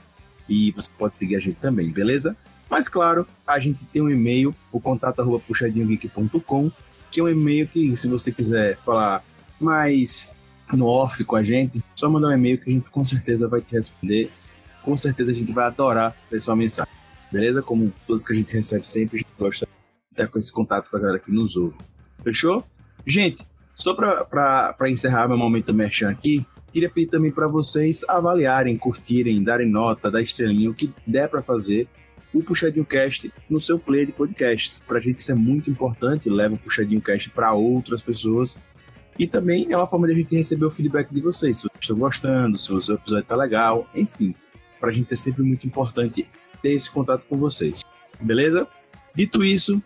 E 0.49 0.73
você 0.73 0.89
pode 0.99 1.17
seguir 1.17 1.37
a 1.37 1.41
gente 1.41 1.57
também, 1.57 1.91
beleza? 1.91 2.37
Mas 2.69 2.89
claro, 2.89 3.27
a 3.47 3.59
gente 3.59 3.85
tem 3.87 4.01
um 4.01 4.09
e-mail, 4.09 4.55
o 4.71 4.81
contato 4.81 5.21
arroba 5.21 5.41
puxadinhogeek.com, 5.41 6.71
que 7.11 7.19
é 7.19 7.23
um 7.23 7.29
e-mail 7.29 7.67
que, 7.67 7.97
se 7.97 8.07
você 8.07 8.31
quiser 8.31 8.77
falar 8.79 9.25
mais 9.61 10.33
no 10.77 10.87
off 10.87 11.23
com 11.25 11.37
a 11.37 11.43
gente, 11.43 11.83
só 11.95 12.09
mandar 12.09 12.29
um 12.29 12.33
e-mail 12.33 12.59
que 12.59 12.71
a 12.71 12.73
gente 12.73 12.89
com 12.91 13.05
certeza 13.05 13.49
vai 13.49 13.61
te 13.61 13.75
responder. 13.75 14.31
Com 14.83 14.97
certeza 14.97 15.31
a 15.31 15.35
gente 15.35 15.53
vai 15.53 15.67
adorar 15.67 16.17
ver 16.31 16.41
sua 16.41 16.57
mensagem. 16.57 16.93
Beleza? 17.31 17.63
Como 17.63 17.93
todos 18.07 18.25
que 18.25 18.33
a 18.33 18.37
gente 18.37 18.55
recebe 18.55 18.89
sempre, 18.91 19.17
a 19.17 19.19
gente 19.19 19.31
gosta 19.39 19.67
de 19.67 19.73
estar 20.13 20.27
com 20.27 20.39
esse 20.39 20.53
contato 20.53 20.91
com 20.91 20.97
a 20.97 21.01
galera 21.01 21.19
que 21.19 21.31
nos 21.31 21.57
ouve. 21.57 21.77
Fechou? 22.23 22.65
Gente, 23.07 23.47
só 23.75 23.95
para 23.95 24.91
encerrar 24.91 25.29
meu 25.29 25.39
momento 25.39 25.73
merchan 25.73 26.11
aqui, 26.11 26.45
queria 26.73 26.91
pedir 26.91 27.09
também 27.09 27.31
para 27.31 27.47
vocês 27.47 28.05
avaliarem, 28.09 28.77
curtirem, 28.77 29.43
darem 29.43 29.69
nota, 29.69 30.11
dar 30.11 30.23
estrelinha, 30.23 30.71
o 30.71 30.75
que 30.75 30.93
der 31.07 31.29
para 31.29 31.43
fazer 31.43 31.89
o 32.33 32.43
Puxadinho 32.43 32.85
Cast 32.85 33.33
no 33.49 33.61
seu 33.61 33.79
player 33.79 34.07
de 34.07 34.13
podcasts. 34.13 34.81
Para 34.87 34.99
a 34.99 35.01
gente 35.01 35.19
isso 35.19 35.33
é 35.33 35.35
muito 35.35 35.71
importante, 35.71 36.31
leva 36.31 36.55
o 36.55 36.59
Puxadinho 36.59 37.01
Cast 37.01 37.31
para 37.31 37.53
outras 37.53 38.01
pessoas. 38.01 38.59
E 39.21 39.27
também 39.27 39.67
é 39.71 39.77
uma 39.77 39.87
forma 39.87 40.07
de 40.07 40.15
a 40.15 40.17
gente 40.17 40.35
receber 40.35 40.65
o 40.65 40.71
feedback 40.71 41.13
de 41.13 41.21
vocês, 41.21 41.59
se 41.59 41.65
vocês 41.65 41.79
estão 41.83 41.99
gostando, 41.99 42.57
se 42.57 42.73
o 42.73 42.81
seu 42.81 42.95
episódio 42.95 43.23
está 43.23 43.37
legal, 43.37 43.87
enfim. 43.95 44.35
Para 44.81 44.89
a 44.89 44.93
gente 44.93 45.13
é 45.13 45.17
sempre 45.17 45.43
muito 45.43 45.67
importante 45.67 46.27
ter 46.63 46.73
esse 46.73 46.91
contato 46.91 47.25
com 47.29 47.37
vocês. 47.37 47.83
Beleza? 48.19 48.67
Dito 49.15 49.45
isso, 49.45 49.83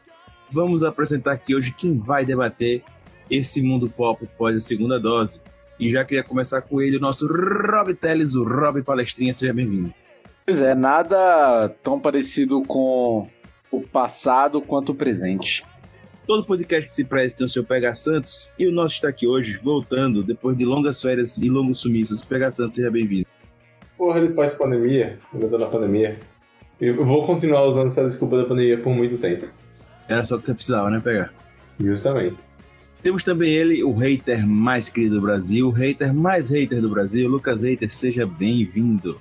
vamos 0.53 0.85
apresentar 0.85 1.33
aqui 1.33 1.53
hoje 1.53 1.73
quem 1.73 1.99
vai 1.99 2.25
debater 2.25 2.85
esse 3.29 3.61
mundo 3.61 3.91
pop 3.91 4.25
após 4.25 4.55
a 4.55 4.61
segunda 4.61 5.01
dose. 5.01 5.43
E 5.81 5.91
já 5.91 6.05
queria 6.05 6.23
começar 6.23 6.63
com 6.63 6.81
ele, 6.81 6.99
o 6.99 7.01
nosso 7.01 7.27
Rob 7.27 7.93
Teles, 7.93 8.37
o 8.37 8.45
Rob 8.45 8.85
Palestrinha, 8.85 9.35
seja 9.35 9.53
bem-vindo. 9.53 9.93
Pois 10.47 10.63
é, 10.63 10.77
nada 10.77 11.71
tão 11.83 11.99
parecido 11.99 12.63
com 12.63 13.29
o 13.69 13.81
passado 13.81 14.63
quanto 14.63 14.93
o 14.93 14.95
presente. 14.95 15.65
Todo 16.27 16.43
podcast 16.47 16.89
que 16.89 16.95
se 16.95 17.05
presta 17.05 17.39
tem 17.39 17.47
o 17.47 17.51
seu 17.51 17.63
Pega 17.63 17.95
Santos 17.95 18.51
e 18.59 18.67
o 18.67 18.73
nosso 18.73 18.95
está 18.95 19.09
aqui 19.09 19.27
hoje, 19.27 19.59
voltando, 19.59 20.23
depois 20.23 20.57
de 20.57 20.65
longas 20.65 21.03
férias 21.03 21.37
e 21.37 21.51
longos 21.51 21.81
sumiços. 21.81 22.23
Pega 22.23 22.51
Santos, 22.51 22.77
seja 22.77 22.91
bem-vindo. 22.91 23.27
Porra, 23.99 24.23
depois 24.23 24.53
da 24.53 24.59
pandemia, 24.59 25.19
ainda 25.35 25.59
na 25.59 25.67
pandemia, 25.67 26.19
eu 26.81 27.05
vou 27.05 27.27
continuar 27.27 27.67
usando 27.67 27.89
essa 27.89 28.03
desculpa 28.07 28.39
da 28.39 28.45
pandemia 28.45 28.79
por 28.79 28.95
muito 28.95 29.19
tempo. 29.19 29.49
Era 30.09 30.25
só 30.25 30.37
o 30.37 30.39
que 30.39 30.47
você 30.47 30.55
precisava, 30.55 30.89
né, 30.89 30.99
Pegar? 30.99 31.31
Justamente. 31.79 32.37
Temos 33.03 33.23
também 33.23 33.51
ele, 33.51 33.85
o 33.85 33.93
hater 33.93 34.47
mais 34.47 34.89
querido 34.89 35.17
do 35.17 35.21
Brasil, 35.21 35.69
o 35.69 35.73
hater 35.73 36.15
mais 36.15 36.49
hater 36.49 36.81
do 36.81 36.89
Brasil, 36.89 37.29
Lucas 37.29 37.63
Hater, 37.63 37.91
seja 37.91 38.27
bem-vindo. 38.27 39.21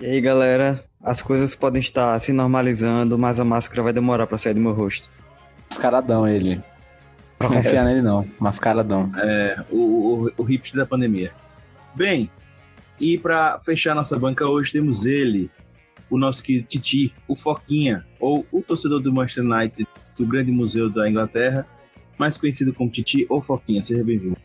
E 0.00 0.06
aí, 0.06 0.20
galera, 0.20 0.84
as 1.02 1.22
coisas 1.22 1.56
podem 1.56 1.80
estar 1.80 2.16
se 2.20 2.32
normalizando, 2.32 3.18
mas 3.18 3.40
a 3.40 3.44
máscara 3.44 3.82
vai 3.82 3.92
demorar 3.92 4.28
para 4.28 4.38
sair 4.38 4.54
do 4.54 4.60
meu 4.60 4.72
rosto. 4.72 5.15
Mascaradão 5.70 6.26
ele. 6.26 6.62
Pra 7.38 7.48
confiar 7.48 7.82
é. 7.82 7.88
nele 7.88 8.02
não, 8.02 8.26
mascaradão. 8.40 9.10
É, 9.16 9.62
o, 9.70 9.76
o, 10.26 10.32
o 10.38 10.42
hipster 10.42 10.80
da 10.80 10.86
pandemia. 10.86 11.32
Bem, 11.94 12.30
e 12.98 13.18
para 13.18 13.60
fechar 13.60 13.94
nossa 13.94 14.18
banca 14.18 14.48
hoje 14.48 14.72
temos 14.72 15.04
ele, 15.04 15.50
o 16.08 16.18
nosso 16.18 16.42
querido 16.42 16.66
Titi, 16.66 17.12
o 17.28 17.36
Foquinha, 17.36 18.06
ou 18.18 18.46
o 18.50 18.62
torcedor 18.62 19.00
do 19.00 19.12
Manchester 19.12 19.44
United 19.44 19.86
do 20.16 20.26
Grande 20.26 20.50
Museu 20.50 20.88
da 20.88 21.08
Inglaterra, 21.08 21.66
mais 22.18 22.38
conhecido 22.38 22.72
como 22.72 22.90
Titi 22.90 23.26
ou 23.28 23.42
Foquinha. 23.42 23.84
Seja 23.84 24.02
bem-vindo. 24.02 24.36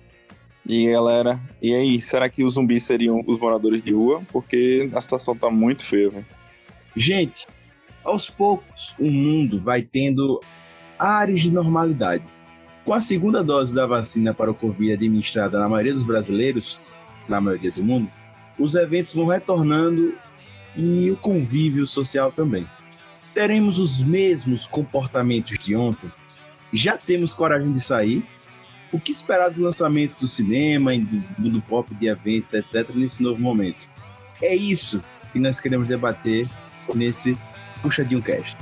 E 0.68 0.88
aí, 0.88 0.94
galera, 0.94 1.40
e 1.62 1.74
aí, 1.74 2.00
será 2.00 2.30
que 2.30 2.44
os 2.44 2.54
zumbis 2.54 2.84
seriam 2.84 3.24
os 3.26 3.40
moradores 3.40 3.82
de 3.82 3.94
rua? 3.94 4.22
Porque 4.32 4.90
a 4.94 5.02
situação 5.02 5.36
tá 5.36 5.50
muito 5.50 5.86
feia, 5.86 6.10
velho. 6.10 6.26
Gente, 6.96 7.48
aos 8.04 8.30
poucos 8.30 8.94
o 9.00 9.10
mundo 9.10 9.60
vai 9.60 9.82
tendo 9.82 10.42
áreas 11.02 11.42
de 11.42 11.52
normalidade. 11.52 12.24
Com 12.84 12.94
a 12.94 13.02
segunda 13.02 13.44
dose 13.44 13.74
da 13.74 13.86
vacina 13.86 14.34
para 14.34 14.52
o 14.52 14.56
Covid 14.56 14.94
administrada 14.94 15.60
na 15.60 15.70
maioria 15.70 15.94
dos 15.94 16.04
brasileiros, 16.04 16.80
na 17.28 17.40
maioria 17.40 17.72
do 17.72 17.84
mundo, 17.84 18.10
os 18.58 18.76
eventos 18.76 19.14
vão 19.14 19.28
retornando 19.28 20.14
e 20.76 21.10
o 21.10 21.18
convívio 21.18 21.88
social 21.88 22.32
também. 22.32 22.68
Teremos 23.34 23.80
os 23.80 24.02
mesmos 24.02 24.66
comportamentos 24.66 25.58
de 25.58 25.76
ontem? 25.76 26.12
Já 26.74 26.98
temos 26.98 27.34
coragem 27.34 27.72
de 27.72 27.80
sair? 27.80 28.24
o 28.92 29.00
que 29.00 29.12
esperar 29.12 29.48
dos 29.48 29.58
lançamentos 29.58 30.20
do 30.20 30.28
cinema, 30.28 30.92
do 30.98 31.24
mundo 31.38 31.62
pop, 31.62 31.94
de 31.96 32.08
eventos, 32.08 32.54
etc., 32.54 32.90
nesse 32.94 33.24
novo 33.24 33.42
momento? 33.42 33.88
É 34.42 34.54
isso 34.54 35.02
que 35.32 35.40
nós 35.40 35.60
queremos 35.60 35.88
debater 35.88 36.48
nesse 36.94 37.38
Puxadinho 37.82 38.22
Cast. 38.22 38.58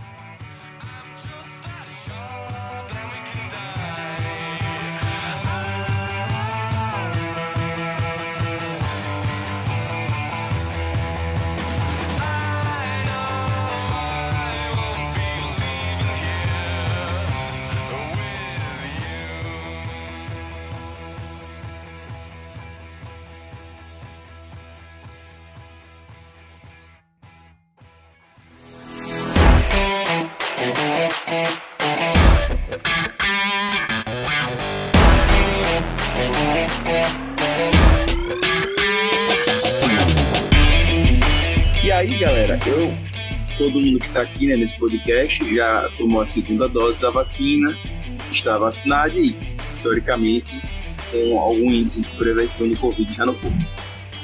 Né, 44.49 44.57
nesse 44.57 44.77
podcast 44.77 45.55
já 45.55 45.89
tomou 45.97 46.21
a 46.21 46.25
segunda 46.25 46.67
dose 46.67 46.99
da 46.99 47.09
vacina, 47.11 47.77
está 48.31 48.57
vacinado 48.57 49.19
e, 49.19 49.35
teoricamente, 49.81 50.59
com 51.11 51.39
algum 51.39 51.71
índice 51.71 52.01
de 52.01 52.09
prevenção 52.17 52.67
do 52.67 52.75
Covid 52.77 53.13
já 53.13 53.25
no 53.25 53.35
corpo. 53.35 53.57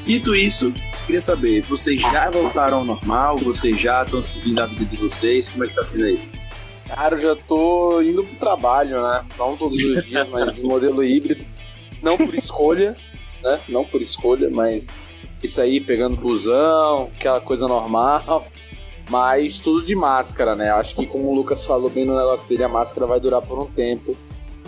Dito 0.06 0.36
isso, 0.36 0.74
queria 1.06 1.22
saber, 1.22 1.62
vocês 1.64 2.02
já 2.02 2.30
voltaram 2.30 2.80
ao 2.80 2.86
normal? 2.86 3.38
Vocês 3.38 3.80
já 3.80 4.04
estão 4.04 4.22
seguindo 4.22 4.60
a 4.60 4.66
vida 4.66 4.86
de 4.86 4.98
vocês? 4.98 5.48
Como 5.48 5.64
é 5.64 5.68
que 5.68 5.76
tá 5.76 5.86
sendo 5.86 6.06
aí? 6.06 6.20
Cara, 6.88 7.16
eu 7.16 7.22
já 7.22 7.36
tô 7.36 8.02
indo 8.02 8.24
pro 8.24 8.36
trabalho, 8.36 9.02
né? 9.02 9.26
Não 9.38 9.58
todos 9.58 9.84
os 9.84 10.06
dias, 10.06 10.28
mas 10.30 10.60
modelo 10.62 11.04
híbrido. 11.04 11.46
Não 12.02 12.18
por 12.18 12.36
escolha, 12.36 12.96
né? 13.44 13.60
Não 13.68 13.84
por 13.84 14.00
escolha, 14.02 14.50
mas 14.52 14.96
isso 15.42 15.60
aí, 15.60 15.80
pegando 15.80 16.16
busão, 16.18 17.10
aquela 17.16 17.42
coisa 17.42 17.68
normal. 17.68 18.48
Mas 19.10 19.60
tudo 19.60 19.86
de 19.86 19.96
máscara, 19.96 20.56
né? 20.56 20.72
Acho 20.72 20.96
que 20.96 21.06
como 21.06 21.30
o 21.30 21.36
Lucas 21.36 21.64
falou 21.66 21.90
bem 21.90 22.06
no 22.06 22.18
negócio 22.18 22.48
dele, 22.50 22.64
a 22.64 22.70
máscara 22.70 23.06
vai 23.06 23.20
durar 23.20 23.42
por 23.42 23.60
um 23.60 23.66
tempo. 23.66 24.18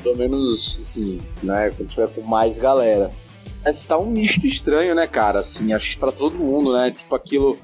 Pelo 0.03 0.15
menos, 0.15 0.77
assim, 0.79 1.21
né? 1.41 1.71
Quando 1.75 1.89
tiver 1.89 2.07
com 2.09 2.21
mais 2.21 2.59
galera. 2.59 3.11
Mas 3.65 3.83
tá 3.85 3.97
um 3.97 4.05
misto 4.05 4.45
estranho, 4.45 4.93
né, 4.93 5.07
cara? 5.07 5.39
Assim, 5.39 5.73
acho 5.73 5.91
que 5.91 5.99
pra 5.99 6.11
todo 6.11 6.37
mundo, 6.37 6.71
né? 6.71 6.91
Tipo 6.91 7.15
aquilo, 7.15 7.57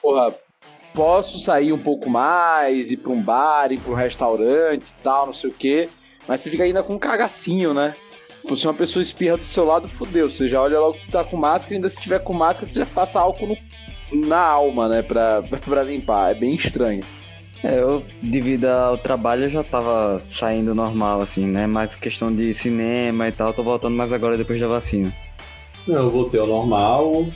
porra, 0.00 0.32
posso 0.94 1.38
sair 1.38 1.72
um 1.72 1.78
pouco 1.78 2.08
mais, 2.08 2.90
ir 2.90 2.98
pra 2.98 3.12
um 3.12 3.20
bar, 3.20 3.72
ir 3.72 3.80
pra 3.80 3.92
um 3.92 3.96
restaurante 3.96 4.84
e 4.84 5.02
tal, 5.02 5.26
não 5.26 5.32
sei 5.32 5.50
o 5.50 5.52
quê. 5.52 5.88
Mas 6.28 6.40
você 6.40 6.50
fica 6.50 6.62
ainda 6.62 6.82
com 6.82 6.94
um 6.94 6.98
cagacinho, 6.98 7.74
né? 7.74 7.94
Tipo, 8.40 8.56
se 8.56 8.66
uma 8.66 8.74
pessoa 8.74 9.02
espirra 9.02 9.36
do 9.36 9.44
seu 9.44 9.64
lado, 9.64 9.88
fudeu. 9.88 10.30
Você 10.30 10.48
já 10.48 10.62
olha 10.62 10.80
logo 10.80 10.96
você 10.96 11.10
tá 11.10 11.22
com 11.24 11.36
máscara, 11.36 11.74
ainda 11.74 11.88
se 11.88 12.00
tiver 12.00 12.20
com 12.20 12.32
máscara, 12.32 12.70
você 12.70 12.78
já 12.78 12.86
passa 12.86 13.20
álcool 13.20 13.48
no, 13.48 13.56
na 14.12 14.40
alma, 14.40 14.88
né? 14.88 15.02
Pra, 15.02 15.42
pra 15.64 15.82
limpar. 15.82 16.30
É 16.30 16.34
bem 16.34 16.54
estranho. 16.54 17.02
É, 17.62 17.78
eu, 17.78 18.02
devido 18.22 18.64
ao 18.64 18.96
trabalho, 18.96 19.44
eu 19.44 19.50
já 19.50 19.62
tava 19.62 20.18
saindo 20.20 20.74
normal, 20.74 21.20
assim, 21.20 21.46
né? 21.46 21.66
Mas 21.66 21.94
questão 21.94 22.34
de 22.34 22.54
cinema 22.54 23.28
e 23.28 23.32
tal, 23.32 23.52
tô 23.52 23.62
voltando 23.62 23.96
mais 23.96 24.12
agora 24.12 24.38
depois 24.38 24.58
da 24.58 24.66
vacina. 24.66 25.14
Não, 25.86 26.04
eu 26.04 26.10
voltei 26.10 26.40
ao 26.40 26.46
normal, 26.46 27.26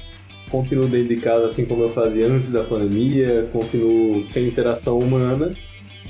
continuo 0.51 0.87
dentro 0.87 1.09
de 1.09 1.21
casa 1.21 1.47
assim 1.47 1.67
como 1.67 1.83
eu 1.83 1.89
fazia 1.91 2.27
antes 2.27 2.51
da 2.51 2.65
pandemia, 2.65 3.49
continuo 3.53 4.25
sem 4.25 4.47
interação 4.47 4.99
humana. 4.99 5.55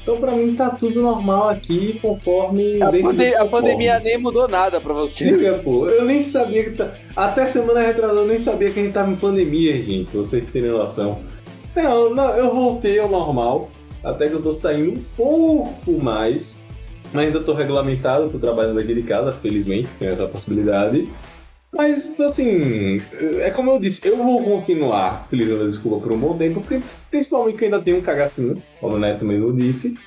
Então 0.05 0.19
pra 0.19 0.33
mim 0.33 0.55
tá 0.55 0.69
tudo 0.69 1.01
normal 1.01 1.49
aqui, 1.49 1.99
conforme. 2.01 2.81
A, 2.83 2.91
pande 2.91 3.35
a 3.35 3.47
pandemia 3.47 3.99
nem 4.01 4.19
mudou 4.19 4.47
nada 4.47 4.79
pra 4.79 4.93
você. 4.93 5.25
Diga, 5.25 5.55
pô, 5.55 5.89
eu 5.89 6.05
nem 6.05 6.23
sabia 6.23 6.63
que 6.63 6.77
tá. 6.77 6.93
Até 7.17 7.47
semana 7.47 7.81
retrasada 7.81 8.21
eu 8.21 8.27
nem 8.27 8.39
sabia 8.39 8.71
que 8.71 8.81
a 8.81 8.83
gente 8.83 8.93
tava 8.93 9.11
em 9.11 9.17
pandemia, 9.17 9.73
gente, 9.83 10.11
pra 10.11 10.21
vocês 10.21 10.47
terem 10.53 10.71
noção. 10.71 11.21
Não, 11.75 12.15
não, 12.15 12.37
eu 12.37 12.55
voltei 12.55 12.99
ao 12.99 13.09
normal, 13.09 13.71
até 14.05 14.29
que 14.29 14.35
eu 14.35 14.43
tô 14.43 14.53
saindo 14.53 14.93
um 14.93 15.03
pouco 15.17 15.93
mais, 15.93 16.55
mas 17.11 17.27
ainda 17.27 17.41
tô 17.41 17.55
regulamentado, 17.55 18.29
tô 18.29 18.39
trabalhando 18.39 18.81
aqui 18.81 18.95
de 18.95 19.03
casa, 19.05 19.33
felizmente, 19.33 19.89
tem 19.99 20.09
essa 20.09 20.27
possibilidade. 20.27 21.09
Mas, 21.75 22.19
assim, 22.21 22.99
é 23.41 23.51
como 23.51 23.73
eu 23.73 23.81
disse, 23.81 24.07
eu 24.07 24.17
vou 24.17 24.43
continuar 24.45 25.27
utilizando 25.27 25.65
a 25.65 25.67
desculpa 25.67 25.99
por 26.07 26.13
um 26.13 26.19
bom 26.19 26.39
tempo, 26.39 26.61
porque, 26.61 26.81
principalmente 27.11 27.53
porque 27.55 27.65
eu 27.65 27.73
ainda 27.73 27.83
tenho 27.85 27.99
um 27.99 28.03
cagacinho, 28.03 28.63
como 28.81 28.95
o 28.95 28.99
Neto 28.99 29.25
mesmo 29.25 29.53
disse. 29.53 29.99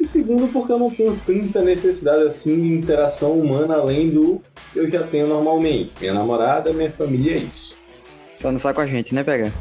E 0.00 0.06
segundo, 0.06 0.48
porque 0.50 0.72
eu 0.72 0.78
não 0.78 0.90
tenho 0.90 1.16
tanta 1.26 1.62
necessidade 1.62 2.24
assim 2.24 2.60
de 2.60 2.72
interação 2.72 3.32
humana 3.32 3.74
além 3.76 4.10
do 4.10 4.40
que 4.72 4.78
eu 4.78 4.90
já 4.90 5.02
tenho 5.04 5.28
normalmente. 5.28 5.92
Minha 6.00 6.14
namorada, 6.14 6.72
minha 6.72 6.90
família, 6.90 7.34
é 7.34 7.38
isso. 7.38 7.76
Só 8.36 8.50
não 8.50 8.58
sai 8.58 8.74
com 8.74 8.80
a 8.80 8.86
gente, 8.86 9.14
né, 9.14 9.22
pega? 9.22 9.52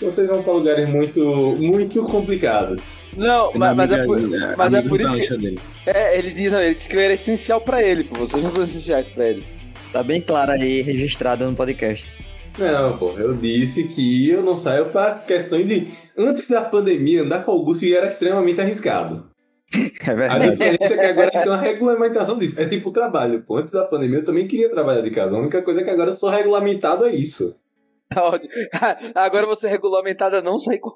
Vocês 0.00 0.28
vão 0.28 0.42
para 0.42 0.52
lugares 0.52 0.88
muito, 0.90 1.20
muito 1.58 2.04
complicados. 2.04 2.96
Não, 3.16 3.52
mas, 3.54 3.76
mas 3.76 3.92
é 3.92 4.04
por, 4.04 4.20
mas 4.56 4.74
é 4.74 4.82
por 4.82 5.00
isso 5.00 5.16
que. 5.16 5.54
É, 5.86 6.18
ele, 6.18 6.30
diz- 6.32 6.50
não, 6.52 6.60
ele 6.60 6.74
disse 6.74 6.88
que 6.88 6.96
eu 6.96 7.00
era 7.00 7.14
essencial 7.14 7.60
pra 7.60 7.82
ele, 7.82 8.04
pô. 8.04 8.18
Vocês 8.18 8.42
não 8.42 8.50
são 8.50 8.64
essenciais 8.64 9.08
pra 9.08 9.26
ele. 9.28 9.55
Tá 9.96 10.02
bem 10.02 10.20
claro 10.20 10.52
aí, 10.52 10.82
registrado 10.82 11.48
no 11.48 11.56
podcast. 11.56 12.12
Não, 12.58 12.98
pô, 12.98 13.12
eu 13.16 13.34
disse 13.34 13.84
que 13.84 14.28
eu 14.28 14.42
não 14.42 14.54
saio 14.54 14.90
para 14.90 15.14
questões 15.20 15.66
de. 15.66 15.88
Antes 16.14 16.50
da 16.50 16.60
pandemia, 16.60 17.22
andar 17.22 17.46
com 17.46 17.52
Augusto 17.52 17.86
era 17.86 18.06
extremamente 18.06 18.60
arriscado. 18.60 19.30
É 19.74 20.10
A 20.10 20.14
verdade. 20.14 20.50
diferença 20.50 20.92
é 20.92 20.98
que 20.98 21.06
agora 21.06 21.30
tem 21.30 21.46
uma 21.46 21.56
regulamentação 21.56 22.38
disso. 22.38 22.60
É 22.60 22.66
tipo 22.66 22.90
o 22.90 22.92
trabalho. 22.92 23.42
Pô, 23.42 23.56
antes 23.56 23.72
da 23.72 23.86
pandemia 23.86 24.18
eu 24.18 24.24
também 24.24 24.46
queria 24.46 24.68
trabalhar 24.68 25.00
de 25.00 25.10
casa. 25.10 25.34
A 25.34 25.40
única 25.40 25.62
coisa 25.62 25.80
é 25.80 25.84
que 25.84 25.88
agora 25.88 26.10
eu 26.10 26.14
sou 26.14 26.28
regulamentado 26.28 27.06
a 27.06 27.10
isso. 27.10 27.56
Ótimo. 28.14 28.52
Agora 29.14 29.46
você 29.46 29.66
é 29.66 29.70
regulamentada 29.70 30.40
a 30.40 30.42
não 30.42 30.58
sair 30.58 30.78
com. 30.78 30.90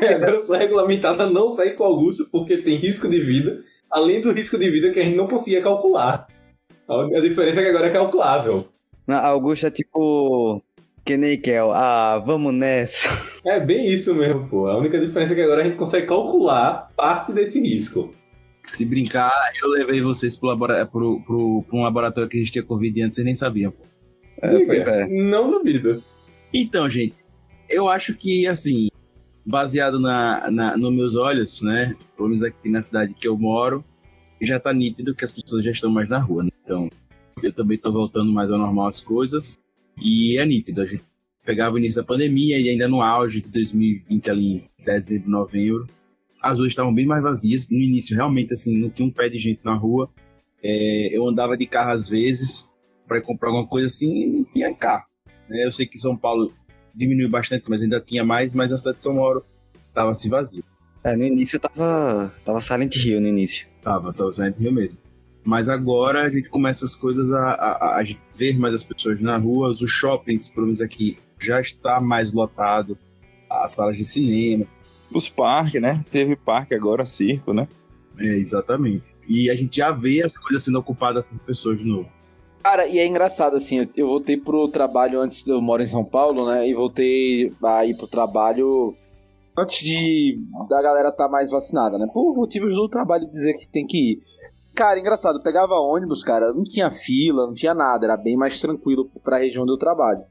É, 0.00 0.14
agora 0.14 0.36
eu 0.36 0.40
sou 0.40 0.56
regulamentado 0.56 1.22
a 1.22 1.26
não 1.26 1.50
sair 1.50 1.76
com 1.76 1.84
Augusto 1.84 2.30
porque 2.32 2.56
tem 2.56 2.76
risco 2.76 3.10
de 3.10 3.20
vida, 3.20 3.60
além 3.90 4.22
do 4.22 4.32
risco 4.32 4.56
de 4.58 4.70
vida 4.70 4.90
que 4.90 5.00
a 5.00 5.04
gente 5.04 5.18
não 5.18 5.28
conseguia 5.28 5.60
calcular. 5.60 6.26
A 6.88 7.20
diferença 7.20 7.60
é 7.60 7.64
que 7.64 7.68
agora 7.70 7.86
é 7.88 7.90
calculável. 7.90 8.66
Na- 9.06 9.20
Augusto 9.26 9.66
é 9.66 9.70
tipo. 9.70 10.62
Que 11.04 11.16
nem 11.16 11.40
Kel. 11.40 11.70
Ah, 11.72 12.18
vamos 12.18 12.52
nessa. 12.54 13.08
É 13.46 13.58
bem 13.58 13.86
isso 13.86 14.14
mesmo, 14.14 14.46
pô. 14.48 14.66
A 14.66 14.76
única 14.76 14.98
diferença 15.00 15.32
é 15.32 15.36
que 15.36 15.42
agora 15.42 15.62
a 15.62 15.64
gente 15.64 15.76
consegue 15.76 16.06
calcular 16.06 16.90
parte 16.96 17.32
desse 17.32 17.60
risco. 17.60 18.12
Se 18.62 18.84
brincar, 18.84 19.32
eu 19.62 19.68
levei 19.70 20.02
vocês 20.02 20.36
pro, 20.36 20.48
labora 20.48 20.84
pro, 20.84 21.20
pro, 21.22 21.62
pro 21.66 21.78
um 21.78 21.82
laboratório 21.84 22.28
que 22.28 22.36
a 22.36 22.40
gente 22.40 22.52
tinha 22.52 22.62
Covid 22.64 23.00
antes, 23.02 23.14
vocês 23.14 23.24
nem 23.24 23.34
sabiam. 23.34 23.70
pô. 23.70 23.84
É, 24.42 24.64
pois 24.66 24.86
é. 24.86 25.06
Não 25.08 25.50
duvido. 25.50 26.02
Então, 26.52 26.88
gente, 26.90 27.16
eu 27.70 27.88
acho 27.88 28.14
que, 28.14 28.46
assim, 28.46 28.88
baseado 29.46 29.98
na, 29.98 30.50
na, 30.50 30.76
nos 30.76 30.92
meus 30.94 31.16
olhos, 31.16 31.62
né? 31.62 31.96
Pelo 32.16 32.28
menos 32.28 32.42
aqui 32.42 32.68
na 32.68 32.82
cidade 32.82 33.14
que 33.14 33.26
eu 33.26 33.38
moro, 33.38 33.82
já 34.40 34.58
tá 34.60 34.72
nítido 34.72 35.14
que 35.14 35.24
as 35.24 35.32
pessoas 35.32 35.64
já 35.64 35.70
estão 35.70 35.90
mais 35.90 36.08
na 36.08 36.18
rua, 36.18 36.44
né? 36.44 36.50
Então, 36.64 36.90
eu 37.42 37.52
também 37.52 37.78
tô 37.78 37.90
voltando 37.92 38.32
mais 38.32 38.50
ao 38.50 38.58
normal 38.58 38.88
as 38.88 39.00
coisas. 39.00 39.58
E 40.00 40.38
é 40.38 40.46
nítido, 40.46 40.82
a 40.82 40.86
gente 40.86 41.04
pegava 41.44 41.74
o 41.74 41.78
início 41.78 42.00
da 42.00 42.06
pandemia 42.06 42.58
e 42.58 42.68
ainda 42.68 42.86
no 42.86 43.02
auge 43.02 43.40
de 43.40 43.48
2020, 43.48 44.30
ali 44.30 44.64
em 44.78 44.84
dezembro, 44.84 45.30
novembro, 45.30 45.88
as 46.40 46.58
ruas 46.58 46.68
estavam 46.70 46.94
bem 46.94 47.06
mais 47.06 47.22
vazias. 47.22 47.68
No 47.70 47.78
início, 47.78 48.14
realmente, 48.14 48.52
assim, 48.52 48.76
não 48.76 48.90
tinha 48.90 49.06
um 49.06 49.10
pé 49.10 49.28
de 49.28 49.38
gente 49.38 49.60
na 49.64 49.74
rua. 49.74 50.08
É, 50.62 51.16
eu 51.16 51.26
andava 51.26 51.56
de 51.56 51.66
carro 51.66 51.92
às 51.92 52.08
vezes 52.08 52.70
para 53.06 53.20
comprar 53.20 53.48
alguma 53.48 53.66
coisa 53.66 53.86
assim 53.86 54.22
e 54.22 54.26
não 54.26 54.44
tinha 54.44 54.74
carro. 54.74 55.06
né? 55.48 55.64
Eu 55.64 55.72
sei 55.72 55.86
que 55.86 55.98
São 55.98 56.16
Paulo 56.16 56.52
diminuiu 56.94 57.28
bastante, 57.28 57.64
mas 57.68 57.82
ainda 57.82 58.00
tinha 58.00 58.24
mais, 58.24 58.52
mas 58.52 58.72
a 58.72 58.76
cidade 58.76 58.98
que 59.00 59.08
eu 59.08 59.14
moro 59.14 59.44
tava 59.94 60.10
assim 60.10 60.28
vazia. 60.28 60.62
É, 61.04 61.16
no 61.16 61.24
início 61.24 61.58
tava. 61.60 62.34
Tava 62.44 62.60
Silent 62.60 62.96
Hill 62.96 63.20
no 63.20 63.28
início. 63.28 63.66
Tava, 63.82 64.12
tava 64.12 64.30
saindo 64.32 64.58
Rio 64.58 64.72
mesmo. 64.72 64.98
Mas 65.44 65.68
agora 65.68 66.22
a 66.24 66.28
gente 66.30 66.48
começa 66.48 66.84
as 66.84 66.94
coisas 66.94 67.32
a, 67.32 67.52
a, 67.52 67.96
a 67.96 68.04
gente 68.04 68.20
ver 68.36 68.58
mais 68.58 68.74
as 68.74 68.84
pessoas 68.84 69.20
na 69.20 69.38
rua, 69.38 69.70
os 69.70 69.78
shoppings, 69.90 70.48
pelo 70.50 70.66
menos 70.66 70.82
aqui, 70.82 71.16
já 71.40 71.60
está 71.60 72.00
mais 72.00 72.32
lotado, 72.32 72.98
as 73.48 73.72
salas 73.72 73.96
de 73.96 74.04
cinema, 74.04 74.66
Os 75.10 75.28
parques, 75.30 75.80
né? 75.80 76.04
Teve 76.10 76.36
parque 76.36 76.74
agora, 76.74 77.04
circo, 77.04 77.54
né? 77.54 77.66
é, 78.18 78.24
exatamente. 78.36 79.14
E 79.28 79.48
a 79.48 79.54
gente 79.54 79.76
já 79.76 79.90
vê 79.92 80.22
as 80.22 80.36
coisas 80.36 80.64
sendo 80.64 80.78
ocupadas 80.80 81.24
por 81.24 81.38
pessoas 81.38 81.78
de 81.78 81.84
novo. 81.86 82.08
Cara, 82.62 82.86
e 82.86 82.98
é 82.98 83.06
engraçado, 83.06 83.56
assim, 83.56 83.78
eu- 83.78 83.88
eu 83.96 84.06
voltei 84.08 84.36
pro 84.36 84.68
trabalho 84.68 85.20
antes, 85.20 85.46
eu 85.46 85.62
moro 85.62 85.80
em 85.82 85.86
São 85.86 86.04
Paulo, 86.04 86.44
né? 86.50 86.68
E 86.68 86.74
voltei 86.74 87.52
a 87.64 87.86
ir 87.86 87.96
pro 87.96 88.06
trabalho 88.08 88.94
antes 89.58 89.84
de 89.84 90.38
da 90.68 90.80
galera 90.80 91.12
tá 91.12 91.28
mais 91.28 91.50
vacinada, 91.50 91.98
né? 91.98 92.06
Por 92.12 92.34
motivos 92.34 92.72
do 92.72 92.88
trabalho 92.88 93.28
dizer 93.28 93.54
que 93.54 93.68
tem 93.68 93.86
que 93.86 94.12
ir. 94.12 94.22
Cara, 94.74 94.98
engraçado, 94.98 95.42
pegava 95.42 95.74
ônibus, 95.74 96.22
cara, 96.22 96.52
não 96.52 96.62
tinha 96.62 96.90
fila, 96.90 97.46
não 97.46 97.54
tinha 97.54 97.74
nada, 97.74 98.06
era 98.06 98.16
bem 98.16 98.36
mais 98.36 98.60
tranquilo 98.60 99.10
pra 99.24 99.38
região 99.38 99.66
do 99.66 99.76
trabalho. 99.76 100.22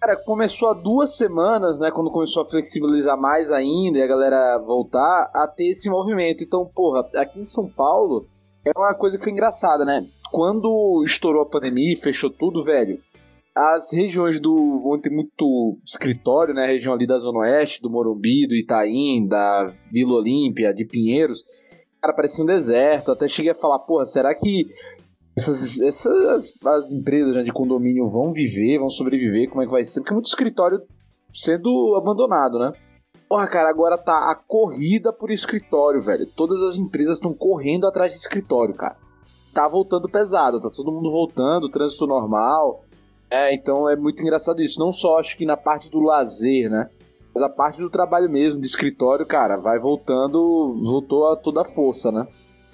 Cara, 0.00 0.14
começou 0.14 0.68
há 0.68 0.74
duas 0.74 1.16
semanas, 1.16 1.80
né? 1.80 1.90
Quando 1.90 2.10
começou 2.10 2.42
a 2.42 2.46
flexibilizar 2.46 3.18
mais 3.18 3.50
ainda 3.50 3.98
e 3.98 4.02
a 4.02 4.06
galera 4.06 4.58
voltar 4.58 5.30
a 5.34 5.48
ter 5.48 5.68
esse 5.70 5.90
movimento. 5.90 6.44
Então, 6.44 6.64
porra, 6.66 7.08
aqui 7.16 7.40
em 7.40 7.44
São 7.44 7.68
Paulo 7.68 8.26
é 8.64 8.70
uma 8.76 8.94
coisa 8.94 9.16
que 9.16 9.24
foi 9.24 9.32
engraçada, 9.32 9.84
né? 9.84 10.06
Quando 10.30 11.02
estourou 11.04 11.42
a 11.42 11.48
pandemia 11.48 11.94
e 11.94 12.00
fechou 12.00 12.30
tudo, 12.30 12.62
velho, 12.62 13.00
as 13.58 13.92
regiões 13.92 14.40
do. 14.40 14.82
onde 14.86 15.02
tem 15.02 15.12
muito 15.12 15.78
escritório, 15.84 16.54
né? 16.54 16.64
A 16.64 16.68
região 16.68 16.94
ali 16.94 17.06
da 17.06 17.18
Zona 17.18 17.40
Oeste, 17.40 17.82
do 17.82 17.90
Morumbi, 17.90 18.46
do 18.46 18.54
Itaim, 18.54 19.26
da 19.26 19.72
Vila 19.90 20.14
Olímpia, 20.14 20.72
de 20.72 20.84
Pinheiros, 20.84 21.44
cara, 22.00 22.14
parecia 22.14 22.44
um 22.44 22.46
deserto. 22.46 23.10
Até 23.10 23.26
cheguei 23.26 23.50
a 23.50 23.56
falar, 23.56 23.80
porra, 23.80 24.04
será 24.04 24.32
que 24.34 24.66
essas, 25.36 25.80
essas 25.80 26.54
as 26.64 26.92
empresas 26.92 27.34
né, 27.34 27.42
de 27.42 27.52
condomínio 27.52 28.08
vão 28.08 28.32
viver, 28.32 28.78
vão 28.78 28.88
sobreviver? 28.88 29.48
Como 29.48 29.62
é 29.62 29.66
que 29.66 29.72
vai 29.72 29.84
ser? 29.84 30.00
Porque 30.00 30.14
muito 30.14 30.26
escritório 30.26 30.80
sendo 31.34 31.96
abandonado, 31.96 32.58
né? 32.58 32.72
Porra, 33.28 33.46
cara, 33.46 33.68
agora 33.68 33.98
tá 33.98 34.30
a 34.30 34.34
corrida 34.34 35.12
por 35.12 35.30
escritório, 35.30 36.00
velho. 36.00 36.26
Todas 36.34 36.62
as 36.62 36.76
empresas 36.76 37.18
estão 37.18 37.34
correndo 37.34 37.86
atrás 37.86 38.12
de 38.12 38.18
escritório, 38.18 38.74
cara. 38.74 38.96
Tá 39.52 39.68
voltando 39.68 40.08
pesado, 40.08 40.60
tá 40.60 40.70
todo 40.70 40.92
mundo 40.92 41.10
voltando, 41.10 41.68
trânsito 41.68 42.06
normal. 42.06 42.84
É, 43.30 43.54
então 43.54 43.88
é 43.88 43.96
muito 43.96 44.22
engraçado 44.22 44.62
isso. 44.62 44.80
Não 44.80 44.90
só 44.90 45.18
acho 45.18 45.36
que 45.36 45.44
na 45.44 45.56
parte 45.56 45.90
do 45.90 46.00
lazer, 46.00 46.70
né? 46.70 46.88
Mas 47.34 47.42
a 47.42 47.48
parte 47.48 47.78
do 47.78 47.90
trabalho 47.90 48.28
mesmo, 48.28 48.60
de 48.60 48.66
escritório, 48.66 49.26
cara, 49.26 49.56
vai 49.56 49.78
voltando, 49.78 50.80
voltou 50.82 51.30
a 51.30 51.36
toda 51.36 51.64
força, 51.64 52.10
né? 52.10 52.26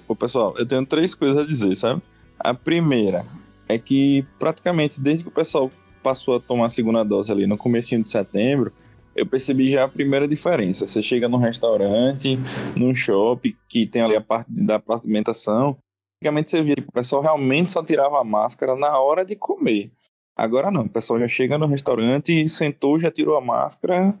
Ô, 0.07 0.15
pessoal, 0.15 0.53
eu 0.57 0.65
tenho 0.65 0.85
três 0.85 1.13
coisas 1.13 1.37
a 1.37 1.45
dizer, 1.45 1.75
sabe? 1.75 2.01
A 2.39 2.53
primeira 2.53 3.25
é 3.67 3.77
que 3.77 4.25
praticamente 4.39 5.01
desde 5.01 5.23
que 5.23 5.29
o 5.29 5.33
pessoal 5.33 5.69
passou 6.01 6.35
a 6.35 6.39
tomar 6.39 6.67
a 6.67 6.69
segunda 6.69 7.03
dose 7.03 7.31
ali 7.31 7.47
no 7.47 7.57
comecinho 7.57 8.01
de 8.01 8.09
setembro, 8.09 8.71
eu 9.15 9.25
percebi 9.25 9.71
já 9.71 9.85
a 9.85 9.87
primeira 9.87 10.27
diferença. 10.27 10.85
Você 10.85 11.01
chega 11.01 11.27
num 11.27 11.37
restaurante, 11.37 12.39
num 12.75 12.93
shopping, 12.93 13.55
que 13.67 13.87
tem 13.87 14.01
ali 14.01 14.15
a 14.15 14.21
parte 14.21 14.51
da 14.63 14.81
alimentação, 14.87 15.77
antigamente 16.17 16.49
você 16.49 16.61
via 16.61 16.75
que 16.75 16.87
o 16.87 16.91
pessoal 16.91 17.21
realmente 17.21 17.71
só 17.71 17.83
tirava 17.83 18.19
a 18.19 18.23
máscara 18.23 18.75
na 18.75 18.99
hora 18.99 19.25
de 19.25 19.35
comer. 19.35 19.91
Agora 20.35 20.69
não, 20.69 20.83
o 20.83 20.89
pessoal 20.89 21.19
já 21.19 21.27
chega 21.27 21.57
no 21.57 21.67
restaurante, 21.67 22.47
sentou, 22.49 22.97
já 22.97 23.09
tirou 23.09 23.37
a 23.37 23.41
máscara, 23.41 24.13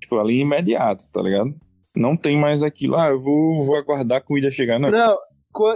tipo, 0.00 0.18
ali 0.18 0.40
imediato, 0.40 1.04
tá 1.12 1.20
ligado? 1.20 1.54
Não 1.94 2.16
tem 2.16 2.38
mais 2.38 2.62
aquilo, 2.62 2.96
ah, 2.96 3.08
eu 3.08 3.20
vou, 3.20 3.64
vou 3.64 3.76
aguardar 3.76 4.18
a 4.18 4.20
comida 4.22 4.50
chegar, 4.50 4.78
não. 4.78 4.90
Não, 4.90 5.16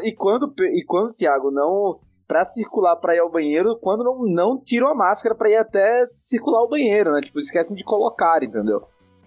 e 0.03 0.12
quando, 0.12 0.55
e 0.59 0.85
quando 0.87 1.14
Thiago, 1.14 1.50
não 1.50 1.99
para 2.26 2.45
circular 2.45 2.97
para 2.97 3.14
ir 3.14 3.19
ao 3.19 3.31
banheiro 3.31 3.76
quando 3.81 4.03
não, 4.03 4.25
não 4.25 4.59
tiram 4.59 4.88
a 4.88 4.95
máscara 4.95 5.35
para 5.35 5.50
ir 5.50 5.57
até 5.57 6.07
circular 6.17 6.62
o 6.62 6.69
banheiro, 6.69 7.12
né? 7.12 7.21
Tipo, 7.21 7.38
esquecem 7.38 7.76
de 7.76 7.85
colocar, 7.85 8.43
entendeu? 8.43 8.83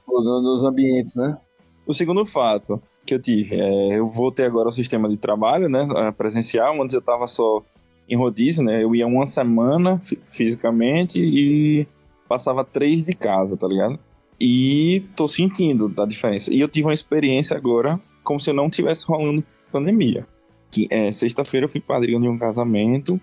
Nos 0.08 0.64
ambientes, 0.64 1.16
né? 1.16 1.38
O 1.86 1.94
segundo 1.94 2.26
fato 2.26 2.82
que 3.06 3.14
eu 3.14 3.22
tive, 3.22 3.56
é, 3.56 4.00
eu 4.00 4.10
voltei 4.10 4.46
agora 4.46 4.68
ao 4.68 4.72
sistema 4.72 5.08
de 5.08 5.16
trabalho, 5.16 5.70
né, 5.70 5.88
presencial, 6.18 6.82
antes 6.82 6.94
eu 6.94 7.02
tava 7.02 7.26
só 7.26 7.64
em 8.10 8.16
rodízio, 8.16 8.64
né, 8.64 8.84
eu 8.84 8.96
ia 8.96 9.06
uma 9.06 9.26
semana 9.26 10.00
fisicamente 10.32 11.20
e 11.22 11.88
passava 12.28 12.64
três 12.64 13.04
de 13.04 13.14
casa, 13.14 13.58
tá 13.58 13.68
ligado? 13.68 14.00
E 14.40 15.04
tô 15.16 15.28
sentindo 15.28 15.92
a 15.98 16.06
diferença. 16.06 16.54
E 16.54 16.60
eu 16.60 16.68
tive 16.68 16.88
uma 16.88 16.94
experiência 16.94 17.58
agora 17.58 18.00
como 18.24 18.40
se 18.40 18.50
eu 18.50 18.54
não 18.54 18.70
tivesse 18.70 19.06
rolando 19.08 19.44
pandemia 19.72 20.26
que 20.72 20.88
é, 20.90 21.12
sexta-feira 21.12 21.66
eu 21.66 21.70
fui 21.70 21.82
padrinho 21.82 22.22
de 22.22 22.28
um 22.28 22.38
casamento 22.38 23.20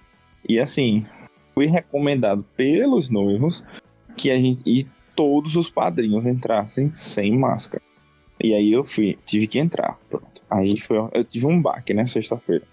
e 0.48 0.58
assim, 0.58 1.04
fui 1.54 1.66
recomendado 1.66 2.44
pelos 2.56 3.08
noivos 3.08 3.62
que 4.16 4.30
a 4.30 4.36
gente 4.36 4.62
e 4.66 4.86
todos 5.14 5.56
os 5.56 5.70
padrinhos 5.70 6.26
entrassem 6.26 6.90
sem 6.94 7.36
máscara. 7.36 7.82
E 8.42 8.52
aí 8.52 8.72
eu 8.72 8.82
fui, 8.82 9.16
tive 9.24 9.46
que 9.46 9.58
entrar, 9.58 9.98
pronto. 10.10 10.42
Aí 10.50 10.76
foi, 10.78 10.96
eu 11.12 11.24
tive 11.24 11.46
um 11.46 11.60
baque, 11.60 11.94
né, 11.94 12.04
sexta-feira. 12.04 12.64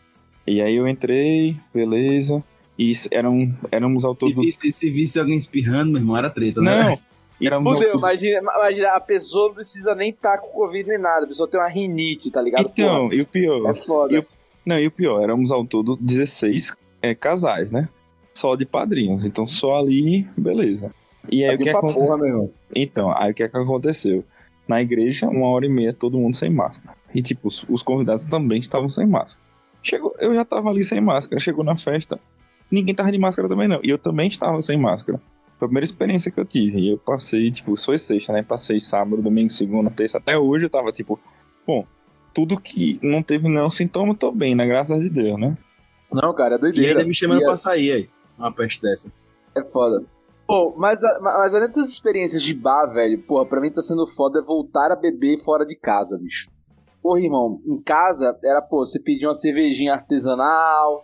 E 0.45 0.61
aí 0.61 0.75
eu 0.75 0.87
entrei, 0.87 1.55
beleza. 1.73 2.43
E 2.77 2.93
eram, 3.11 3.53
éramos 3.71 4.03
ao 4.03 4.15
todo. 4.15 4.35
Se 4.35 4.41
visse, 4.41 4.71
se 4.71 4.89
visse 4.89 5.19
alguém 5.19 5.37
espirrando, 5.37 5.91
meu 5.91 6.01
irmão, 6.01 6.17
era 6.17 6.29
treta, 6.29 6.61
né? 6.61 6.83
Não, 6.83 6.99
Éramos 7.43 7.73
Fudeu, 7.73 7.97
imagina, 7.97 8.39
imagina, 8.39 8.89
a 8.89 8.99
pessoa 8.99 9.47
não 9.47 9.55
precisa 9.55 9.95
nem 9.95 10.11
estar 10.11 10.37
tá 10.37 10.37
com 10.37 10.49
Covid 10.49 10.87
nem 10.87 10.99
nada, 10.99 11.25
a 11.25 11.27
pessoa 11.27 11.49
tem 11.49 11.59
uma 11.59 11.69
rinite, 11.69 12.29
tá 12.29 12.39
ligado? 12.41 12.69
Então, 12.71 13.03
Porra, 13.03 13.15
e 13.15 13.21
o 13.21 13.25
pior. 13.25 13.69
É 13.69 13.73
foda. 13.73 14.13
E 14.13 14.19
o, 14.19 14.25
não, 14.63 14.79
e 14.79 14.87
o 14.87 14.91
pior, 14.91 15.23
éramos 15.23 15.51
ao 15.51 15.65
todo 15.65 15.97
16 15.99 16.75
é, 17.01 17.15
casais, 17.15 17.71
né? 17.71 17.89
Só 18.33 18.55
de 18.55 18.65
padrinhos. 18.65 19.25
Então 19.25 19.47
só 19.47 19.79
ali, 19.79 20.27
beleza. 20.37 20.93
E 21.29 21.43
aí 21.43 21.55
o 21.55 21.59
que 21.59 21.69
aconteceu? 21.69 22.51
Então, 22.75 23.11
aí 23.17 23.31
o 23.31 23.33
que, 23.33 23.43
é 23.43 23.49
que 23.49 23.57
aconteceu? 23.57 24.23
Na 24.67 24.81
igreja, 24.81 25.27
uma 25.27 25.47
hora 25.47 25.65
e 25.65 25.69
meia, 25.69 25.93
todo 25.93 26.17
mundo 26.17 26.35
sem 26.35 26.49
máscara. 26.49 26.95
E 27.13 27.21
tipo, 27.21 27.47
os, 27.47 27.65
os 27.67 27.83
convidados 27.83 28.25
também 28.25 28.59
estavam 28.59 28.87
sem 28.87 29.05
máscara. 29.05 29.45
Chegou, 29.83 30.15
eu 30.19 30.33
já 30.33 30.45
tava 30.45 30.69
ali 30.69 30.83
sem 30.83 31.01
máscara. 31.01 31.39
Chegou 31.39 31.63
na 31.63 31.75
festa, 31.75 32.19
ninguém 32.69 32.93
tava 32.93 33.11
de 33.11 33.17
máscara 33.17 33.47
também 33.47 33.67
não. 33.67 33.79
E 33.83 33.89
eu 33.89 33.97
também 33.97 34.27
estava 34.27 34.61
sem 34.61 34.77
máscara. 34.77 35.19
Foi 35.57 35.65
a 35.65 35.69
primeira 35.69 35.85
experiência 35.85 36.31
que 36.31 36.39
eu 36.39 36.45
tive. 36.45 36.79
E 36.79 36.93
eu 36.93 36.97
passei, 36.97 37.51
tipo, 37.51 37.75
foi 37.75 37.97
sexta, 37.97 38.33
né? 38.33 38.43
Passei 38.43 38.79
sábado, 38.79 39.21
domingo, 39.21 39.49
segunda, 39.49 39.89
terça. 39.91 40.17
Até 40.17 40.37
hoje 40.37 40.65
eu 40.65 40.69
tava, 40.69 40.91
tipo, 40.91 41.19
bom, 41.65 41.85
tudo 42.33 42.59
que 42.59 42.99
não 43.01 43.21
teve 43.21 43.47
nenhum 43.47 43.69
sintoma, 43.69 44.15
tô 44.15 44.31
bem, 44.31 44.55
né? 44.55 44.65
Graças 44.65 44.99
a 44.99 45.03
Deus, 45.03 45.39
né? 45.39 45.57
Não, 46.11 46.33
cara, 46.33 46.55
é 46.55 46.57
doideira. 46.57 46.87
E 46.87 46.91
ainda 46.91 47.05
me 47.05 47.13
chamando 47.13 47.41
e 47.41 47.45
pra 47.45 47.57
sair 47.57 47.91
aí, 47.91 48.09
uma 48.37 48.51
peste 48.51 48.81
dessa. 48.81 49.11
É 49.55 49.63
foda. 49.63 50.03
Pô, 50.47 50.73
mas, 50.77 50.99
mas 51.21 51.55
além 51.55 51.67
dessas 51.67 51.89
experiências 51.89 52.43
de 52.43 52.53
bar, 52.53 52.87
velho, 52.87 53.19
porra, 53.19 53.45
pra 53.45 53.61
mim 53.61 53.71
tá 53.71 53.81
sendo 53.81 54.05
foda 54.07 54.39
é 54.39 54.41
voltar 54.41 54.91
a 54.91 54.95
beber 54.95 55.41
fora 55.43 55.65
de 55.65 55.75
casa, 55.75 56.17
bicho. 56.17 56.49
Porra, 57.01 57.19
irmão, 57.19 57.59
em 57.65 57.81
casa 57.81 58.37
era, 58.43 58.61
pô, 58.61 58.85
você 58.85 58.99
pedia 58.99 59.27
uma 59.27 59.33
cervejinha 59.33 59.93
artesanal, 59.93 61.03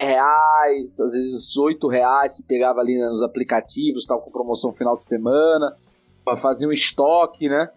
reais, 0.00 0.98
às 1.00 1.12
vezes 1.12 1.56
oito 1.56 1.88
reais, 1.88 2.36
você 2.36 2.42
pegava 2.42 2.80
ali 2.80 2.98
né, 2.98 3.06
nos 3.08 3.22
aplicativos, 3.22 4.06
tava 4.06 4.20
com 4.20 4.30
promoção 4.30 4.72
final 4.72 4.96
de 4.96 5.04
semana, 5.04 5.76
pra 6.24 6.36
fazer 6.36 6.66
um 6.66 6.72
estoque, 6.72 7.48
né? 7.48 7.70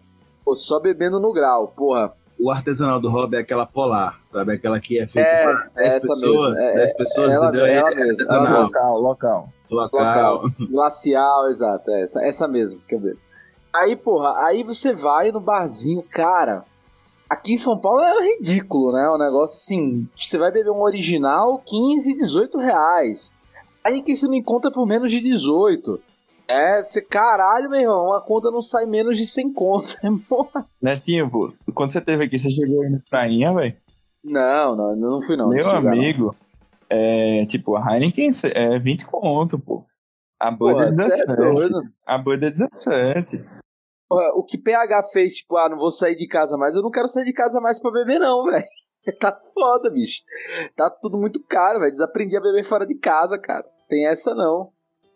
Pô, 0.44 0.56
só 0.56 0.80
bebendo 0.80 1.20
no 1.20 1.32
grau, 1.32 1.68
porra 1.68 2.12
o 2.42 2.50
artesanal 2.50 3.00
do 3.00 3.08
hobby 3.08 3.36
é 3.36 3.40
aquela 3.40 3.64
polar, 3.64 4.20
sabe? 4.32 4.54
Aquela 4.54 4.80
que 4.80 4.98
é 4.98 5.06
feita 5.06 5.28
é, 5.28 5.44
por 5.44 5.70
10 5.76 5.94
pessoas, 5.94 6.50
mesmo. 6.58 6.74
10 6.74 6.90
é, 6.90 6.94
pessoas, 6.94 7.32
ela, 7.32 7.46
entendeu? 7.46 7.66
Ela 7.66 7.90
é 7.90 7.94
mesmo, 7.94 8.32
ela 8.32 8.60
local, 8.62 9.00
local. 9.00 9.48
Local. 9.70 10.42
Glacial, 10.68 11.48
exato, 11.48 11.90
é 11.90 12.02
essa, 12.02 12.26
essa 12.26 12.48
mesmo, 12.48 12.80
quer 12.88 13.00
ver. 13.00 13.16
Aí, 13.72 13.94
porra, 13.94 14.44
aí 14.44 14.64
você 14.64 14.92
vai 14.92 15.30
no 15.30 15.40
barzinho, 15.40 16.02
cara. 16.02 16.64
Aqui 17.32 17.54
em 17.54 17.56
São 17.56 17.78
Paulo 17.78 18.02
é 18.02 18.36
ridículo, 18.36 18.92
né? 18.92 19.08
O 19.08 19.16
negócio 19.16 19.56
assim, 19.56 20.06
você 20.14 20.36
vai 20.36 20.52
beber 20.52 20.68
um 20.68 20.82
original, 20.82 21.62
15, 21.64 22.14
18 22.14 22.58
reais. 22.58 23.34
Aí 23.82 24.02
que 24.02 24.14
você 24.14 24.26
não 24.26 24.34
encontra 24.34 24.70
por 24.70 24.86
menos 24.86 25.10
de 25.10 25.18
18. 25.18 25.98
É, 26.46 26.82
você, 26.82 27.00
caralho, 27.00 27.70
meu 27.70 27.80
irmão, 27.80 28.08
uma 28.08 28.20
conta 28.20 28.50
não 28.50 28.60
sai 28.60 28.84
menos 28.84 29.16
de 29.16 29.24
100 29.24 29.50
contas, 29.54 29.96
porra. 30.28 30.66
Netinho, 30.80 31.30
pô, 31.30 31.50
quando 31.72 31.92
você 31.92 32.02
teve 32.02 32.24
aqui, 32.24 32.36
você 32.36 32.50
chegou 32.50 32.82
aí 32.82 32.90
na 32.90 32.98
prainha, 33.08 33.54
velho? 33.54 33.76
Não, 34.22 34.76
não, 34.76 34.94
não 34.94 35.22
fui 35.22 35.34
não. 35.34 35.48
Meu 35.48 35.70
amigo, 35.70 36.36
é, 36.90 37.46
tipo, 37.46 37.76
a 37.76 37.94
Heineken 37.94 38.28
é 38.54 38.78
20 38.78 39.06
conto, 39.06 39.58
pô. 39.58 39.82
A 40.38 40.50
Bud 40.50 40.82
é 40.82 40.90
17. 40.90 41.30
É 41.30 42.12
a 42.12 42.18
Bud 42.18 42.44
é 42.44 42.50
17. 42.50 43.42
O 44.36 44.44
que 44.44 44.58
PH 44.58 45.04
fez, 45.12 45.36
tipo, 45.36 45.56
ah, 45.56 45.68
não 45.68 45.78
vou 45.78 45.90
sair 45.90 46.16
de 46.16 46.26
casa 46.26 46.56
mais, 46.56 46.74
eu 46.74 46.82
não 46.82 46.90
quero 46.90 47.08
sair 47.08 47.24
de 47.24 47.32
casa 47.32 47.60
mais 47.60 47.80
pra 47.80 47.90
beber, 47.90 48.18
não, 48.18 48.44
velho. 48.50 48.64
Tá 49.20 49.36
foda, 49.52 49.90
bicho. 49.90 50.22
Tá 50.76 50.88
tudo 50.88 51.18
muito 51.18 51.42
caro, 51.42 51.80
velho. 51.80 51.90
Desaprendi 51.90 52.36
a 52.36 52.40
beber 52.40 52.64
fora 52.64 52.86
de 52.86 52.94
casa, 52.94 53.36
cara. 53.36 53.64
Tem 53.88 54.06
essa 54.06 54.34
não. 54.34 54.70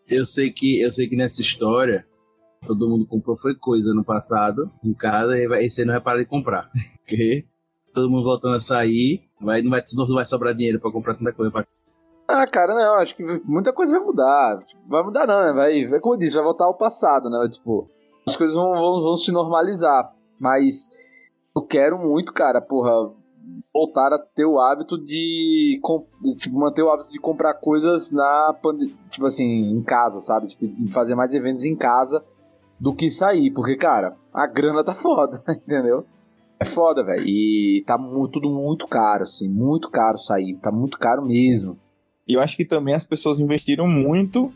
Eu 0.09 0.25
sei 0.25 0.51
que 0.51 0.81
eu 0.81 0.91
sei 0.91 1.09
que 1.09 1.17
nessa 1.17 1.41
história 1.41 2.05
todo 2.67 2.89
mundo 2.89 3.07
comprou 3.07 3.37
foi 3.37 3.55
coisa 3.55 3.95
no 3.95 4.05
passado 4.05 4.71
em 4.85 4.93
casa 4.93 5.37
e 5.37 5.65
esse 5.65 5.83
ano 5.83 5.93
não 5.93 5.95
vai 5.95 6.03
parar 6.03 6.19
de 6.19 6.27
comprar. 6.27 6.71
Porque 6.99 7.45
todo 7.95 8.11
mundo 8.11 8.25
voltando 8.25 8.57
a 8.57 8.61
sair, 8.61 9.23
vai, 9.41 9.63
não, 9.63 9.71
vai, 9.71 9.83
não 9.97 10.15
vai 10.15 10.27
sobrar 10.27 10.55
dinheiro 10.55 10.81
para 10.81 10.93
comprar 10.93 11.15
tanta 11.15 11.33
coisa. 11.33 11.51
Pra... 11.51 11.65
Ah, 12.29 12.47
cara, 12.47 12.75
não, 12.75 12.97
acho 12.97 13.15
que 13.17 13.23
muita 13.45 13.73
coisa 13.73 13.93
vai 13.93 14.05
mudar. 14.05 14.65
Vai 14.89 15.03
mudar 15.03 15.27
não, 15.27 15.47
né? 15.47 15.53
Vai, 15.53 15.87
vai 15.87 16.01
como 16.01 16.15
eu 16.15 16.19
disse, 16.19 16.35
vai 16.35 16.45
voltar 16.45 16.65
ao 16.65 16.77
passado, 16.77 17.31
né? 17.31 17.49
Tipo, 17.51 17.89
as 18.27 18.37
coisas 18.37 18.55
vão, 18.55 18.73
vão, 18.73 19.01
vão 19.01 19.17
se 19.17 19.31
normalizar. 19.31 20.13
Mas 20.39 20.91
eu 21.55 21.63
quero 21.63 21.99
muito, 21.99 22.33
cara, 22.33 22.61
porra, 22.61 23.13
voltar 23.73 24.13
a 24.13 24.19
ter 24.19 24.45
o 24.45 24.59
hábito 24.59 24.99
de 24.99 25.81
tipo, 26.37 26.59
manter 26.59 26.83
o 26.83 26.91
hábito 26.91 27.11
de 27.11 27.19
comprar 27.19 27.55
coisas 27.55 28.13
na 28.13 28.55
tipo 29.11 29.27
assim, 29.27 29.71
em 29.71 29.83
casa, 29.83 30.21
sabe? 30.21 30.49
Tipo, 30.49 30.67
de 30.67 30.93
fazer 30.93 31.15
mais 31.15 31.33
eventos 31.33 31.65
em 31.65 31.77
casa 31.77 32.25
do 32.79 32.95
que 32.95 33.09
sair, 33.09 33.51
porque 33.53 33.77
cara, 33.77 34.15
a 34.35 34.47
grana 34.47 34.85
tá 34.85 34.95
foda, 34.95 35.43
entendeu? 35.49 36.05
É 36.59 36.65
foda, 36.65 37.05
velho. 37.05 37.25
E 37.27 37.85
tá 37.87 37.97
muito, 37.97 38.33
tudo 38.33 38.51
muito 38.51 38.87
caro, 38.87 39.23
assim, 39.23 39.49
muito 39.49 39.91
caro 39.91 40.19
sair, 40.19 40.57
tá 40.57 40.73
muito 40.73 40.99
caro 40.99 41.25
mesmo. 41.25 41.79
E 42.27 42.35
eu 42.35 42.41
acho 42.41 42.57
que 42.57 42.65
também 42.65 42.95
as 42.95 43.05
pessoas 43.05 43.39
investiram 43.39 43.87
muito 43.87 44.53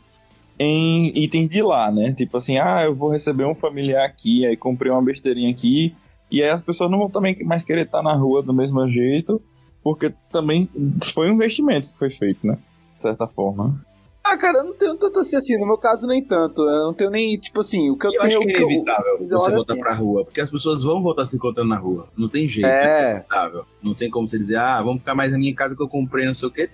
em 0.62 1.10
itens 1.18 1.48
de 1.48 1.62
lá, 1.62 1.90
né? 1.90 2.12
Tipo 2.12 2.36
assim, 2.36 2.58
ah, 2.58 2.82
eu 2.84 2.94
vou 2.94 3.10
receber 3.10 3.46
um 3.46 3.54
familiar 3.54 4.04
aqui, 4.04 4.44
aí 4.44 4.54
comprei 4.58 4.92
uma 4.92 5.00
besteirinha 5.00 5.50
aqui, 5.50 5.96
e 6.30 6.42
aí 6.42 6.50
as 6.50 6.62
pessoas 6.62 6.90
não 6.90 6.98
vão 6.98 7.08
também 7.08 7.34
mais 7.46 7.64
querer 7.64 7.86
estar 7.86 8.02
na 8.02 8.12
rua 8.12 8.42
do 8.42 8.52
mesmo 8.52 8.86
jeito, 8.86 9.40
porque 9.82 10.12
também 10.30 10.68
foi 11.14 11.30
um 11.30 11.34
investimento 11.34 11.88
que 11.88 11.98
foi 11.98 12.10
feito, 12.10 12.46
né? 12.46 12.58
De 12.94 13.00
certa 13.00 13.26
forma. 13.26 13.82
Ah, 14.22 14.36
cara, 14.36 14.58
eu 14.58 14.64
não 14.64 14.74
tenho 14.74 14.94
tanto 14.96 15.18
assim, 15.18 15.36
assim, 15.38 15.58
no 15.58 15.66
meu 15.66 15.78
caso 15.78 16.06
nem 16.06 16.22
tanto. 16.22 16.60
Eu 16.60 16.84
não 16.84 16.92
tenho 16.92 17.08
nem, 17.08 17.38
tipo 17.38 17.60
assim, 17.60 17.88
o 17.88 17.96
que 17.96 18.06
eu, 18.06 18.12
eu 18.12 18.20
tenho. 18.20 18.38
acho 18.38 18.46
que 18.46 18.52
é 18.52 18.60
inevitável 18.60 19.18
eu, 19.18 19.28
você 19.30 19.50
voltar 19.50 19.76
pra 19.76 19.94
rua, 19.94 20.26
porque 20.26 20.42
as 20.42 20.50
pessoas 20.50 20.82
vão 20.82 21.02
voltar 21.02 21.24
se 21.24 21.36
encontrando 21.36 21.70
na 21.70 21.78
rua. 21.78 22.06
Não 22.14 22.28
tem 22.28 22.46
jeito. 22.46 22.66
É. 22.66 23.06
é 23.06 23.10
inevitável. 23.12 23.64
Não 23.82 23.94
tem 23.94 24.10
como 24.10 24.28
você 24.28 24.36
dizer, 24.36 24.58
ah, 24.58 24.82
vamos 24.82 25.00
ficar 25.00 25.14
mais 25.14 25.32
na 25.32 25.38
minha 25.38 25.54
casa 25.54 25.74
que 25.74 25.82
eu 25.82 25.88
comprei, 25.88 26.26
não 26.26 26.34
sei 26.34 26.48
o 26.48 26.50
quê. 26.50 26.68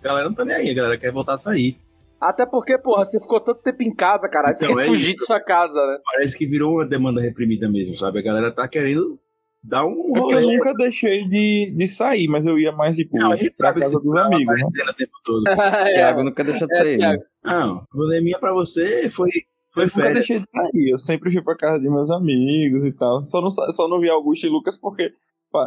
A 0.00 0.04
galera 0.04 0.28
não 0.28 0.34
tá 0.34 0.44
nem 0.44 0.56
aí, 0.56 0.68
a 0.68 0.74
galera 0.74 0.98
quer 0.98 1.12
voltar 1.12 1.34
a 1.34 1.38
sair. 1.38 1.78
Até 2.20 2.44
porque, 2.44 2.76
porra, 2.78 3.04
você 3.04 3.18
ficou 3.18 3.40
tanto 3.40 3.62
tempo 3.62 3.82
em 3.82 3.94
casa, 3.94 4.28
cara. 4.28 4.50
Então, 4.50 4.68
você 4.68 4.74
quer 4.74 4.82
é 4.82 4.86
fugir 4.86 5.08
isso. 5.08 5.18
de 5.18 5.24
sua 5.26 5.40
casa, 5.40 5.72
né? 5.74 5.98
Parece 6.12 6.36
que 6.36 6.46
virou 6.46 6.74
uma 6.74 6.86
demanda 6.86 7.20
reprimida 7.20 7.68
mesmo, 7.68 7.94
sabe? 7.96 8.18
A 8.18 8.22
galera 8.22 8.52
tá 8.54 8.68
querendo 8.68 9.18
dar 9.62 9.86
um 9.86 10.12
rolê. 10.14 10.34
É 10.34 10.38
eu 10.44 10.48
nunca 10.48 10.74
deixei 10.74 11.26
de, 11.26 11.72
de 11.74 11.86
sair, 11.86 12.28
mas 12.28 12.44
eu 12.46 12.58
ia 12.58 12.72
mais 12.72 12.96
de 12.96 13.06
boa. 13.08 13.22
Não, 13.24 13.32
a 13.32 13.36
gente 13.36 13.54
sabe 13.54 13.80
casa 13.80 13.94
dos 13.98 14.14
amigos, 14.16 14.54
né? 14.60 14.66
O 14.66 14.94
tempo 14.94 15.12
todo. 15.24 15.44
Thiago 15.94 16.24
nunca 16.24 16.44
deixou 16.44 16.68
de 16.68 16.76
sair. 16.76 16.94
É, 16.94 16.98
né? 16.98 17.18
Não, 17.42 17.84
pandemia 17.90 18.38
pra 18.38 18.52
você 18.52 19.08
foi 19.08 19.30
Foi 19.72 19.84
eu 19.84 19.86
nunca 19.86 20.00
férias. 20.02 20.26
deixei 20.26 20.38
de 20.40 20.46
sair. 20.50 20.90
Eu 20.90 20.98
sempre 20.98 21.32
fui 21.32 21.42
pra 21.42 21.56
casa 21.56 21.80
de 21.80 21.88
meus 21.88 22.10
amigos 22.10 22.84
e 22.84 22.92
tal. 22.92 23.24
Só 23.24 23.40
não, 23.40 23.48
só 23.50 23.88
não 23.88 23.98
vi 24.00 24.10
Augusto 24.10 24.46
e 24.46 24.50
Lucas 24.50 24.78
porque. 24.78 25.10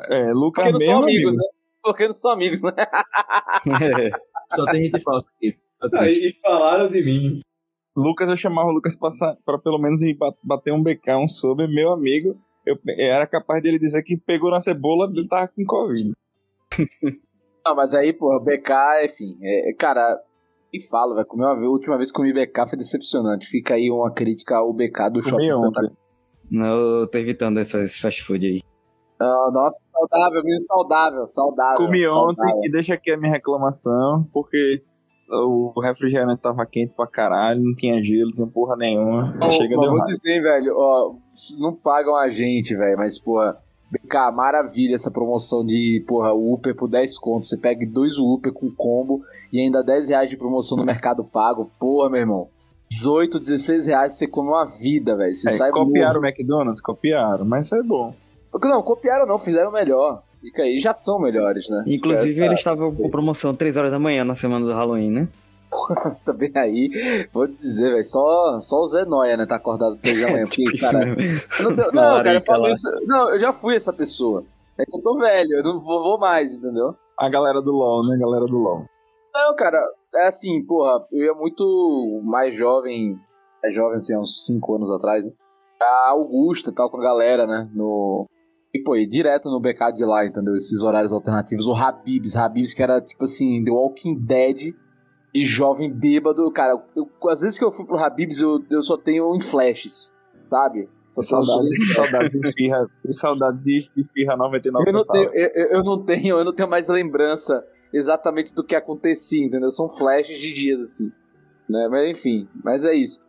É, 0.09 0.31
Lucas 0.33 0.63
Porque 0.65 0.71
não 0.71 0.79
mesmo. 0.79 0.93
são 0.93 1.03
amigos, 1.03 1.29
amigo. 1.29 1.37
né? 1.37 1.49
Porque 1.81 2.07
não 2.07 2.13
são 2.13 2.31
amigos, 2.31 2.61
né? 2.63 2.71
Só 4.53 4.65
tem 4.65 4.83
gente 4.83 5.01
falsa 5.01 5.29
aqui. 5.35 5.55
Tá 5.89 6.09
e 6.09 6.33
falaram 6.41 6.89
de 6.89 7.03
mim. 7.03 7.39
Lucas, 7.95 8.29
eu 8.29 8.37
chamava 8.37 8.69
o 8.69 8.73
Lucas 8.73 8.97
pra 9.45 9.57
pelo 9.59 9.77
menos 9.77 9.99
bater 10.43 10.73
um 10.73 10.81
BK, 10.81 11.15
um 11.15 11.27
sobre 11.27 11.67
meu 11.67 11.91
amigo. 11.93 12.35
Eu 12.65 12.77
pe- 12.77 12.95
era 12.99 13.27
capaz 13.27 13.61
dele 13.61 13.77
dizer 13.77 14.01
que 14.03 14.17
pegou 14.17 14.49
na 14.49 14.61
cebola 14.61 15.05
ele 15.13 15.27
tava 15.27 15.47
com 15.47 15.63
Covid. 15.65 16.11
Não, 17.65 17.75
mas 17.75 17.93
aí, 17.93 18.11
porra, 18.13 18.39
BK, 18.39 18.71
enfim. 19.05 19.37
É, 19.41 19.73
cara, 19.77 20.19
e 20.73 20.81
falo, 20.81 21.13
velho. 21.15 21.27
comer 21.27 21.45
uma 21.45 21.55
vez- 21.55 21.67
A 21.67 21.71
última 21.71 21.97
vez 21.97 22.11
que 22.11 22.15
comi 22.17 22.33
BK 22.33 22.67
foi 22.67 22.77
decepcionante. 22.77 23.45
Fica 23.47 23.75
aí 23.75 23.89
uma 23.91 24.11
crítica 24.11 24.57
ao 24.57 24.73
BK 24.73 25.09
do 25.11 25.19
Comi 25.19 25.23
shopping 25.29 25.53
Santa 25.53 25.79
ontem. 25.81 25.95
Não, 26.51 26.67
eu 27.01 27.07
tô 27.07 27.17
evitando 27.17 27.59
essas 27.59 27.97
fast 27.99 28.21
food 28.23 28.45
aí. 28.45 28.61
Ah, 29.19 29.49
nossa, 29.53 29.81
saudável, 29.91 30.43
menino 30.43 30.61
saudável, 30.63 31.27
saudável. 31.27 31.85
Comi 31.85 32.05
saudável. 32.05 32.31
ontem 32.57 32.67
e 32.67 32.71
deixa 32.71 32.95
aqui 32.95 33.11
a 33.11 33.17
minha 33.17 33.31
reclamação, 33.31 34.27
porque 34.33 34.83
o 35.29 35.79
refrigerante 35.81 36.41
tava 36.41 36.65
quente 36.65 36.93
pra 36.93 37.07
caralho, 37.07 37.61
não 37.61 37.73
tinha 37.73 38.01
gelo, 38.03 38.29
não 38.29 38.35
tinha 38.35 38.47
porra 38.47 38.75
nenhuma. 38.75 39.35
Ó, 39.41 39.49
Chega 39.49 39.75
mas 39.75 39.89
vou 39.89 40.05
dizer, 40.05 40.41
velho, 40.41 40.73
ó, 40.75 41.13
não 41.59 41.73
pagam 41.73 42.15
a 42.15 42.29
gente, 42.29 42.75
velho, 42.75 42.97
mas, 42.97 43.19
porra, 43.19 43.57
BK, 43.91 44.31
maravilha 44.33 44.95
essa 44.95 45.11
promoção 45.11 45.65
de, 45.65 46.03
porra, 46.07 46.33
o 46.33 46.53
Uber 46.53 46.75
por 46.75 46.89
10 46.89 47.17
contos. 47.19 47.49
Você 47.49 47.57
pega 47.57 47.85
dois 47.85 48.17
Uber 48.17 48.51
com 48.51 48.71
combo 48.71 49.21
e 49.51 49.59
ainda 49.59 49.83
10 49.83 50.09
reais 50.09 50.29
de 50.29 50.35
promoção 50.37 50.77
no 50.77 50.83
Mercado 50.85 51.23
Pago. 51.23 51.69
Porra, 51.79 52.09
meu 52.09 52.19
irmão. 52.21 52.47
18, 52.89 53.39
16 53.39 53.87
reais 53.87 54.13
você 54.13 54.27
come 54.27 54.49
uma 54.49 54.65
vida, 54.65 55.15
velho. 55.15 55.33
Você 55.33 55.49
É, 55.49 55.51
sai 55.51 55.71
copiaram 55.71 56.21
o 56.21 56.25
McDonald's? 56.25 56.81
Copiaram, 56.81 57.45
mas 57.45 57.65
isso 57.65 57.75
é 57.75 57.83
bom. 57.83 58.13
Não, 58.61 58.83
copiaram 58.83 59.25
não, 59.25 59.39
fizeram 59.39 59.71
melhor. 59.71 60.21
Fica 60.43 60.61
aí, 60.63 60.77
já 60.79 60.93
são 60.93 61.19
melhores, 61.19 61.69
né? 61.69 61.83
Inclusive, 61.87 62.31
Essa- 62.31 62.45
eles 62.45 62.59
estavam 62.59 62.93
com 62.93 63.09
promoção 63.09 63.53
3 63.53 63.77
horas 63.77 63.91
da 63.91 63.97
manhã 63.99 64.25
na 64.25 64.35
semana 64.35 64.65
do 64.65 64.73
Halloween, 64.73 65.09
né? 65.09 65.27
Também 66.25 66.51
aí, 66.55 67.27
vou 67.33 67.47
te 67.47 67.55
dizer, 67.55 67.89
velho, 67.91 68.03
só, 68.05 68.59
só 68.59 68.81
o 68.81 68.85
Zé 68.87 69.05
Noia, 69.05 69.37
né, 69.37 69.45
tá 69.45 69.55
acordado 69.55 69.95
3 69.97 70.21
da 70.21 70.31
manhã. 70.31 70.43
Porque, 70.51 70.77
cara, 70.77 71.05
Não, 71.61 71.71
não, 71.91 71.91
cara, 71.93 72.33
eu 72.35 72.41
falo 72.41 72.67
isso. 72.69 72.89
Não, 73.07 73.29
eu 73.31 73.39
já 73.39 73.53
fui 73.53 73.75
essa 73.75 73.93
pessoa. 73.93 74.43
É 74.77 74.83
que 74.85 74.95
eu 74.97 75.01
tô 75.01 75.17
velho, 75.17 75.53
eu 75.59 75.63
não 75.63 75.79
vou, 75.79 76.03
vou 76.03 76.19
mais, 76.19 76.51
entendeu? 76.51 76.93
A 77.17 77.29
galera 77.29 77.61
do 77.61 77.71
LoL, 77.71 78.05
né? 78.07 78.15
A 78.15 78.19
galera 78.19 78.45
do 78.45 78.57
LoL. 78.57 78.83
Não, 79.33 79.55
cara, 79.55 79.79
é 80.15 80.27
assim, 80.27 80.63
porra, 80.65 81.05
eu 81.11 81.25
ia 81.25 81.33
muito 81.33 82.21
mais 82.23 82.55
jovem, 82.55 83.17
é 83.63 83.71
jovem 83.71 83.95
assim, 83.95 84.13
há 84.13 84.19
uns 84.19 84.45
5 84.45 84.75
anos 84.75 84.91
atrás, 84.91 85.23
né? 85.23 85.31
A 85.81 86.09
Augusta 86.11 86.69
e 86.69 86.73
tal, 86.73 86.89
com 86.89 86.97
a 86.97 87.03
galera, 87.03 87.47
né? 87.47 87.67
No. 87.73 88.25
E, 88.73 88.79
pô, 88.81 88.95
ia 88.95 89.07
direto 89.07 89.49
no 89.49 89.59
BK 89.59 89.91
de 89.95 90.03
lá, 90.03 90.25
entendeu? 90.25 90.55
Esses 90.55 90.81
horários 90.81 91.13
alternativos. 91.13 91.67
O 91.67 91.75
Habibs, 91.75 92.35
Habibs 92.35 92.73
que 92.73 92.81
era 92.81 92.99
tipo 93.01 93.23
assim, 93.23 93.63
The 93.63 93.69
Walking 93.71 94.15
Dead 94.19 94.73
e 95.33 95.45
jovem 95.45 95.91
bêbado. 95.91 96.49
Cara, 96.51 96.81
eu, 96.95 97.07
às 97.29 97.41
vezes 97.41 97.59
que 97.59 97.63
eu 97.65 97.71
fui 97.71 97.85
pro 97.85 97.99
Habibs, 97.99 98.41
eu, 98.41 98.63
eu 98.71 98.81
só 98.81 98.97
tenho 98.97 99.35
em 99.35 99.41
flashes, 99.41 100.15
sabe? 100.49 100.89
Só 101.09 101.21
saudades 101.93 102.31
de 102.31 102.47
esfirra. 102.47 102.87
Tem 103.03 103.11
saudade 103.13 103.63
de 103.63 103.89
esfirra 103.95 104.35
99 104.35 104.89
Eu 104.89 104.93
não, 104.93 105.05
tenho, 105.05 105.29
eu- 105.35 105.67
eu 105.77 105.83
não 105.83 106.03
tenho, 106.03 106.37
eu 106.39 106.45
não 106.45 106.55
tenho 106.55 106.69
mais 106.69 106.87
lembrança 106.89 107.63
exatamente 107.93 108.51
do 108.55 108.63
que 108.63 108.73
acontecia, 108.75 109.45
entendeu? 109.45 109.69
São 109.69 109.87
flashes 109.87 110.39
de 110.39 110.51
dias 110.51 110.79
assim, 110.79 111.11
né? 111.69 111.87
Mas 111.91 112.09
enfim, 112.17 112.47
mas 112.63 112.83
é 112.85 112.95
isso. 112.95 113.19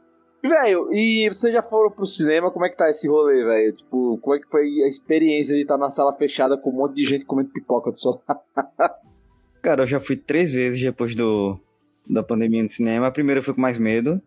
Velho, 0.45 0.93
e 0.93 1.27
vocês 1.33 1.55
já 1.55 1.63
foram 1.63 1.91
pro 1.91 2.05
cinema? 2.05 2.51
Como 2.51 2.67
é 2.67 2.69
que 2.69 2.77
tá 2.77 2.91
esse 2.91 3.09
rolê, 3.09 3.43
velho? 3.43 3.73
Tipo, 3.73 4.19
como 4.19 4.37
é 4.37 4.39
que 4.39 4.47
foi 4.47 4.83
a 4.83 4.89
experiência 4.89 5.57
de 5.57 5.63
estar 5.63 5.79
na 5.79 5.89
sala 5.89 6.13
fechada 6.13 6.59
com 6.59 6.69
um 6.69 6.75
monte 6.75 6.97
de 6.97 7.05
gente 7.07 7.25
comendo 7.25 7.49
pipoca 7.49 7.91
do 7.91 8.23
lado? 8.29 8.41
Cara, 9.63 9.85
eu 9.85 9.87
já 9.87 9.99
fui 9.99 10.17
três 10.17 10.53
vezes 10.53 10.83
depois 10.83 11.15
do, 11.15 11.59
da 12.07 12.23
pandemia 12.23 12.63
no 12.63 12.69
cinema. 12.69 13.07
A 13.07 13.11
primeira 13.11 13.39
eu 13.39 13.43
fui 13.43 13.55
com 13.55 13.61
mais 13.63 13.79
medo. 13.79 14.21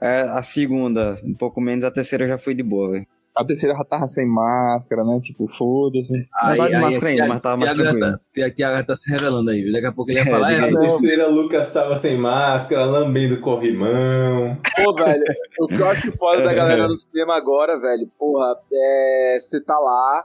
É, 0.00 0.20
a 0.20 0.44
segunda, 0.44 1.20
um 1.24 1.34
pouco 1.34 1.60
menos. 1.60 1.84
A 1.84 1.90
terceira 1.90 2.22
eu 2.22 2.28
já 2.28 2.38
fui 2.38 2.54
de 2.54 2.62
boa, 2.62 2.92
velho. 2.92 3.06
A 3.36 3.44
terceira 3.44 3.76
já 3.76 3.84
tava 3.84 4.06
sem 4.06 4.24
máscara, 4.26 5.02
né? 5.02 5.18
Tipo, 5.20 5.48
foda-se. 5.48 6.12
Não 6.12 6.56
tava 6.56 6.70
de 6.70 6.76
máscara 6.78 7.08
ainda, 7.08 7.26
mas 7.26 7.40
tava 7.42 7.56
mais 7.56 7.72
tranquilo. 7.72 8.00
tá- 8.12 8.20
Tiago- 8.32 8.54
Tiago 8.54 8.86
tá 8.86 8.96
se 8.96 9.10
revelando 9.10 9.50
aí. 9.50 9.72
Daqui 9.72 9.86
a 9.86 9.92
pouco 9.92 10.10
ele 10.10 10.18
ia 10.18 10.22
É, 10.22 10.30
falar. 10.30 10.52
É, 10.52 10.70
não, 10.70 10.78
terceira, 10.80 11.26
Lucas 11.26 11.72
tava 11.72 11.98
sem 11.98 12.16
máscara, 12.16 12.84
lambendo 12.84 13.40
corrimão. 13.40 14.56
Pô, 14.76 14.94
velho, 14.94 15.24
o 15.60 15.66
que 15.66 15.74
eu 15.74 15.88
acho 15.88 16.12
foda 16.12 16.42
da 16.44 16.54
galera 16.54 16.86
no 16.86 16.94
cinema 16.96 17.36
agora, 17.36 17.78
velho, 17.78 18.08
porra, 18.18 18.54
é. 18.72 19.36
Você 19.40 19.60
tá 19.60 19.76
lá, 19.78 20.24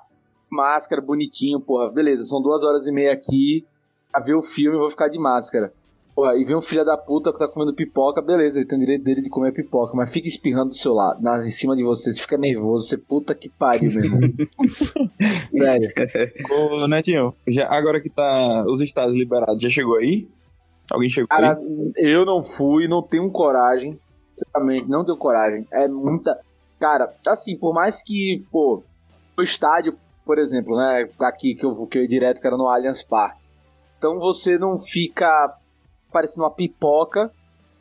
máscara, 0.52 1.02
bonitinho, 1.02 1.60
porra, 1.60 1.90
beleza, 1.92 2.24
são 2.26 2.42
duas 2.42 2.64
horas 2.64 2.86
e 2.86 2.92
meia 2.92 3.12
aqui, 3.14 3.66
pra 4.12 4.22
ver 4.22 4.36
o 4.36 4.44
filme, 4.44 4.76
eu 4.78 4.82
vou 4.82 4.92
ficar 4.92 5.08
de 5.08 5.18
máscara. 5.18 5.74
Porra, 6.16 6.36
e 6.36 6.44
vem 6.44 6.56
um 6.56 6.62
filho 6.62 6.84
da 6.84 6.98
puta 6.98 7.32
que 7.32 7.40
tá 7.40 7.48
comendo 7.48 7.74
pipoca, 7.74 8.22
beleza, 8.22 8.60
ele 8.60 8.68
tem 8.68 8.78
o 8.78 8.82
direito 8.82 9.04
dele 9.06 9.22
de 9.22 9.30
comer 9.30 9.54
pipoca, 9.54 9.94
mas 9.96 10.12
fica 10.12 10.28
espirrando 10.28 10.70
do 10.70 10.76
seu 10.76 10.94
lado, 10.94 11.22
na, 11.22 11.38
em 11.38 11.50
cima 11.50 11.76
de 11.78 11.84
você, 11.84 12.12
você 12.12 12.22
fica 12.22 12.38
nervoso, 12.38 12.88
você 12.88 12.98
puta 12.98 13.34
que 13.34 13.48
pariu, 13.48 13.90
meu 13.92 14.04
irmão. 14.04 14.20
Sério. 15.54 15.90
Ô, 16.52 16.88
Netinho, 16.88 17.34
já, 17.48 17.68
agora 17.70 18.02
que 18.02 18.10
tá 18.10 18.64
os 18.68 18.82
estados 18.82 19.16
liberados, 19.16 19.62
já 19.62 19.70
chegou 19.70 19.96
aí? 19.98 20.28
Alguém 20.92 21.10
chegou 21.10 21.28
Cara, 21.28 21.58
aí? 21.58 21.94
eu 21.98 22.26
não 22.26 22.44
fui, 22.44 22.88
não 22.88 23.02
tenho 23.02 23.30
coragem. 23.32 23.92
Sinceramente, 24.36 24.90
não 24.90 25.06
tenho 25.06 25.18
coragem. 25.18 25.68
É 25.72 25.88
muita. 25.88 26.38
Cara, 26.80 27.14
assim, 27.28 27.56
por 27.58 27.74
mais 27.74 28.02
que, 28.02 28.44
pô, 28.52 28.82
o 29.38 29.42
estádio, 29.42 29.96
por 30.26 30.40
exemplo, 30.40 30.76
né? 30.76 31.08
Aqui 31.20 31.54
que 31.56 31.66
eu, 31.66 31.76
vou- 31.76 31.88
que 31.88 31.98
eu 31.98 32.02
ia 32.02 32.08
direto, 32.08 32.42
que 32.42 32.48
era 32.48 32.58
no 32.58 32.68
Allianz 32.68 33.04
Parque. 33.04 33.38
Então 33.98 34.18
você 34.18 34.58
não 34.58 34.80
fica 34.80 35.54
parecendo 36.12 36.44
uma 36.44 36.52
pipoca, 36.52 37.32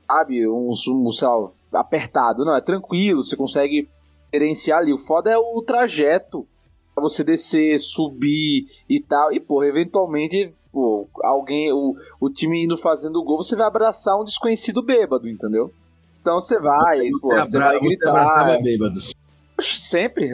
sabe? 0.06 0.48
Um, 0.48 0.72
um 0.88 1.10
lá, 1.12 1.52
apertado. 1.72 2.44
Não, 2.44 2.56
é 2.56 2.60
tranquilo, 2.60 3.22
você 3.24 3.36
consegue 3.36 3.88
gerenciar 4.32 4.78
ali. 4.80 4.92
O 4.92 4.98
foda 4.98 5.30
é 5.30 5.36
o 5.36 5.62
trajeto. 5.62 6.46
Pra 6.94 7.02
você 7.02 7.22
descer, 7.22 7.78
subir 7.78 8.66
e 8.88 8.98
tal. 9.00 9.32
E, 9.32 9.38
pô, 9.38 9.62
eventualmente, 9.62 10.52
pô, 10.72 11.06
alguém. 11.22 11.72
O, 11.72 11.94
o 12.20 12.28
time 12.28 12.64
indo 12.64 12.76
fazendo 12.76 13.22
gol, 13.22 13.36
você 13.36 13.54
vai 13.54 13.68
abraçar 13.68 14.20
um 14.20 14.24
desconhecido 14.24 14.82
bêbado, 14.82 15.28
entendeu? 15.28 15.70
Então 16.20 16.40
você 16.40 16.58
vai, 16.60 16.98
você, 16.98 17.10
pô, 17.12 17.18
você 17.44 17.56
abra- 17.56 17.68
vai 17.70 17.78
você 17.78 17.86
gritar. 17.86 18.62
bêbados. 18.62 19.12
Oxe, 19.56 19.80
Sempre. 19.80 20.28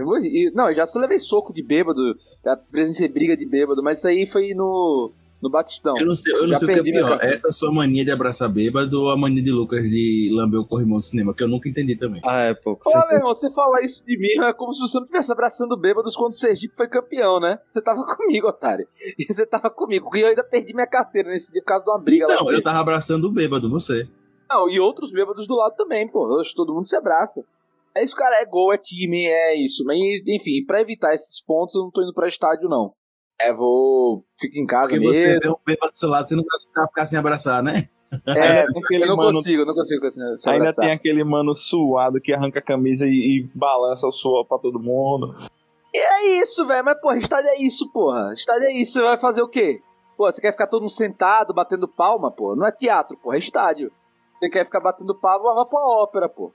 Não, 0.54 0.70
eu 0.70 0.74
já 0.74 0.86
só 0.86 0.98
levei 0.98 1.18
soco 1.18 1.52
de 1.52 1.62
bêbado, 1.62 2.00
já 2.42 2.56
presenciei 2.56 3.08
briga 3.10 3.36
de 3.36 3.44
bêbado, 3.44 3.82
mas 3.82 3.98
isso 3.98 4.08
aí 4.08 4.26
foi 4.26 4.54
no, 4.54 5.12
no 5.44 5.50
Batistão. 5.50 5.96
Eu 5.98 6.06
não 6.06 6.16
sei, 6.16 6.34
eu 6.34 6.48
não 6.48 6.54
sei 6.54 6.68
o 6.68 6.72
que 6.72 6.80
é 6.80 6.82
minha 6.82 7.04
pior. 7.04 7.18
Essa 7.22 7.52
sua 7.52 7.70
mania 7.70 8.04
de 8.04 8.10
abraçar 8.10 8.48
bêbado 8.48 9.02
ou 9.02 9.10
a 9.10 9.16
mania 9.16 9.42
de 9.42 9.50
Lucas 9.50 9.82
de 9.82 10.30
lamber 10.32 10.58
o 10.58 10.66
corrimão 10.66 10.98
do 10.98 11.04
cinema, 11.04 11.34
que 11.34 11.42
eu 11.42 11.48
nunca 11.48 11.68
entendi 11.68 11.94
também. 11.96 12.20
Ah, 12.24 12.44
é 12.44 12.54
pouco. 12.54 12.84
Pô, 12.84 12.90
meu 12.90 13.16
irmão, 13.16 13.32
você 13.32 13.50
falar 13.52 13.82
isso 13.82 14.04
de 14.04 14.18
mim 14.18 14.42
é 14.44 14.52
como 14.52 14.72
se 14.72 14.80
você 14.80 14.96
não 14.96 15.04
estivesse 15.04 15.30
abraçando 15.30 15.76
bêbados 15.76 16.16
quando 16.16 16.32
o 16.32 16.34
Sergipe 16.34 16.74
foi 16.74 16.88
campeão, 16.88 17.38
né? 17.38 17.58
Você 17.66 17.82
tava 17.82 18.04
comigo, 18.16 18.48
otário. 18.48 18.88
E 19.18 19.24
você 19.32 19.46
tava 19.46 19.70
comigo. 19.70 20.08
E 20.16 20.20
eu 20.22 20.28
ainda 20.28 20.42
perdi 20.42 20.72
minha 20.72 20.86
carteira 20.86 21.28
nesse 21.28 21.52
dia 21.52 21.62
por 21.62 21.68
causa 21.68 21.84
de 21.84 21.90
uma 21.90 22.00
briga 22.00 22.26
lá. 22.26 22.36
Não, 22.36 22.50
eu 22.50 22.62
tava 22.62 22.78
abraçando 22.78 23.26
o 23.26 23.30
bêbado, 23.30 23.70
você. 23.70 24.08
Não, 24.50 24.68
e 24.68 24.80
outros 24.80 25.12
bêbados 25.12 25.46
do 25.46 25.54
lado 25.54 25.74
também, 25.76 26.08
pô. 26.08 26.42
Todo 26.56 26.74
mundo 26.74 26.86
se 26.86 26.96
abraça. 26.96 27.44
É 27.94 28.02
isso, 28.02 28.16
cara. 28.16 28.42
É 28.42 28.46
gol, 28.46 28.72
é 28.72 28.78
time, 28.78 29.26
é 29.26 29.54
isso. 29.56 29.84
Mas, 29.84 29.98
enfim, 30.26 30.64
pra 30.66 30.80
evitar 30.80 31.14
esses 31.14 31.42
pontos, 31.44 31.74
eu 31.74 31.82
não 31.82 31.90
tô 31.90 32.02
indo 32.02 32.12
pra 32.14 32.26
estádio, 32.26 32.68
não. 32.68 32.92
É, 33.40 33.52
vou. 33.52 34.24
Fico 34.38 34.58
em 34.58 34.66
casa 34.66 34.88
Porque 34.88 35.04
você 35.04 35.26
mesmo. 35.26 35.40
vê 35.40 35.48
um 35.50 35.56
bêbado 35.66 35.92
do 35.92 35.98
seu 35.98 36.08
lado, 36.08 36.26
você 36.28 36.36
não 36.36 36.44
vai 36.76 36.86
ficar 36.86 37.06
sem 37.06 37.18
abraçar, 37.18 37.62
né? 37.62 37.88
É, 38.28 38.62
eu 38.64 39.06
não 39.08 39.16
mano- 39.16 39.32
consigo, 39.32 39.62
eu 39.62 39.66
não 39.66 39.74
consigo 39.74 40.08
se 40.08 40.20
Ainda 40.48 40.62
abraçar. 40.62 40.84
tem 40.84 40.94
aquele 40.94 41.24
mano 41.24 41.52
suado 41.52 42.20
que 42.20 42.32
arranca 42.32 42.60
a 42.60 42.62
camisa 42.62 43.06
e, 43.08 43.10
e 43.10 43.50
balança 43.58 44.06
o 44.06 44.12
suor 44.12 44.46
pra 44.46 44.56
todo 44.58 44.78
mundo. 44.78 45.34
É 45.94 46.26
isso, 46.40 46.64
velho. 46.66 46.84
Mas, 46.84 47.00
porra, 47.00 47.16
estádio 47.18 47.48
é 47.50 47.60
isso, 47.62 47.90
porra. 47.92 48.32
Estádio 48.32 48.68
é 48.68 48.72
isso. 48.72 48.92
Você 48.92 49.02
vai 49.02 49.18
fazer 49.18 49.42
o 49.42 49.48
quê? 49.48 49.80
Pô, 50.16 50.30
você 50.30 50.40
quer 50.40 50.52
ficar 50.52 50.68
todo 50.68 50.82
mundo 50.82 50.90
sentado, 50.92 51.52
batendo 51.52 51.88
palma, 51.88 52.30
pô? 52.30 52.54
Não 52.54 52.64
é 52.66 52.70
teatro, 52.70 53.16
porra, 53.16 53.34
é 53.34 53.38
estádio. 53.40 53.90
Você 54.40 54.48
quer 54.48 54.64
ficar 54.64 54.78
batendo 54.80 55.12
palma, 55.18 55.52
vai 55.54 55.64
pra 55.64 55.80
ópera, 55.80 56.28
pô. 56.28 56.52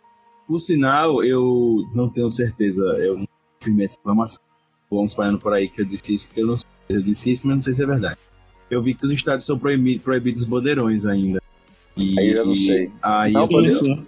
Por 0.48 0.60
sinal, 0.60 1.22
eu 1.26 1.84
não 1.94 2.10
tenho 2.10 2.32
certeza, 2.32 2.84
eu 3.00 3.18
não 3.18 3.28
confirmei 3.60 3.86
essa 3.86 4.00
informação. 4.00 4.44
Vamos 4.89 5.13
falando 5.13 5.39
por 5.39 5.54
aí 5.54 5.69
que 5.69 5.82
eu 5.82 5.86
disse 5.86 6.15
isso, 6.15 6.28
porque 6.28 6.41
eu 6.41 6.47
não 6.47 6.58
sei. 6.58 6.67
Eu 6.89 7.02
disse 7.02 7.32
isso, 7.32 7.47
mas 7.47 7.56
não 7.58 7.62
sei 7.62 7.73
se 7.73 7.84
é 7.84 7.86
verdade. 7.86 8.17
Eu 8.71 8.82
vi 8.82 8.95
que 8.95 9.06
os 9.06 9.12
estádios 9.12 9.45
são 9.45 9.58
proibi- 9.58 9.99
proibidos 9.99 10.43
bandeirões 10.45 11.06
ainda. 11.06 11.41
E, 11.95 12.19
Aí 12.19 12.30
eu 12.32 12.38
já 12.38 12.43
não 12.45 12.56
sei. 12.56 12.91
Aí 13.02 13.32
Não, 13.34 13.41
eu 13.41 13.47
pode 13.47 13.71
falei, 13.71 13.86
ser. 13.95 14.04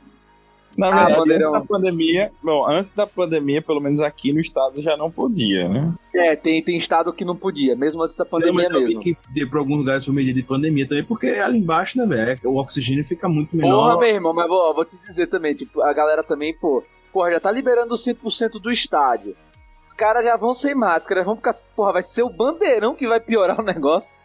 Na 0.78 0.88
Ah, 0.88 0.91
verdade, 0.91 1.20
bandeirão. 1.20 1.50
antes 1.56 1.62
da 1.62 1.67
pandemia, 1.67 2.32
bom, 2.41 2.65
antes 2.67 2.91
da 2.94 3.06
pandemia, 3.06 3.62
pelo 3.62 3.82
menos 3.82 4.02
aqui 4.02 4.32
no 4.32 4.39
estado 4.39 4.82
já 4.82 4.96
não 4.96 5.12
podia, 5.12 5.67
né? 5.67 5.94
É, 6.15 6.36
tem, 6.36 6.63
tem 6.63 6.78
estado 6.78 7.12
que 7.12 7.26
não 7.26 7.36
podia, 7.36 7.76
mesmo 7.76 8.02
antes 8.02 8.15
da 8.15 8.24
pandemia 8.26 8.70
Não, 8.70 8.72
mas 8.72 8.82
eu 8.82 8.88
vi 8.88 8.96
mesmo. 8.96 9.02
que 9.02 9.17
de- 9.34 9.46
pra 9.46 9.60
alguns 9.60 9.78
lugares 9.80 10.06
foi 10.06 10.13
medida 10.15 10.39
de 10.39 10.48
pandemia 10.48 10.88
também, 10.88 11.04
porque 11.04 11.28
ali 11.28 11.60
embaixo, 11.60 11.98
né, 11.98 12.06
velho, 12.06 12.39
o 12.46 12.56
oxigênio 12.58 13.04
fica 13.04 13.28
muito 13.28 13.50
Porra, 13.52 13.62
menor. 13.63 14.00
meu 14.00 14.08
irmão, 14.10 14.34
mas 14.34 14.48
vou, 14.48 14.74
vou 14.74 14.86
te 14.86 14.98
dizer 15.02 15.28
também, 15.28 15.54
tipo, 15.54 15.82
a 15.82 15.91
galera 15.91 16.24
também, 16.24 16.56
pô, 16.56 16.82
porra, 17.12 17.32
já 17.32 17.39
tá 17.41 17.52
liberando 17.52 17.94
100% 17.98 18.58
do 18.58 18.72
estádio. 18.72 19.36
Os 20.02 20.08
caras 20.08 20.26
já 20.26 20.36
vão 20.36 20.52
sem 20.52 20.74
máscara, 20.74 21.24
vão 21.24 21.36
ficar, 21.36 21.54
porra, 21.76 21.94
vai 21.94 22.02
ser 22.02 22.24
o 22.24 22.30
bandeirão 22.30 22.96
que 22.96 23.08
vai 23.08 23.20
piorar 23.20 23.60
o 23.62 23.64
negócio. 23.64 24.20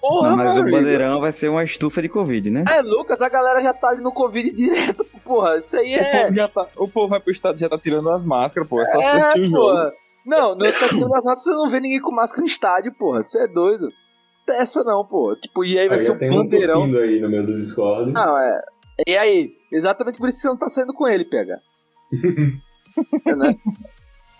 Porra, 0.00 0.30
Não, 0.30 0.36
mas 0.38 0.56
o 0.56 0.62
amigo. 0.62 0.74
bandeirão 0.78 1.20
vai 1.20 1.32
ser 1.32 1.48
uma 1.50 1.62
estufa 1.62 2.00
de 2.00 2.08
Covid, 2.08 2.50
né? 2.50 2.64
É, 2.66 2.80
Lucas, 2.80 3.20
a 3.20 3.28
galera 3.28 3.62
já 3.62 3.74
tá 3.74 3.88
ali 3.90 4.00
no 4.00 4.10
Covid 4.10 4.50
direto, 4.54 5.04
porra, 5.22 5.58
isso 5.58 5.76
aí 5.78 5.94
O, 5.94 6.00
é... 6.00 6.22
povo 6.22 6.34
já 6.34 6.48
tá, 6.48 6.66
o 6.78 6.88
povo 6.88 7.08
vai 7.08 7.20
pro 7.20 7.30
estado 7.30 7.58
já 7.58 7.68
tá 7.68 7.76
tirando 7.78 8.08
as 8.08 8.24
máscaras, 8.24 8.66
pô. 8.66 8.80
É 8.80 8.84
só 8.86 9.00
É, 9.02 9.04
assistir 9.18 9.40
o 9.42 9.48
jogo. 9.50 9.56
porra. 9.60 9.92
Não, 10.24 10.54
não 10.56 10.66
tá 10.66 10.88
tirando 10.88 11.14
as 11.14 11.24
máscaras, 11.24 11.44
você 11.44 11.50
não 11.50 11.68
vê 11.68 11.80
ninguém 11.80 12.00
com 12.00 12.10
máscara 12.10 12.40
no 12.40 12.46
estádio, 12.46 12.94
porra, 12.98 13.22
você 13.22 13.42
é 13.42 13.46
doido. 13.46 13.90
Essa 14.48 14.82
não, 14.82 15.04
pô. 15.04 15.36
Tipo, 15.36 15.62
e 15.62 15.78
aí 15.78 15.88
vai 15.88 15.98
Aí 15.98 16.04
ser 16.04 16.12
um 16.12 16.18
tem 16.18 16.30
um 16.30 16.36
bandeirão. 16.42 16.80
tossindo 16.80 16.98
aí 16.98 17.20
no 17.20 17.28
meio 17.28 17.46
do 17.46 17.54
Discord. 17.58 18.10
Não, 18.12 18.38
é. 18.38 18.60
E 19.06 19.14
aí? 19.16 19.50
Exatamente 19.70 20.16
por 20.16 20.26
isso 20.28 20.38
que 20.38 20.42
você 20.42 20.48
não 20.48 20.56
tá 20.56 20.68
saindo 20.70 20.94
com 20.94 21.06
ele, 21.06 21.26
pega. 21.26 21.60
É, 23.26 23.34
né? 23.34 23.56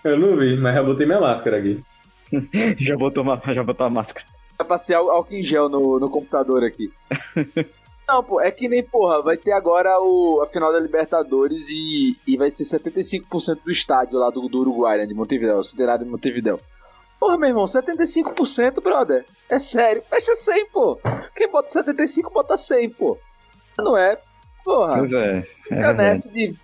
Eu 0.04 0.18
não 0.18 0.36
vi, 0.36 0.56
mas 0.56 0.74
já 0.74 0.82
botei 0.82 1.06
minha 1.06 1.20
máscara 1.20 1.58
aqui. 1.58 1.82
Já 2.78 2.96
botou, 2.96 3.22
uma, 3.22 3.38
já 3.52 3.62
botou 3.62 3.86
a 3.86 3.90
máscara. 3.90 4.26
Vai 4.56 4.66
passear 4.66 5.00
álcool 5.00 5.34
em 5.34 5.42
gel 5.42 5.68
no, 5.68 6.00
no 6.00 6.08
computador 6.08 6.64
aqui. 6.64 6.90
Não, 8.08 8.24
pô, 8.24 8.40
é 8.40 8.50
que 8.50 8.68
nem, 8.68 8.82
porra, 8.82 9.22
vai 9.22 9.36
ter 9.36 9.52
agora 9.52 9.98
o, 10.00 10.40
a 10.42 10.46
final 10.46 10.72
da 10.72 10.80
Libertadores 10.80 11.68
e, 11.68 12.16
e 12.26 12.36
vai 12.36 12.50
ser 12.50 12.64
75% 12.64 13.58
do 13.64 13.70
estádio 13.70 14.18
lá 14.18 14.28
do, 14.28 14.48
do 14.48 14.60
Uruguai, 14.60 14.98
né, 14.98 15.06
de 15.06 15.14
Montevideo, 15.14 15.58
o 15.58 15.64
centenário 15.64 16.04
de 16.04 16.10
Montevideo. 16.10 16.58
Porra, 17.18 17.38
meu 17.38 17.48
irmão, 17.50 17.64
75%, 17.64 18.82
brother. 18.82 19.24
É 19.48 19.58
sério, 19.58 20.02
fecha 20.10 20.34
100, 20.34 20.66
pô. 20.70 20.98
Quem 21.36 21.48
bota 21.50 21.68
75, 21.70 22.30
bota 22.30 22.56
100, 22.56 22.90
pô. 22.90 23.16
Não 23.78 23.96
é, 23.96 24.18
porra. 24.64 24.98
Pois 24.98 25.12
é. 25.12 25.38
É 25.38 25.42
Fica 25.42 25.74
verdade. 25.74 25.98
nessa 25.98 26.28
de 26.28 26.54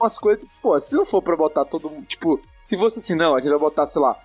umas 0.00 0.18
coisas, 0.18 0.44
pô, 0.62 0.78
se 0.80 0.94
não 0.96 1.04
for 1.04 1.22
pra 1.22 1.36
botar 1.36 1.64
todo 1.64 1.90
mundo, 1.90 2.06
tipo, 2.06 2.40
se 2.68 2.76
fosse 2.76 2.98
assim, 2.98 3.14
não, 3.14 3.34
a 3.34 3.40
gente 3.40 3.50
vai 3.50 3.58
botar, 3.58 3.86
sei 3.86 4.02
lá, 4.02 4.16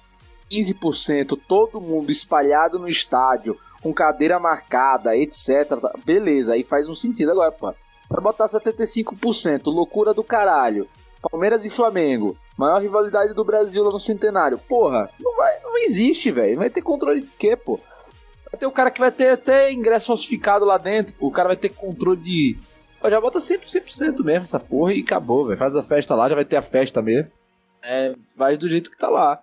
15%, 0.52 1.40
todo 1.48 1.82
mundo 1.82 2.12
espalhado 2.12 2.78
no 2.78 2.88
estádio, 2.88 3.58
com 3.82 3.94
cadeira 3.94 4.40
marcada, 4.40 5.16
etc. 5.16 5.80
Beleza, 6.06 6.54
aí 6.54 6.64
faz 6.64 6.88
um 6.88 6.94
sentido 6.94 7.32
agora, 7.32 7.52
pô. 7.52 7.74
Pra 8.08 8.22
botar 8.22 8.46
75%, 8.46 9.62
loucura 9.66 10.14
do 10.14 10.24
caralho. 10.24 10.88
Palmeiras 11.22 11.64
e 11.64 11.70
Flamengo, 11.70 12.38
maior 12.58 12.82
rivalidade 12.82 13.34
do 13.34 13.46
Brasil 13.46 13.84
lá 13.84 13.92
no 13.92 14.00
centenário. 14.00 14.58
Porra, 14.58 15.10
não 15.20 15.36
vai, 15.38 15.60
não 15.64 15.78
existe, 15.78 16.30
velho. 16.30 16.58
Vai 16.58 16.70
ter 16.70 16.82
controle 16.82 17.22
de 17.22 17.28
quê, 17.40 17.56
pô? 17.56 17.80
Vai 18.52 18.60
ter 18.60 18.66
o 18.66 18.72
cara 18.72 18.92
que 18.92 19.00
vai 19.00 19.10
ter 19.10 19.30
até 19.30 19.72
ingresso 19.72 20.08
falsificado 20.08 20.66
lá 20.66 20.78
dentro. 20.78 21.16
O 21.20 21.32
cara 21.32 21.48
vai 21.48 21.58
ter 21.58 21.70
controle 21.70 22.20
de 22.22 22.58
já 23.10 23.20
bota 23.20 23.40
100%, 23.40 23.64
100% 23.66 24.24
mesmo 24.24 24.44
essa 24.44 24.60
porra 24.60 24.94
e 24.94 25.02
acabou, 25.02 25.46
velho. 25.46 25.58
Faz 25.58 25.76
a 25.76 25.84
festa 25.84 26.16
lá, 26.16 26.30
já 26.30 26.36
vai 26.36 26.46
ter 26.46 26.58
a 26.58 26.62
festa 26.62 27.02
mesmo. 27.02 27.30
É, 27.84 28.16
vai 28.38 28.58
do 28.58 28.68
jeito 28.68 28.90
que 28.90 28.98
tá 28.98 29.10
lá. 29.10 29.42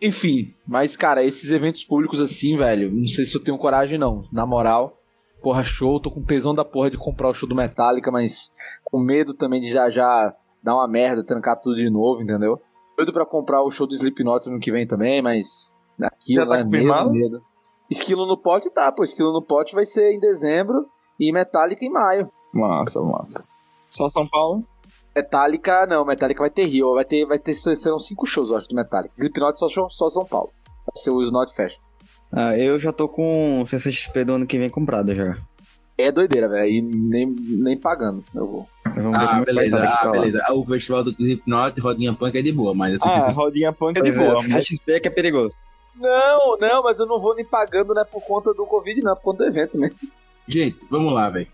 Enfim, 0.00 0.48
mas 0.66 0.96
cara, 0.96 1.22
esses 1.22 1.50
eventos 1.50 1.84
públicos 1.84 2.20
assim, 2.20 2.56
velho, 2.56 2.90
não 2.90 3.06
sei 3.06 3.24
se 3.24 3.36
eu 3.36 3.42
tenho 3.42 3.58
coragem 3.58 3.98
não. 3.98 4.22
Na 4.32 4.44
moral, 4.44 4.98
porra, 5.42 5.62
show, 5.62 6.00
tô 6.00 6.10
com 6.10 6.22
tesão 6.22 6.54
da 6.54 6.64
porra 6.64 6.90
de 6.90 6.98
comprar 6.98 7.28
o 7.28 7.34
show 7.34 7.48
do 7.48 7.54
Metallica, 7.54 8.10
mas 8.10 8.52
com 8.84 8.98
medo 8.98 9.34
também 9.34 9.60
de 9.60 9.70
já 9.70 9.90
já 9.90 10.34
dar 10.62 10.74
uma 10.74 10.88
merda, 10.88 11.22
trancar 11.22 11.60
tudo 11.60 11.76
de 11.76 11.88
novo, 11.90 12.22
entendeu? 12.22 12.60
Doido 12.96 13.12
pra 13.12 13.26
comprar 13.26 13.62
o 13.62 13.70
show 13.70 13.86
do 13.86 13.94
Slipknot 13.94 14.48
no 14.48 14.58
que 14.58 14.72
vem 14.72 14.86
também, 14.86 15.20
mas 15.20 15.74
aquilo 16.00 16.42
Já 16.42 16.46
tá 16.48 16.56
né, 16.56 16.62
confirmado? 16.62 17.10
medo, 17.10 17.32
medo. 17.32 17.44
Esquilo 17.90 18.26
no 18.26 18.36
pote 18.36 18.70
tá, 18.70 18.90
pô, 18.90 19.04
Esquilo 19.04 19.32
no 19.32 19.42
pote 19.42 19.74
vai 19.74 19.84
ser 19.84 20.12
em 20.12 20.18
dezembro 20.20 20.86
e 21.20 21.32
Metallica 21.32 21.84
em 21.84 21.90
maio. 21.90 22.30
Massa, 22.52 23.00
massa. 23.02 23.44
Só 23.90 24.08
São 24.08 24.26
Paulo? 24.26 24.64
Metallica, 25.14 25.86
não, 25.86 26.04
Metallica 26.04 26.40
vai 26.40 26.50
ter 26.50 26.64
Rio, 26.66 26.94
vai 26.94 27.04
ter, 27.04 27.24
vai 27.26 27.38
ter, 27.38 27.52
serão 27.54 27.98
cinco 27.98 28.26
shows, 28.26 28.50
eu 28.50 28.56
acho, 28.56 28.68
do 28.68 28.74
Metallica. 28.74 29.14
Slipknot 29.14 29.58
só, 29.58 29.68
só 29.88 30.08
São 30.08 30.24
Paulo. 30.24 30.50
Vai 30.86 30.94
ser 30.96 31.10
o 31.10 31.22
Snot 31.22 31.54
Fest. 31.54 31.76
Ah, 32.32 32.58
eu 32.58 32.78
já 32.80 32.92
tô 32.92 33.08
com 33.08 33.60
o 33.62 33.66
CCXP 33.66 34.24
do 34.24 34.32
ano 34.34 34.46
que 34.46 34.58
vem 34.58 34.68
comprado 34.68 35.14
já. 35.14 35.36
É 35.96 36.10
doideira, 36.10 36.48
velho, 36.48 36.68
e 36.68 36.82
nem, 36.82 37.26
nem 37.38 37.78
pagando, 37.78 38.24
eu 38.34 38.46
vou. 38.46 38.68
Vamos 38.84 39.12
ver 39.18 39.24
Ah, 39.24 39.28
como 39.28 39.42
é 39.42 39.44
beleza, 39.44 39.82
ah, 39.84 39.96
pra 39.98 40.10
lá. 40.12 40.20
beleza. 40.20 40.44
O 40.52 40.64
festival 40.66 41.04
do 41.04 41.10
Slipknot, 41.12 41.80
Rodinha 41.80 42.12
Punk 42.14 42.36
é 42.36 42.42
de 42.42 42.50
boa, 42.52 42.74
mas 42.74 42.94
assim, 42.96 43.08
Ah, 43.08 43.22
se- 43.30 43.36
rodinha 43.36 43.72
punk 43.72 43.96
é 43.98 44.02
de 44.02 44.10
Pois 44.10 44.18
é, 44.20 44.24
boa, 44.28 44.34
mas 44.42 44.50
CCXP 44.52 44.92
é 44.94 45.00
que 45.00 45.08
é 45.08 45.10
perigoso. 45.12 45.54
Não, 45.94 46.56
não, 46.58 46.82
mas 46.82 46.98
eu 46.98 47.06
não 47.06 47.20
vou 47.20 47.36
nem 47.36 47.44
pagando, 47.44 47.94
não 47.94 48.02
é 48.02 48.04
por 48.04 48.20
conta 48.22 48.52
do 48.52 48.66
Covid, 48.66 49.00
não, 49.00 49.12
é 49.12 49.14
por 49.14 49.22
conta 49.22 49.44
do 49.44 49.48
evento 49.48 49.78
mesmo. 49.78 49.96
Gente, 50.48 50.84
vamos 50.90 51.12
lá, 51.14 51.30
velho. 51.30 51.46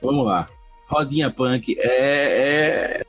Vamos 0.00 0.24
lá. 0.24 0.48
Rodinha 0.92 1.30
Punk 1.30 1.76
é. 1.78 3.00
é... 3.00 3.02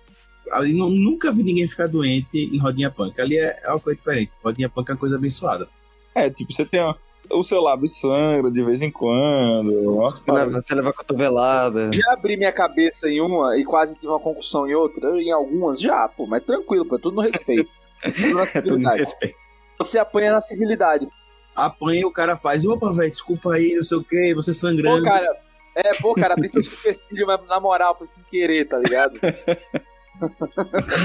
Ali 0.52 0.74
nu- 0.74 0.89
nunca 0.89 1.32
vi 1.32 1.41
ninguém 1.43 1.67
ficar 1.67 1.88
doente 1.88 2.38
em 2.38 2.58
Rodinha 2.60 2.91
Punk. 2.91 3.19
Ali 3.19 3.38
é, 3.38 3.60
é 3.63 3.69
uma 3.69 3.80
coisa 3.80 3.98
diferente. 3.98 4.32
Rodinha 4.43 4.69
Punk 4.69 4.89
é 4.89 4.93
uma 4.93 5.00
coisa 5.00 5.15
abençoada. 5.15 5.67
é, 6.13 6.30
tipo, 6.30 6.54
você 6.54 6.63
tem 6.65 6.80
ó, 6.82 6.93
o 7.32 7.41
seu 7.41 7.60
lábio 7.62 7.88
sangra 7.88 8.52
de 8.52 8.62
vez 8.63 8.82
em 8.82 8.91
quando. 8.91 9.72
umas 9.96 10.19
Você 10.19 10.32
leva, 10.32 10.52
você 10.62 10.76
leva 10.76 10.89
a 10.89 10.93
cotovelada. 10.93 11.89
Já 11.91 12.13
abri 12.13 12.38
minha 12.38 12.52
cabeça 12.52 13.10
em 13.10 13.19
uma 13.19 13.58
e 13.58 13.63
quase 13.63 13.96
tive 13.96 14.08
uma 14.08 14.19
concussão 14.19 14.67
em 14.67 14.76
outra, 14.76 15.10
em 15.19 15.32
algumas 15.32 15.80
já, 15.80 16.08
pô, 16.08 16.28
mas 16.28 16.43
tranquilo, 16.43 16.86
pô, 16.86 16.98
é 16.98 17.00
tudo 17.00 17.15
no 17.15 17.22
respeito. 17.22 17.69
Tudo 18.04 18.34
na 18.36 18.43
É 18.43 18.46
tudo 18.46 18.62
no 18.62 18.69
civilidade. 18.69 19.00
respeito. 19.00 19.36
Você 19.80 19.98
apanha 19.98 20.34
na 20.34 20.41
civilidade. 20.41 21.08
Apanha 21.56 22.02
e 22.02 22.06
o 22.06 22.12
cara 22.12 22.36
faz, 22.36 22.65
opa, 22.65 22.91
velho, 22.91 23.10
desculpa 23.10 23.54
aí, 23.54 23.74
não 23.76 23.84
sei 23.84 23.98
o 23.98 24.04
que, 24.04 24.34
você 24.36 24.52
Pô, 24.52 24.56
sangrando. 24.56 25.04
cara, 25.06 25.36
é, 25.75 25.91
pô, 26.01 26.13
cara, 26.13 26.33
abri 26.33 26.47
seu 26.47 26.63
supercílio, 26.63 27.25
mas 27.27 27.45
na 27.47 27.59
moral, 27.59 27.95
foi 27.95 28.07
sem 28.07 28.23
querer, 28.29 28.65
tá 28.67 28.77
ligado? 28.77 29.19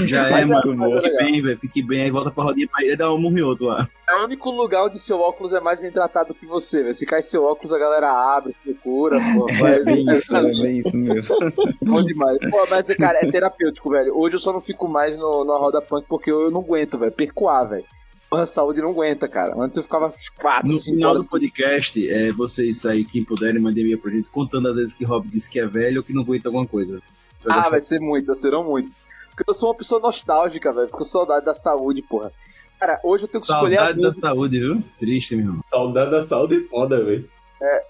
Já 0.07 0.27
é, 0.29 0.31
Mas 0.31 0.43
é, 0.43 0.45
mano. 0.45 0.85
é 0.85 1.01
Fique 1.01 1.09
legal. 1.09 1.25
bem, 1.25 1.43
velho. 1.43 1.59
Fique 1.59 1.83
bem, 1.83 2.03
aí 2.03 2.11
volta 2.11 2.31
pra 2.31 2.45
rodinha 2.45 2.69
pra 2.71 2.85
ir 2.85 2.97
dar 2.97 3.13
um 3.13 3.19
em 3.19 3.41
outro 3.41 3.67
lá. 3.67 3.89
É 4.09 4.15
o 4.17 4.25
único 4.25 4.51
lugar 4.51 4.85
onde 4.85 4.99
seu 4.99 5.19
óculos 5.21 5.53
é 5.53 5.61
mais 5.61 5.81
bem 5.81 5.91
tratado 5.91 6.35
que 6.35 6.47
você, 6.47 6.83
velho. 6.83 6.95
Se 6.95 7.07
cai 7.07 7.23
seu 7.23 7.45
óculos, 7.45 7.73
a 7.73 7.79
galera 7.79 8.11
abre, 8.11 8.55
procura, 8.63 9.19
pô. 9.35 9.49
É 9.67 9.83
bem 9.83 10.05
isso, 10.11 10.37
é 10.37 10.43
bem 10.43 10.79
isso 10.85 10.97
mesmo. 10.97 11.37
Bom 11.83 12.03
demais. 12.05 12.39
Pô, 12.51 12.67
mas, 12.71 12.95
cara, 12.97 13.19
é 13.23 13.31
terapêutico, 13.31 13.91
velho. 13.91 14.17
Hoje 14.17 14.37
eu 14.37 14.41
só 14.41 14.53
não 14.53 14.61
fico 14.61 14.87
mais 14.87 15.17
no, 15.17 15.45
na 15.45 15.57
roda 15.57 15.81
punk 15.81 16.07
porque 16.09 16.31
eu, 16.31 16.43
eu 16.43 16.51
não 16.51 16.61
aguento, 16.61 16.99
velho. 16.99 17.13
Perco 17.13 17.49
ar, 17.49 17.67
velho. 17.67 17.85
A 18.31 18.45
saúde 18.45 18.81
não 18.83 18.91
aguenta, 18.91 19.27
cara. 19.27 19.55
Antes 19.59 19.77
eu 19.79 19.83
ficava 19.83 20.07
às 20.07 20.29
quatro, 20.29 20.69
No 20.69 20.77
cinco 20.77 20.97
final 20.97 21.11
horas. 21.13 21.25
do 21.27 21.31
podcast, 21.31 22.11
é, 22.11 22.31
vocês 22.33 22.85
aí, 22.85 23.05
quem 23.05 23.25
puderem, 23.25 23.61
mandem 23.61 23.83
e-mail 23.85 23.99
pra 23.99 24.11
gente 24.11 24.29
contando 24.29 24.69
as 24.69 24.77
vezes 24.77 24.93
que 24.93 25.05
Rob 25.05 25.27
disse 25.29 25.51
que 25.51 25.59
é 25.59 25.67
velho 25.67 25.99
ou 25.99 26.05
que 26.05 26.13
não 26.13 26.23
aguenta 26.23 26.49
alguma 26.49 26.67
coisa. 26.67 27.01
Ah, 27.49 27.71
vai 27.71 27.81
ser 27.81 28.01
muitas, 28.01 28.39
serão 28.41 28.65
muitos. 28.65 29.05
Porque 29.35 29.49
eu 29.51 29.55
sou 29.55 29.71
uma 29.71 29.75
pessoa 29.77 30.01
nostálgica, 30.01 30.73
velho. 30.73 30.87
Fico 30.87 30.99
com 30.99 31.05
saudade 31.05 31.45
da 31.47 31.55
saúde, 31.55 32.03
porra. 32.03 32.31
Cara, 32.79 33.01
hoje 33.03 33.25
eu 33.25 33.29
tenho 33.29 33.41
que 33.41 33.47
escolher 33.51 33.77
a 33.77 33.81
Saudade 33.81 34.01
da 34.01 34.07
música. 34.09 34.27
saúde, 34.29 34.59
viu? 34.61 34.85
Triste, 35.01 35.35
meu 35.37 35.47
irmão. 35.47 35.63
Saudade 35.67 36.11
da 36.11 36.23
saúde 36.23 36.57
é 36.57 36.61
foda, 36.69 37.03
velho. 37.03 37.29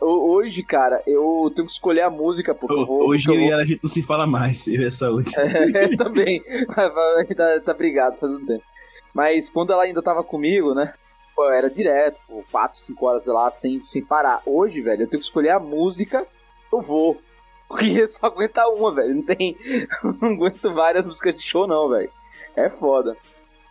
Ho- 0.00 0.28
Hoje, 0.30 0.62
cara, 0.62 1.02
eu 1.06 1.50
tenho 1.54 1.66
que 1.66 1.72
escolher 1.72 2.02
a 2.02 2.08
música, 2.10 2.54
porque 2.54 2.74
eu 2.80 2.86
vou. 2.86 3.08
Hoje 3.08 3.24
porque 3.24 3.38
eu 3.38 3.40
eu 3.40 3.40
vou... 3.40 3.48
e 3.50 3.52
ela, 3.52 3.62
a 3.62 3.66
gente 3.66 3.80
não 3.82 3.90
se 3.90 4.02
fala 4.02 4.26
mais, 4.26 4.64
eu 4.68 4.80
e 4.82 4.86
a 4.86 4.92
saúde. 4.92 5.32
É, 5.36 5.96
também. 5.96 6.42
tá, 7.36 7.60
tá 7.64 7.74
brigado 7.74 8.16
faz 8.18 8.32
um 8.38 8.46
tempo. 8.46 8.62
Mas 9.14 9.50
quando 9.50 9.72
ela 9.72 9.82
ainda 9.84 10.02
tava 10.02 10.22
comigo, 10.22 10.74
né? 10.74 10.92
Pô, 11.34 11.50
era 11.50 11.70
direto, 11.70 12.18
pô, 12.26 12.42
4, 12.50 12.78
5 12.80 13.06
horas 13.06 13.26
lá, 13.26 13.50
sem, 13.50 13.82
sem 13.82 14.04
parar. 14.04 14.42
Hoje, 14.44 14.80
velho, 14.80 15.02
eu 15.02 15.08
tenho 15.08 15.20
que 15.20 15.24
escolher 15.26 15.50
a 15.50 15.60
música, 15.60 16.26
eu 16.72 16.80
vou. 16.80 17.16
Porque 17.68 18.08
só 18.08 18.26
aguenta 18.26 18.66
uma, 18.68 18.94
velho. 18.94 19.14
Não 19.16 19.22
tem. 19.22 19.56
Não 20.20 20.30
aguento 20.30 20.72
várias 20.74 21.06
músicas 21.06 21.36
de 21.36 21.42
show, 21.42 21.66
não, 21.66 21.88
velho. 21.90 22.10
É 22.56 22.68
foda. 22.70 23.16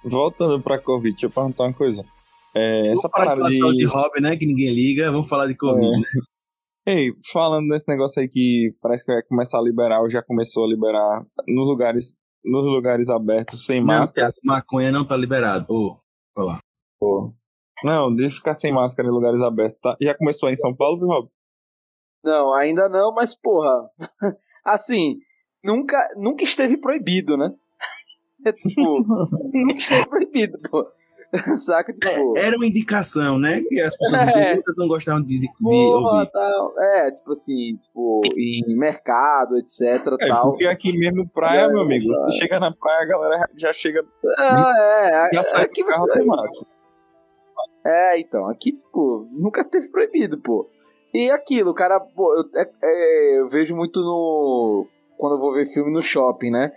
Voltando 0.04 0.62
pra 0.62 0.80
Covid, 0.80 1.12
deixa 1.12 1.26
eu 1.26 1.30
perguntar 1.32 1.64
uma 1.66 1.74
coisa. 1.74 2.06
É, 2.56 2.92
essa 2.92 3.10
Vamos 3.10 3.12
parada 3.12 3.50
de 3.50 3.58
de 3.60 3.78
de. 3.78 3.86
Rob, 3.86 4.22
né? 4.22 4.38
Que 4.38 4.46
ninguém 4.46 4.74
liga. 4.74 5.12
Vamos 5.12 5.28
falar 5.28 5.48
de 5.48 5.56
Covid, 5.56 5.86
É. 5.86 5.90
né? 5.90 6.04
Ei, 6.86 7.12
falando 7.34 7.68
desse 7.70 7.86
negócio 7.88 8.22
aí 8.22 8.30
que 8.30 8.72
parece 8.82 9.04
que 9.04 9.12
vai 9.12 9.22
começar 9.24 9.58
a 9.58 9.62
liberar, 9.62 10.00
ou 10.00 10.10
já 10.10 10.22
começou 10.24 10.64
a 10.64 10.70
liberar 10.70 11.22
nos 11.48 11.68
lugares, 11.68 12.16
nos 12.48 12.66
lugares 12.66 13.10
abertos 13.10 13.66
sem 13.66 13.80
Não, 13.80 13.88
máscara. 13.88 14.32
Thiago, 14.32 14.38
maconha 14.44 14.92
não 14.92 15.06
tá 15.06 15.16
liberado. 15.16 15.66
Ô, 15.70 15.98
falar. 16.34 16.60
Pô. 17.00 17.34
Não, 17.84 18.14
deixa 18.14 18.36
eu 18.36 18.38
ficar 18.38 18.56
sem 18.56 18.74
máscara 18.74 19.08
em 19.08 19.12
lugares 19.12 19.42
abertos, 19.42 19.80
tá? 19.82 19.96
Já 20.02 20.16
começou 20.16 20.48
aí 20.48 20.54
em 20.54 20.58
São 20.58 20.76
Paulo, 20.76 20.98
viu, 20.98 21.08
Rob? 21.08 21.30
Não, 22.24 22.54
ainda 22.54 22.90
não, 22.90 23.14
mas 23.14 23.36
porra. 23.36 23.90
Assim, 24.66 25.20
nunca, 25.64 25.98
nunca 26.16 26.44
esteve 26.44 26.78
proibido, 26.78 27.38
né? 27.38 27.54
É 28.46 28.52
tipo, 28.54 29.04
nunca 29.52 29.78
esteve 29.78 30.08
proibido, 30.08 30.60
pô. 30.70 30.88
Saca? 31.58 31.92
Tipo, 31.94 32.38
É, 32.38 32.46
era 32.48 32.56
uma 32.56 32.66
indicação, 32.66 33.38
né? 33.38 33.62
Que 33.68 33.82
as 33.82 33.98
pessoas 33.98 34.22
É. 34.30 34.60
não 34.78 34.88
gostavam 34.88 35.22
de, 35.22 35.40
de, 35.40 35.48
de 35.48 35.54
porra, 35.62 36.20
ouvir. 36.20 36.32
tal. 36.32 36.74
É, 36.80 37.12
tipo 37.12 37.32
assim, 37.32 37.76
tipo, 37.82 38.22
em 38.38 38.78
mercado, 38.78 39.58
etc, 39.58 40.06
É, 40.22 40.28
tal. 40.28 40.52
porque 40.52 40.66
aqui 40.68 40.98
mesmo 40.98 41.28
praia, 41.30 41.62
É, 41.62 41.68
meu 41.68 41.82
amigo, 41.82 42.08
cara. 42.12 42.32
você 42.32 42.38
chega 42.40 42.60
na 42.60 42.72
praia, 42.74 43.02
a 43.04 43.06
galera 43.08 43.46
já 43.58 43.74
chega, 43.74 44.04
Ah, 44.40 44.74
é, 44.78 45.36
já 45.36 45.42
é, 45.42 45.44
sai 45.44 45.64
aqui 45.66 45.84
do 45.84 45.90
carro 45.90 46.06
você- 46.06 46.20
sem 46.20 46.26
máscara. 46.28 46.68
É, 47.86 48.20
então, 48.20 48.48
aqui, 48.50 48.72
tipo, 48.74 49.28
nunca 49.32 49.64
teve 49.64 49.90
proibido, 49.90 50.38
pô. 50.42 50.70
E 51.14 51.32
aquilo, 51.32 51.72
o 51.72 51.74
cara, 51.74 52.00
pô, 52.00 52.34
eu, 52.36 52.44
é- 52.62 52.70
é, 52.84 53.40
eu 53.40 53.50
vejo 53.50 53.76
muito 53.76 54.00
no. 54.02 54.86
Quando 55.18 55.36
eu 55.36 55.40
vou 55.40 55.54
ver 55.54 55.66
filme 55.66 55.92
no 55.92 56.02
shopping, 56.02 56.52
né? 56.52 56.72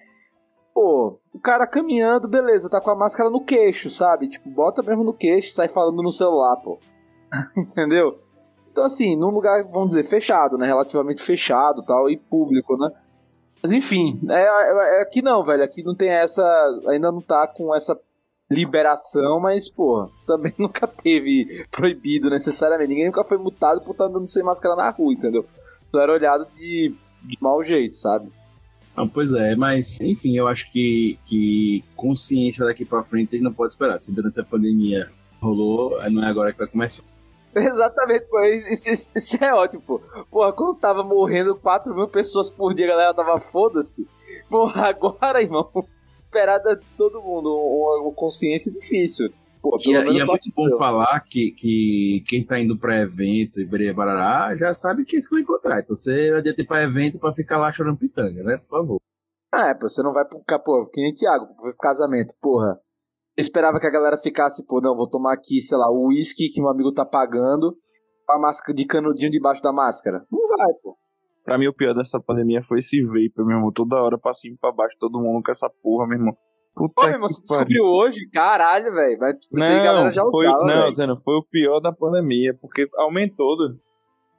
Pô, 0.81 1.21
o 1.35 1.39
cara 1.39 1.67
caminhando, 1.67 2.27
beleza, 2.27 2.71
tá 2.71 2.81
com 2.81 2.91
a 2.91 2.95
máscara 2.95 3.29
no 3.29 3.45
queixo, 3.45 3.91
sabe? 3.91 4.31
Tipo, 4.31 4.49
bota 4.49 4.81
mesmo 4.83 5.05
no 5.05 5.13
queixo 5.13 5.53
sai 5.53 5.69
falando 5.69 6.03
no 6.03 6.11
celular, 6.11 6.57
pô. 6.57 6.79
Entendeu? 7.55 8.19
Então, 8.73 8.85
assim, 8.85 9.15
num 9.15 9.29
lugar, 9.29 9.63
vamos 9.65 9.89
dizer, 9.89 10.05
fechado, 10.05 10.57
né? 10.57 10.67
Relativamente 10.67 11.21
fechado 11.23 11.83
tal, 11.83 12.09
e 12.09 12.17
público, 12.17 12.79
né? 12.79 12.91
Mas 13.63 13.73
enfim, 13.73 14.23
é, 14.31 14.41
é- 14.41 15.01
é 15.01 15.03
aqui 15.03 15.21
não, 15.21 15.45
velho. 15.45 15.63
Aqui 15.63 15.83
não 15.83 15.95
tem 15.95 16.09
essa. 16.09 16.43
Ainda 16.89 17.13
não 17.13 17.21
tá 17.21 17.47
com 17.47 17.75
essa 17.75 18.01
liberação, 18.51 19.39
mas, 19.39 19.69
pô, 19.69 20.09
também 20.27 20.55
nunca 20.59 20.87
teve 20.87 21.63
proibido 21.71 22.31
necessariamente. 22.31 22.89
Ninguém 22.89 23.07
nunca 23.07 23.23
foi 23.23 23.37
multado 23.37 23.83
por 23.83 23.91
estar 23.91 24.07
andando 24.07 24.27
sem 24.27 24.43
máscara 24.43 24.75
na 24.77 24.89
rua, 24.89 25.13
entendeu? 25.13 25.45
Tu 25.93 25.99
era 25.99 26.11
olhado 26.11 26.47
de, 26.57 26.95
de 27.23 27.37
mau 27.39 27.63
jeito, 27.63 27.99
sabe? 27.99 28.33
Não, 29.01 29.09
pois 29.09 29.33
é, 29.33 29.55
mas 29.57 30.01
enfim, 30.01 30.37
eu 30.37 30.47
acho 30.49 30.71
que, 30.71 31.19
que 31.27 31.83
consciência 31.97 32.65
daqui 32.65 32.85
pra 32.85 33.03
frente 33.03 33.31
a 33.31 33.37
gente 33.37 33.45
não 33.45 33.53
pode 33.53 33.73
esperar. 33.73 34.01
Se 34.01 34.15
durante 34.15 34.39
a 34.41 34.45
pandemia 34.45 35.11
rolou, 35.41 35.99
não 36.11 36.23
é 36.23 36.27
agora 36.27 36.53
que 36.53 36.59
vai 36.59 36.67
começar. 36.69 37.03
Exatamente, 37.55 38.27
pô. 38.27 38.41
Isso, 38.45 38.91
isso- 38.91 39.13
isso 39.19 39.45
é 39.45 39.53
ótimo, 39.55 39.83
pô. 39.83 40.01
Porra, 40.31 40.53
quando 40.53 40.79
tava 40.79 41.03
morrendo 41.03 41.57
4 41.57 41.95
mil 41.95 42.07
pessoas 42.09 42.49
por 42.51 42.75
dia, 42.75 42.87
a 42.87 42.91
galera 42.91 43.15
tava 43.15 43.41
foda-se. 43.41 44.07
Porra, 44.49 44.87
agora, 44.91 45.43
irmão, 45.43 45.69
esperar 46.25 46.59
de 46.59 46.77
todo 46.97 47.21
mundo 47.21 47.49
uma 47.53 48.13
consciência 48.13 48.73
difícil. 48.73 49.33
Pô, 49.63 49.77
E, 49.79 49.83
pelo 49.83 49.97
é- 49.97 50.05
menos 50.05 50.17
e 50.17 50.21
é 50.23 50.25
muito 50.25 50.53
bom 50.55 50.77
falar 50.79 51.21
que, 51.21 51.53
que 51.53 52.23
quem 52.27 52.45
tá 52.45 52.59
indo 52.59 52.79
pra 52.79 53.01
evento 53.01 53.61
e 53.61 53.93
barará 53.93 54.57
já 54.57 54.73
sabe 54.73 55.05
que 55.05 55.17
é 55.17 55.19
isso 55.19 55.29
que 55.29 55.35
vai 55.35 55.43
encontrar. 55.43 55.81
Então 55.81 55.95
você 55.95 56.33
adianta 56.35 56.63
ir 56.63 56.67
pra 56.67 56.83
evento 56.83 57.19
pra 57.19 57.33
ficar 57.33 57.59
lá 57.59 57.71
chorando 57.71 57.99
pitanga, 57.99 58.43
né? 58.43 58.59
Por 58.59 58.79
favor. 58.79 59.01
Ah, 59.53 59.69
é, 59.69 59.75
pô, 59.75 59.89
você 59.89 60.03
não 60.03 60.13
vai 60.13 60.25
pro. 60.25 60.41
ca- 60.47 60.59
Pô, 60.59 60.87
que 60.87 61.03
nem 61.03 61.13
Thiago, 61.13 61.55
pro 61.57 61.77
casamento, 61.77 62.35
porra. 62.41 62.79
Eu 63.37 63.43
esperava 63.43 63.79
que 63.81 63.87
a 63.87 63.91
galera 63.91 64.17
ficasse, 64.19 64.67
pô, 64.67 64.81
não, 64.81 64.97
vou 64.97 65.09
tomar 65.09 65.35
aqui, 65.35 65.61
sei 65.61 65.77
lá, 65.77 65.91
o 65.91 66.09
uísque 66.09 66.49
que 66.51 66.61
meu 66.61 66.71
amigo 66.71 66.93
tá 66.93 67.05
pagando, 67.05 67.77
com 68.27 68.33
a 68.33 68.39
máscara 68.39 68.75
de 68.75 68.85
canudinho 68.87 69.31
debaixo 69.31 69.63
da 69.63 69.73
máscara. 69.73 70.25
Não 70.31 70.47
vai, 70.49 70.73
pô. 70.83 70.97
Pra 71.45 71.59
mim, 71.59 71.67
o 71.67 71.75
pior 71.75 71.95
dessa 71.95 72.21
pandemia 72.21 72.63
foi 72.63 72.79
esse 72.79 73.03
vape, 73.03 73.33
meu 73.39 73.57
irmão. 73.57 73.73
Toda 73.73 73.97
hora 73.97 74.19
pra 74.19 74.33
cima 74.33 74.55
e 74.55 74.59
pra 74.59 74.73
baixo, 74.73 74.97
todo 75.01 75.21
mundo 75.21 75.43
com 75.45 75.51
essa 75.51 75.69
porra, 75.83 76.07
meu 76.07 76.19
irmão. 76.19 76.37
Puta 76.75 76.95
Pô, 76.95 77.03
meu 77.03 77.13
irmão, 77.13 77.29
você 77.29 77.43
pariu. 77.47 77.67
descobriu 77.67 77.85
hoje? 77.85 78.29
Caralho, 78.31 78.93
velho. 78.93 79.19
Galera 79.19 80.13
já 80.13 80.23
Não, 80.23 80.31
foi, 80.31 80.47
usava, 80.47 80.65
não. 80.65 80.95
Tano, 80.95 81.17
foi 81.17 81.37
o 81.37 81.43
pior 81.43 81.81
da 81.81 81.93
pandemia, 81.93 82.55
porque 82.61 82.89
aumentou. 82.97 83.57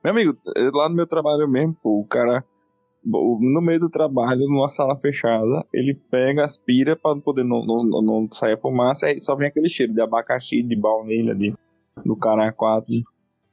Meu 0.04 0.13
amigo, 0.13 0.38
lá 0.74 0.89
no 0.89 0.96
meu 0.96 1.06
trabalho 1.06 1.48
mesmo, 1.48 1.76
pô, 1.82 2.00
o 2.00 2.08
cara, 2.08 2.44
no 3.04 3.62
meio 3.62 3.80
do 3.80 3.89
trabalho, 3.89 4.48
numa 4.48 4.70
sala 4.70 4.98
fechada, 4.98 5.65
ele 5.72 5.94
pega, 5.94 6.44
aspira 6.44 6.96
pra 6.96 7.15
poder 7.15 7.44
não, 7.44 7.63
não, 7.63 7.84
não, 7.84 8.02
não 8.02 8.28
sair 8.32 8.54
a 8.54 8.58
fumaça, 8.58 9.08
aí 9.08 9.20
só 9.20 9.36
vem 9.36 9.48
aquele 9.48 9.70
cheiro 9.70 9.94
de 9.94 10.02
abacaxi, 10.02 10.63
de 10.63 10.76
baunilha, 10.76 11.36
de, 11.36 11.54
do 12.04 12.15
cara 12.15 12.52
4. 12.52 12.88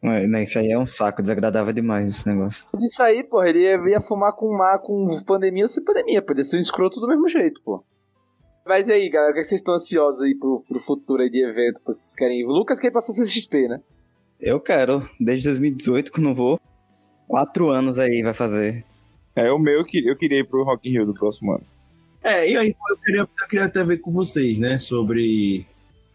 É, 0.00 0.26
né, 0.28 0.44
isso 0.44 0.58
aí 0.58 0.70
é 0.70 0.78
um 0.78 0.86
saco, 0.86 1.20
desagradável 1.20 1.72
demais 1.72 2.06
esse 2.06 2.28
negócio. 2.28 2.64
Mas 2.72 2.82
isso 2.84 3.02
aí, 3.02 3.24
pô, 3.24 3.42
ele 3.42 3.60
ia, 3.90 4.00
fumar 4.00 4.32
com 4.32 4.56
mar, 4.56 4.78
com 4.78 5.22
pandemia 5.26 5.64
ou 5.64 5.68
sem 5.68 5.84
pandemia, 5.84 6.22
pô. 6.22 6.32
Ele 6.32 6.40
ia 6.40 6.44
ser 6.44 6.56
um 6.56 6.60
escroto 6.60 7.00
do 7.00 7.08
mesmo 7.08 7.28
jeito, 7.28 7.60
pô. 7.64 7.84
Mas 8.68 8.86
e 8.86 8.92
aí, 8.92 9.08
galera, 9.08 9.30
o 9.30 9.32
que, 9.32 9.40
é 9.40 9.42
que 9.42 9.48
vocês 9.48 9.62
estão 9.62 9.74
ansiosos 9.74 10.20
aí 10.20 10.34
pro, 10.34 10.62
pro 10.68 10.78
futuro 10.78 11.22
aí 11.22 11.30
de 11.30 11.42
evento? 11.42 11.80
Porque 11.82 11.98
vocês 11.98 12.14
querem 12.14 12.42
ir? 12.42 12.44
O 12.44 12.52
Lucas 12.52 12.78
quer 12.78 12.88
ir 12.88 12.90
pra 12.90 13.00
CCXP, 13.00 13.66
né? 13.66 13.80
Eu 14.38 14.60
quero, 14.60 15.08
desde 15.18 15.48
2018 15.48 16.12
que 16.12 16.20
eu 16.20 16.24
não 16.24 16.34
vou. 16.34 16.60
Quatro 17.26 17.70
anos 17.70 17.98
aí 17.98 18.22
vai 18.22 18.34
fazer. 18.34 18.84
É 19.34 19.50
o 19.50 19.58
meu, 19.58 19.78
eu 19.78 19.84
queria, 19.84 20.10
eu 20.10 20.16
queria 20.16 20.40
ir 20.40 20.44
pro 20.44 20.64
Rock 20.64 20.86
in 20.86 20.92
Rio 20.92 21.06
do 21.06 21.14
próximo 21.14 21.52
ano. 21.52 21.64
É, 22.22 22.50
e 22.50 22.56
aí 22.58 22.76
eu 22.90 22.96
queria, 22.98 23.20
eu 23.20 23.48
queria 23.48 23.64
até 23.64 23.82
ver 23.82 23.98
com 23.98 24.10
vocês, 24.10 24.58
né, 24.58 24.76
sobre, 24.76 25.64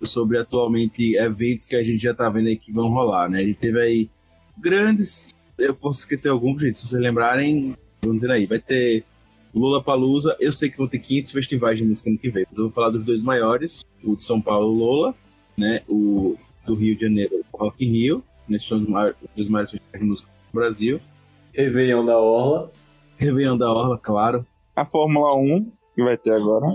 sobre 0.03 0.37
atualmente 0.37 1.15
eventos 1.15 1.65
que 1.65 1.75
a 1.75 1.81
gente 1.81 2.03
já 2.03 2.13
tá 2.13 2.29
vendo 2.29 2.49
aí 2.49 2.57
que 2.57 2.71
vão 2.71 2.89
rolar, 2.89 3.29
né? 3.29 3.41
Ele 3.41 3.55
teve 3.55 3.81
aí 3.81 4.09
grandes, 4.59 5.33
eu 5.57 5.73
posso 5.73 6.01
esquecer 6.01 6.29
alguns, 6.29 6.61
gente, 6.61 6.77
se 6.77 6.87
vocês 6.87 7.01
lembrarem, 7.01 7.75
vamos 8.01 8.21
dizer 8.21 8.31
aí, 8.31 8.45
vai 8.45 8.59
ter 8.59 9.03
Lula 9.53 9.83
Palusa, 9.83 10.35
eu 10.39 10.51
sei 10.51 10.69
que 10.69 10.77
vão 10.77 10.87
ter 10.87 10.99
500 10.99 11.31
festivais 11.31 11.77
de 11.77 11.85
música 11.85 12.09
ano 12.09 12.17
que 12.17 12.29
vem, 12.29 12.45
mas 12.47 12.57
eu 12.57 12.65
vou 12.65 12.71
falar 12.71 12.89
dos 12.89 13.03
dois 13.03 13.21
maiores, 13.21 13.85
o 14.03 14.15
de 14.15 14.23
São 14.23 14.41
Paulo, 14.41 14.73
Lola, 14.73 15.15
né, 15.57 15.81
o 15.87 16.35
do 16.65 16.73
Rio 16.73 16.95
de 16.95 17.01
Janeiro, 17.01 17.45
Rock 17.53 17.85
in 17.85 17.91
Rio, 17.91 18.23
né, 18.47 18.57
são 18.57 18.79
os 18.79 18.87
maiores, 18.87 19.15
os 19.21 19.29
dois 19.35 19.49
maiores 19.49 19.71
festivais 19.71 20.01
de 20.01 20.07
música 20.07 20.29
do 20.51 20.59
Brasil, 20.59 20.99
Réveillon 21.53 22.03
da 22.03 22.17
Orla. 22.17 22.71
Réveillon 23.15 23.57
da 23.57 23.71
Orla, 23.71 23.97
claro, 23.97 24.45
A 24.75 24.85
Fórmula 24.85 25.35
1, 25.35 25.65
que 25.95 26.03
vai 26.03 26.17
ter 26.17 26.31
agora. 26.31 26.65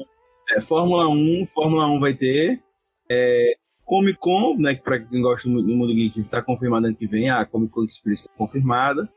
É, 0.50 0.60
Fórmula 0.60 1.08
1, 1.08 1.44
Fórmula 1.46 1.86
1 1.88 1.98
vai 1.98 2.14
ter. 2.14 2.62
É, 3.10 3.54
Comic 3.84 4.18
Con, 4.20 4.56
né? 4.56 4.76
Que 4.76 4.82
pra 4.82 5.00
quem 5.00 5.20
gosta 5.20 5.48
do 5.48 5.62
mundo 5.62 5.92
geek, 5.92 6.20
está 6.20 6.40
confirmado 6.40 6.86
ano 6.86 6.94
que 6.94 7.08
vem. 7.08 7.28
A 7.28 7.44
Comic 7.44 7.72
Con 7.72 7.84
Experience 7.84 8.22
está 8.22 8.32
confirmada. 8.36 9.08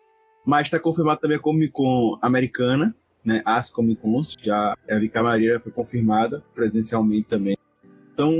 Mas 0.44 0.68
está 0.68 0.80
confirmado 0.80 1.22
também 1.22 1.38
a 1.38 1.40
Comic 1.40 1.72
Con 1.72 2.18
americana, 2.22 2.96
né? 3.24 3.42
As 3.46 3.70
Comic 3.70 4.02
Cons. 4.02 4.36
Já 4.42 4.76
a 4.90 4.96
Vika 5.00 5.22
Maria 5.24 5.60
foi 5.60 5.72
confirmada 5.72 6.44
presencialmente 6.54 7.28
também. 7.30 7.58
Então, 8.14 8.34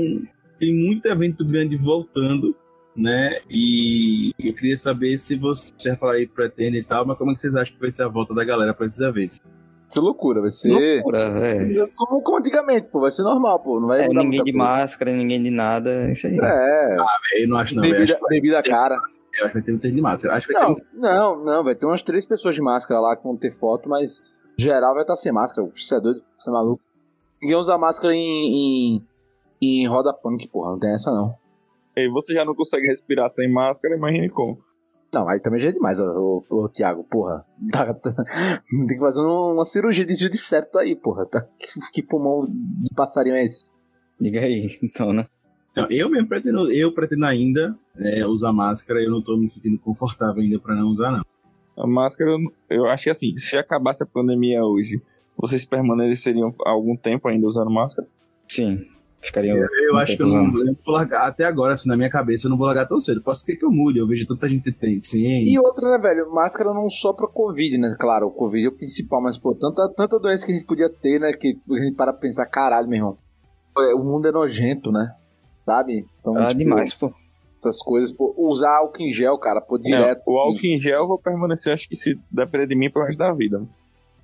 tem 0.58 0.74
muito 0.74 1.06
evento 1.06 1.44
grande 1.44 1.76
voltando, 1.76 2.54
né? 2.96 3.38
E 3.50 4.32
eu 4.38 4.54
queria 4.54 4.76
saber 4.76 5.18
se 5.18 5.36
você, 5.36 5.72
você 5.76 5.88
vai 5.90 5.98
falar 5.98 6.12
aí 6.14 6.26
pretende 6.26 6.78
e 6.78 6.82
tal, 6.84 7.06
mas 7.06 7.16
como 7.18 7.30
é 7.30 7.34
que 7.34 7.40
vocês 7.40 7.54
acham 7.56 7.74
que 7.74 7.80
vai 7.80 7.90
ser 7.90 8.02
a 8.04 8.08
volta 8.08 8.34
da 8.34 8.44
galera 8.44 8.74
para 8.74 8.86
esses 8.86 9.00
eventos? 9.00 9.38
Vai 9.40 9.90
ser 9.96 10.00
loucura, 10.00 10.40
vai 10.40 10.50
ser. 10.50 10.70
Loucura, 10.70 11.18
é. 11.18 11.86
Como, 11.96 12.22
como 12.22 12.38
antigamente, 12.38 12.88
pô, 12.90 13.00
vai 13.00 13.10
ser 13.10 13.22
normal, 13.24 13.60
pô. 13.60 13.78
Não 13.78 13.88
vai 13.88 14.04
É, 14.04 14.08
ninguém 14.08 14.42
de 14.42 14.52
coisa. 14.52 14.56
máscara, 14.58 15.12
ninguém 15.12 15.42
de 15.42 15.50
nada, 15.50 15.90
é 16.08 16.12
isso 16.12 16.26
aí. 16.26 16.38
É, 16.40 16.96
Eu 17.42 17.48
não 17.48 17.56
acho, 17.58 17.74
não. 17.74 17.84
Eu 17.84 17.90
acho, 17.90 17.98
bebida, 18.00 18.20
bebida 18.28 18.62
cara. 18.62 18.94
eu 18.94 19.00
acho 19.02 19.18
que 19.18 19.52
vai 19.52 19.62
ter 19.62 19.70
muita 19.72 19.90
de 19.90 20.00
máscara. 20.00 20.36
Acho 20.36 20.46
que 20.46 20.52
vai 20.54 20.74
ter 20.76 20.82
Não, 20.94 21.34
não, 21.36 21.44
não, 21.44 21.64
vai 21.64 21.74
ter 21.74 21.84
umas 21.84 22.02
três 22.02 22.24
pessoas 22.24 22.54
de 22.54 22.62
máscara 22.62 23.00
lá 23.00 23.16
que 23.16 23.22
vão 23.22 23.36
ter 23.36 23.50
foto, 23.52 23.86
mas 23.88 24.22
geral 24.58 24.94
vai 24.94 25.02
estar 25.02 25.16
sem 25.16 25.32
máscara. 25.32 25.68
Você 25.76 25.96
é 25.96 26.00
doido? 26.00 26.22
Você 26.38 26.48
é 26.50 26.52
maluco? 26.52 26.80
Ninguém 27.40 27.56
usa 27.56 27.76
máscara 27.78 28.14
em, 28.14 28.98
em, 29.00 29.06
em 29.60 29.88
roda 29.88 30.12
punk, 30.12 30.46
porra. 30.48 30.72
Não 30.72 30.78
tem 30.78 30.94
essa 30.94 31.10
não. 31.12 31.34
E 31.96 32.08
você 32.08 32.32
já 32.34 32.44
não 32.44 32.54
consegue 32.54 32.86
respirar 32.86 33.28
sem 33.28 33.50
máscara, 33.50 33.96
imagine 33.96 34.28
como. 34.30 34.58
Não, 35.12 35.28
aí 35.28 35.38
também 35.40 35.60
já 35.60 35.68
é 35.68 35.72
demais, 35.72 36.00
ô, 36.00 36.42
ô, 36.48 36.56
ô, 36.64 36.68
Thiago, 36.70 37.04
porra. 37.04 37.44
Tá- 37.70 37.92
tá- 37.92 38.14
tem 38.70 38.86
que 38.86 38.98
fazer 38.98 39.20
um- 39.20 39.52
uma 39.54 39.64
cirurgia 39.64 40.04
de 40.04 40.08
desvio 40.12 40.30
de 40.30 40.38
septo 40.38 40.78
aí, 40.78 40.96
porra. 40.96 41.26
Tá? 41.26 41.42
Que, 41.58 41.68
que 41.92 42.02
pulmão 42.02 42.46
de 42.48 42.94
passarinho 42.94 43.36
é 43.36 43.44
esse? 43.44 43.66
Diga 44.18 44.40
aí, 44.40 44.78
então, 44.82 45.12
né? 45.12 45.26
Não, 45.76 45.86
eu 45.90 46.08
mesmo 46.08 46.28
pretendo, 46.28 46.70
eu 46.70 46.92
pretendo 46.92 47.24
ainda 47.26 47.74
é, 47.98 48.26
usar 48.26 48.52
máscara, 48.52 49.00
eu 49.02 49.10
não 49.10 49.22
tô 49.22 49.36
me 49.36 49.48
sentindo 49.48 49.78
confortável 49.78 50.42
ainda 50.42 50.58
pra 50.58 50.74
não 50.74 50.88
usar, 50.88 51.10
não. 51.10 51.24
A 51.76 51.86
máscara, 51.86 52.30
eu 52.68 52.86
acho 52.86 53.04
que 53.04 53.10
assim, 53.10 53.36
se 53.36 53.56
acabasse 53.56 54.02
a 54.02 54.06
pandemia 54.06 54.62
hoje, 54.64 55.00
vocês 55.36 55.64
permaneceriam 55.64 56.54
algum 56.64 56.96
tempo 56.96 57.28
ainda 57.28 57.46
usando 57.46 57.70
máscara? 57.70 58.06
Sim, 58.46 58.84
ficaria. 59.20 59.54
Eu 59.54 59.94
um 59.94 59.96
acho 59.96 60.16
que 60.16 60.22
eu 60.22 60.26
não, 60.26 60.44
eu 60.58 60.66
não 60.66 60.76
vou 60.84 60.94
largar, 60.94 61.26
até 61.26 61.44
agora, 61.44 61.72
assim, 61.72 61.88
na 61.88 61.96
minha 61.96 62.10
cabeça, 62.10 62.46
eu 62.46 62.50
não 62.50 62.58
vou 62.58 62.66
largar 62.66 62.86
tão 62.86 63.00
cedo. 63.00 63.22
Posso 63.22 63.44
ser 63.44 63.56
que 63.56 63.64
eu 63.64 63.70
mude, 63.70 63.98
eu 63.98 64.06
vejo 64.06 64.26
tanta 64.26 64.48
gente 64.48 64.70
tem, 64.70 65.00
sim. 65.02 65.44
E 65.46 65.58
outra, 65.58 65.90
né, 65.90 65.98
velho? 65.98 66.30
Máscara 66.32 66.74
não 66.74 66.88
só 66.90 67.12
pra 67.12 67.26
Covid, 67.26 67.78
né? 67.78 67.96
Claro, 67.98 68.26
o 68.26 68.30
Covid 68.30 68.66
é 68.66 68.68
o 68.68 68.76
principal, 68.76 69.22
mas, 69.22 69.38
pô, 69.38 69.54
tanta, 69.54 69.88
tanta 69.96 70.18
doença 70.18 70.44
que 70.44 70.52
a 70.52 70.54
gente 70.54 70.66
podia 70.66 70.90
ter, 70.90 71.18
né? 71.18 71.32
Que 71.32 71.56
a 71.70 71.74
gente 71.82 71.96
para 71.96 72.12
pra 72.12 72.20
pensar, 72.20 72.46
caralho, 72.46 72.88
meu 72.88 72.98
irmão. 72.98 73.18
É, 73.78 73.94
O 73.94 74.04
mundo 74.04 74.28
é 74.28 74.32
nojento, 74.32 74.92
né? 74.92 75.14
Sabe? 75.64 76.04
Então, 76.20 76.36
Ah, 76.36 76.48
tipo, 76.48 76.58
demais, 76.58 76.92
pô. 76.92 77.10
Essas 77.62 77.78
coisas, 77.80 78.10
pô, 78.10 78.34
usar 78.36 78.78
álcool 78.78 79.02
em 79.02 79.12
gel, 79.12 79.38
cara, 79.38 79.60
pô, 79.60 79.78
direto. 79.78 80.22
Não, 80.26 80.34
o 80.34 80.40
assim. 80.40 80.48
álcool 80.48 80.66
em 80.66 80.78
gel 80.80 81.02
eu 81.02 81.06
vou 81.06 81.18
permanecer, 81.18 81.72
acho 81.72 81.88
que 81.88 81.94
se 81.94 82.18
depender 82.28 82.66
de 82.66 82.74
mim 82.74 82.90
pro 82.90 83.04
resto 83.04 83.18
da 83.18 83.32
vida. 83.32 83.64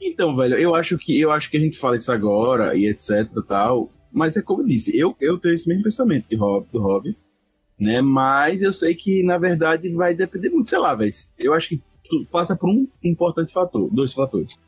Então, 0.00 0.34
velho, 0.34 0.56
eu 0.56 0.74
acho 0.74 0.98
que 0.98 1.20
eu 1.20 1.30
acho 1.30 1.48
que 1.48 1.56
a 1.56 1.60
gente 1.60 1.78
fala 1.78 1.94
isso 1.94 2.10
agora 2.10 2.76
e 2.76 2.86
etc 2.86 3.28
tal, 3.46 3.90
mas 4.12 4.36
é 4.36 4.42
como 4.42 4.62
eu 4.62 4.66
disse, 4.66 4.96
eu, 4.98 5.14
eu 5.20 5.38
tenho 5.38 5.54
esse 5.54 5.68
mesmo 5.68 5.84
pensamento 5.84 6.28
de 6.28 6.34
hobby, 6.34 6.66
do 6.72 6.80
hobby, 6.80 7.16
né? 7.78 8.00
Mas 8.00 8.60
eu 8.60 8.72
sei 8.72 8.94
que 8.94 9.22
na 9.22 9.38
verdade 9.38 9.88
vai 9.90 10.14
depender 10.14 10.50
muito, 10.50 10.68
sei 10.68 10.78
lá, 10.78 10.94
velho. 10.94 11.12
Eu 11.38 11.54
acho 11.54 11.68
que 11.68 11.82
tu 12.08 12.26
passa 12.30 12.56
por 12.56 12.68
um 12.68 12.88
importante 13.04 13.52
fator, 13.52 13.88
dois 13.92 14.12
fatores. 14.12 14.58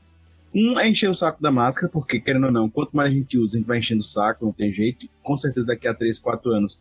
Um 0.55 0.79
é 0.79 0.89
encher 0.89 1.09
o 1.09 1.15
saco 1.15 1.41
da 1.43 1.51
máscara, 1.51 1.91
porque 1.93 2.21
querendo 2.21 2.47
ou 2.47 2.53
não, 2.53 2.69
quanto 2.69 2.97
mais 2.97 3.11
a 3.11 3.15
gente 3.15 3.39
usa, 3.39 3.57
a 3.57 3.59
gente 3.59 3.67
vai 3.67 3.79
enchendo 3.79 4.01
o 4.01 4.05
saco, 4.05 4.45
não 4.45 4.53
tem 4.53 4.73
jeito. 4.73 5.09
Com 5.23 5.37
certeza 5.37 5.67
daqui 5.67 5.87
a 5.87 5.95
3, 5.95 6.19
4 6.19 6.51
anos 6.53 6.81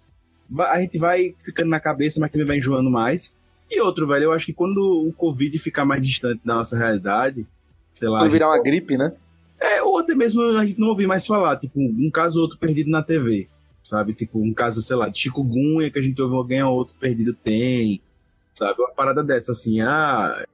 a 0.59 0.79
gente 0.81 0.97
vai 0.97 1.33
ficando 1.38 1.69
na 1.69 1.79
cabeça, 1.79 2.19
mas 2.19 2.31
também 2.31 2.45
vai 2.47 2.57
enjoando 2.57 2.89
mais. 2.89 3.35
E 3.69 3.79
outro, 3.81 4.07
velho, 4.07 4.25
eu 4.25 4.31
acho 4.31 4.47
que 4.47 4.53
quando 4.53 4.77
o 5.07 5.13
Covid 5.13 5.57
ficar 5.59 5.85
mais 5.85 6.01
distante 6.05 6.41
da 6.43 6.55
nossa 6.55 6.77
realidade, 6.77 7.45
sei 7.91 8.09
lá. 8.09 8.21
gente- 8.23 8.31
virar 8.31 8.47
uma 8.49 8.62
gripe, 8.62 8.97
né? 8.97 9.13
É, 9.59 9.81
ou 9.83 9.97
até 9.99 10.15
mesmo 10.15 10.41
a 10.41 10.65
gente 10.65 10.79
não 10.79 10.88
ouvir 10.88 11.05
mais 11.05 11.27
falar, 11.27 11.57
tipo, 11.57 11.79
um 11.79 12.09
caso 12.09 12.38
ou 12.39 12.43
outro 12.43 12.57
perdido 12.57 12.89
na 12.89 13.03
TV, 13.03 13.47
sabe? 13.83 14.13
Tipo, 14.13 14.39
um 14.39 14.53
caso, 14.53 14.81
sei 14.81 14.95
lá, 14.95 15.09
de 15.09 15.19
chikungunya 15.19 15.91
que 15.91 15.99
a 15.99 16.01
gente 16.01 16.19
ouve 16.21 16.33
alguém 16.35 16.63
ou 16.63 16.73
outro 16.75 16.95
perdido 16.99 17.33
tem, 17.33 18.01
sabe? 18.53 18.79
Uma 18.81 18.91
parada 18.91 19.21
dessa, 19.23 19.51
assim, 19.51 19.81
ah, 19.81 20.45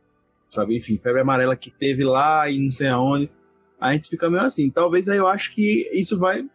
sabe? 0.49 0.75
Enfim, 0.75 0.97
febre 0.97 1.21
amarela 1.21 1.55
que 1.55 1.69
teve 1.69 2.03
lá 2.03 2.49
e 2.49 2.59
não 2.59 2.71
sei 2.71 2.87
aonde. 2.87 3.29
A 3.79 3.93
gente 3.93 4.09
fica 4.09 4.29
meio 4.29 4.43
assim. 4.43 4.69
Talvez 4.69 5.07
aí 5.07 5.17
eu 5.17 5.27
acho 5.27 5.53
que 5.53 5.89
isso 5.93 6.17
vai. 6.17 6.45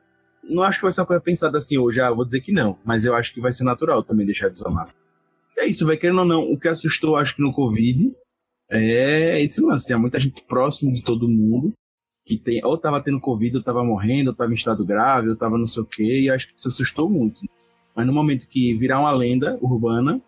Não 0.43 0.63
acho 0.63 0.79
que 0.79 0.83
vai 0.85 0.93
ser 0.93 1.01
uma 1.03 1.07
coisa 1.07 1.23
pensada 1.23 1.59
assim 1.59 1.79
hoje, 1.79 2.01
ah, 2.01 2.11
vou 2.11 2.25
dizer 2.25 2.41
que 2.41 2.53
não, 2.53 2.77
mas 2.85 3.05
eu 3.05 3.15
acho 3.15 3.33
que 3.33 3.41
vai 3.41 3.53
ser 3.53 3.65
natural 3.65 4.03
também 4.03 4.27
deixar 4.27 4.49
de 4.49 4.57
usar 4.57 4.71
máscara. 4.71 5.05
É 5.59 5.67
isso, 5.67 5.87
vai 5.87 5.97
querendo 5.97 6.21
ou 6.21 6.25
não. 6.25 6.51
O 6.51 6.59
que 6.59 6.69
assustou, 6.69 7.17
acho 7.17 7.37
que 7.37 7.43
no 7.43 7.53
Covid 7.53 8.15
é 8.71 9.41
esse 9.43 9.63
lance. 9.63 9.87
Tem 9.87 9.99
muita 9.99 10.19
gente 10.19 10.43
próximo 10.45 10.93
de 10.93 11.03
todo 11.03 11.29
mundo 11.29 11.73
que 12.25 12.39
tem, 12.39 12.65
ou 12.65 12.79
tava 12.79 13.01
tendo 13.03 13.21
Covid, 13.21 13.57
ou 13.57 13.63
tava 13.63 13.83
morrendo, 13.85 14.29
ou 14.29 14.35
tava 14.37 14.51
em 14.51 14.55
estado 14.55 14.85
grave, 14.85 15.29
ou 15.29 15.37
tava 15.37 15.59
não 15.59 15.67
sei 15.67 15.83
o 15.83 15.87
quê, 15.87 16.21
e 16.23 16.31
acho 16.31 16.49
que 16.49 16.55
isso 16.57 16.69
assustou 16.69 17.09
muito. 17.09 17.41
Mas 17.95 18.07
no 18.07 18.13
momento 18.13 18.47
que 18.49 18.73
virar 18.75 19.01
uma 19.01 19.11
lenda 19.11 19.59
urbana, 19.61 20.21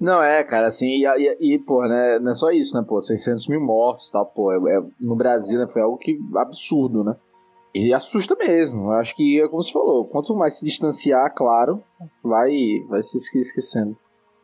Não, 0.00 0.20
é, 0.20 0.42
cara, 0.42 0.66
assim, 0.66 0.86
e, 0.88 1.04
e, 1.06 1.54
e, 1.54 1.58
pô, 1.58 1.82
né, 1.86 2.18
não 2.20 2.32
é 2.32 2.34
só 2.34 2.50
isso, 2.50 2.76
né, 2.76 2.84
pô, 2.86 3.00
600 3.00 3.46
mil 3.48 3.60
mortos 3.60 4.10
tal, 4.10 4.26
pô, 4.26 4.50
é, 4.50 4.56
é- 4.76 4.82
no 5.00 5.14
Brasil, 5.14 5.58
né, 5.60 5.68
foi 5.72 5.80
algo 5.82 5.96
que, 5.96 6.18
absurdo, 6.36 7.04
né, 7.04 7.14
e 7.74 7.92
assusta 7.92 8.36
mesmo, 8.36 8.84
eu 8.84 8.92
acho 8.92 9.14
que, 9.16 9.40
é 9.40 9.48
como 9.48 9.62
você 9.62 9.72
falou, 9.72 10.04
quanto 10.06 10.34
mais 10.36 10.58
se 10.58 10.64
distanciar, 10.64 11.34
claro, 11.34 11.82
vai, 12.22 12.50
vai 12.88 13.02
se 13.02 13.16
esque- 13.16 13.38
esquecendo. 13.40 13.96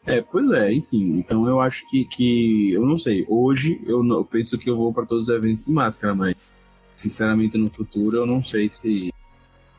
é, 0.06 0.20
pois 0.22 0.50
é, 0.52 0.72
enfim. 0.72 1.14
Então 1.18 1.46
eu 1.48 1.60
acho 1.60 1.88
que, 1.88 2.04
que 2.06 2.72
eu 2.72 2.84
não 2.84 2.98
sei. 2.98 3.24
Hoje 3.28 3.80
eu, 3.86 4.02
não- 4.02 4.16
eu 4.18 4.24
penso 4.24 4.58
que 4.58 4.68
eu 4.68 4.76
vou 4.76 4.92
para 4.92 5.06
todos 5.06 5.28
os 5.28 5.34
eventos 5.34 5.64
de 5.64 5.70
máscara, 5.72 6.14
mas 6.14 6.34
sinceramente 6.96 7.56
no 7.56 7.70
futuro 7.70 8.16
eu 8.16 8.26
não 8.26 8.42
sei 8.42 8.68
se. 8.70 9.12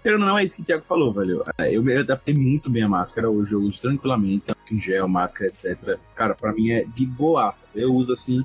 Eu 0.03 0.17
não 0.17 0.35
é 0.37 0.43
isso 0.43 0.55
que 0.55 0.61
o 0.63 0.65
Thiago 0.65 0.83
falou, 0.83 1.11
velho. 1.13 1.43
É, 1.59 1.75
Eu 1.75 1.83
me 1.83 1.95
adaptei 1.95 2.33
muito 2.33 2.69
bem 2.71 2.81
a 2.83 2.87
máscara 2.89 3.29
hoje, 3.29 3.53
eu 3.53 3.61
uso 3.61 3.79
tranquilamente, 3.81 4.45
gel, 4.71 5.07
máscara, 5.07 5.49
etc. 5.51 5.99
Cara, 6.15 6.33
pra 6.33 6.51
mim 6.53 6.71
é 6.71 6.83
de 6.85 7.05
boa, 7.05 7.53
sabe? 7.53 7.81
Eu 7.81 7.93
uso 7.93 8.13
assim, 8.13 8.43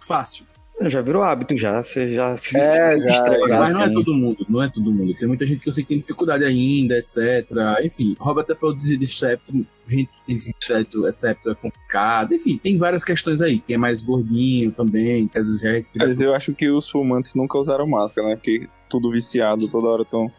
fácil. 0.00 0.46
Já 0.80 1.00
virou 1.00 1.22
hábito, 1.22 1.56
já. 1.56 1.82
Você 1.82 2.14
já 2.14 2.36
se, 2.36 2.58
É, 2.58 2.90
se 2.90 3.00
distrai. 3.00 3.38
Mas 3.48 3.72
não 3.72 3.80
é 3.82 3.84
assim. 3.84 3.94
todo 3.94 4.14
mundo, 4.14 4.46
não 4.48 4.62
é 4.62 4.68
todo 4.68 4.90
mundo. 4.92 5.14
Tem 5.14 5.28
muita 5.28 5.46
gente 5.46 5.60
que 5.60 5.68
eu 5.68 5.72
sei 5.72 5.84
que 5.84 5.88
tem 5.90 5.98
dificuldade 6.00 6.44
ainda, 6.44 6.98
etc. 6.98 7.48
Enfim, 7.84 8.16
o 8.18 8.24
Robert 8.24 8.42
até 8.42 8.54
falou 8.56 8.74
de 8.74 9.06
septo, 9.06 9.52
gente 9.86 10.10
que 10.12 10.26
tem 10.26 10.36
septo, 10.38 11.06
é 11.06 11.12
septo 11.12 11.50
é 11.50 11.54
complicado. 11.54 12.34
Enfim, 12.34 12.58
tem 12.58 12.76
várias 12.76 13.04
questões 13.04 13.40
aí. 13.40 13.60
Quem 13.60 13.74
é 13.76 13.78
mais 13.78 14.02
gordinho 14.02 14.72
também, 14.72 15.28
que 15.28 15.38
às 15.38 15.46
vezes 15.46 15.62
já 15.62 15.70
respira. 15.72 16.08
Mas 16.08 16.20
eu 16.20 16.34
acho 16.34 16.52
que 16.52 16.68
os 16.68 16.90
fumantes 16.90 17.34
nunca 17.34 17.56
usaram 17.56 17.86
máscara, 17.86 18.28
né? 18.28 18.34
Porque 18.34 18.68
tudo 18.90 19.10
viciado, 19.12 19.68
toda 19.68 19.86
hora 19.88 20.02
estão 20.02 20.30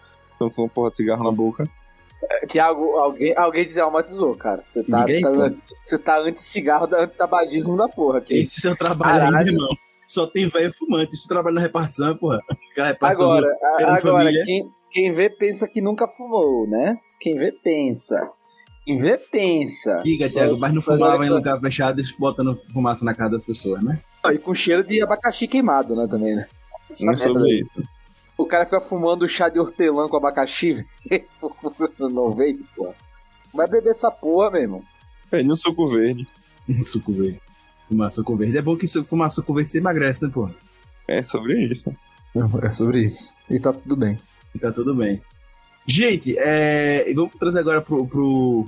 com 0.54 0.68
porra 0.68 0.90
de 0.90 0.98
cigarro 0.98 1.24
na 1.24 1.32
boca. 1.32 1.68
Tiago, 2.48 2.84
alguém, 2.98 3.34
alguém 3.38 3.66
te 3.66 3.74
traumatizou, 3.74 4.36
cara, 4.36 4.64
você 4.66 4.84
tá, 4.84 5.00
Ninguém, 5.00 5.22
você 5.22 5.32
tá, 5.50 5.56
você 5.82 5.98
tá 6.00 6.20
anti-cigarro, 6.20 6.88
da- 6.88 7.04
anti-tabagismo 7.04 7.78
da 7.78 7.88
porra 7.88 8.18
aqui. 8.18 8.40
Esse 8.40 8.60
seu 8.62 8.76
trabalho 8.76 9.22
aí, 9.26 9.32
Caralho. 9.32 9.46
meu 9.46 9.54
irmão. 9.54 9.78
Só 10.08 10.28
tem 10.28 10.48
velho 10.48 10.74
fumante. 10.74 11.16
Isso 11.16 11.28
trabalha 11.28 11.56
na 11.56 11.62
repartição, 11.62 12.16
porra. 12.16 12.40
Aquela 12.72 12.90
repartição 12.90 13.32
Agora, 13.32 13.48
do- 13.48 13.66
a- 13.66 13.78
Pela 13.78 13.98
agora 13.98 14.02
família. 14.02 14.44
quem, 14.46 14.70
quem 14.92 15.12
vê 15.12 15.30
pensa 15.30 15.68
que 15.68 15.82
nunca 15.82 16.08
fumou, 16.08 16.68
né? 16.68 16.98
Quem 17.20 17.36
vê 17.36 17.52
pensa. 17.52 18.30
Quem 18.84 19.00
vê 19.00 19.18
pensa. 19.18 20.00
Diga, 20.04 20.30
Thiago, 20.30 20.58
mas 20.60 20.74
não 20.74 20.82
fumava 20.82 21.26
em 21.26 21.30
lugar 21.30 21.60
fechado 21.60 22.00
e 22.00 22.04
botando 22.20 22.56
fumaça 22.72 23.04
na 23.04 23.16
cara 23.16 23.32
das 23.32 23.44
pessoas, 23.44 23.84
né? 23.84 24.00
E 24.32 24.38
com 24.38 24.54
cheiro 24.54 24.84
de 24.84 25.02
abacaxi 25.02 25.48
queimado, 25.48 25.96
né, 25.96 26.08
também, 26.08 26.36
né? 26.36 26.46
Essa 26.90 27.06
Não 27.06 27.14
é 27.14 27.16
sobre 27.18 27.44
aí. 27.52 27.60
isso. 27.62 27.82
O 28.38 28.46
cara 28.46 28.66
fica 28.66 28.82
fumando 28.82 29.28
chá 29.28 29.50
de 29.50 29.60
hortelã 29.60 30.08
com 30.08 30.18
abacaxi, 30.18 30.74
velho. 31.10 31.26
no 32.00 32.32
veio, 32.34 32.60
pô. 32.76 32.94
Vai 33.54 33.68
beber 33.68 33.92
essa 33.92 34.12
porra, 34.12 34.52
meu 34.52 34.62
irmão. 34.62 34.84
Pede 35.32 35.50
um 35.52 35.56
suco 35.56 35.88
verde. 35.88 36.28
suco 36.84 37.12
verde. 37.14 37.42
Fumar 37.88 38.12
suco 38.12 38.36
verde. 38.36 38.58
É 38.58 38.62
bom 38.62 38.76
que 38.76 38.88
fumar 39.04 39.30
suco 39.32 39.54
verde 39.54 39.72
você 39.72 39.78
emagrece, 39.78 40.24
né, 40.24 40.32
porra? 40.34 40.56
É 41.08 41.22
sobre 41.22 41.66
isso. 41.72 41.94
É 42.64 42.72
sobre 42.72 43.04
isso. 43.04 43.34
E 43.50 43.60
tá 43.60 43.72
tudo 43.72 43.96
bem. 43.96 44.20
E 44.54 44.60
tá 44.60 44.72
tudo 44.72 44.94
bem. 44.94 45.22
Gente, 45.88 46.36
é, 46.38 47.10
e 47.10 47.14
vamos 47.14 47.36
trazer 47.36 47.60
agora 47.60 47.82
pro, 47.82 48.08
pro, 48.08 48.66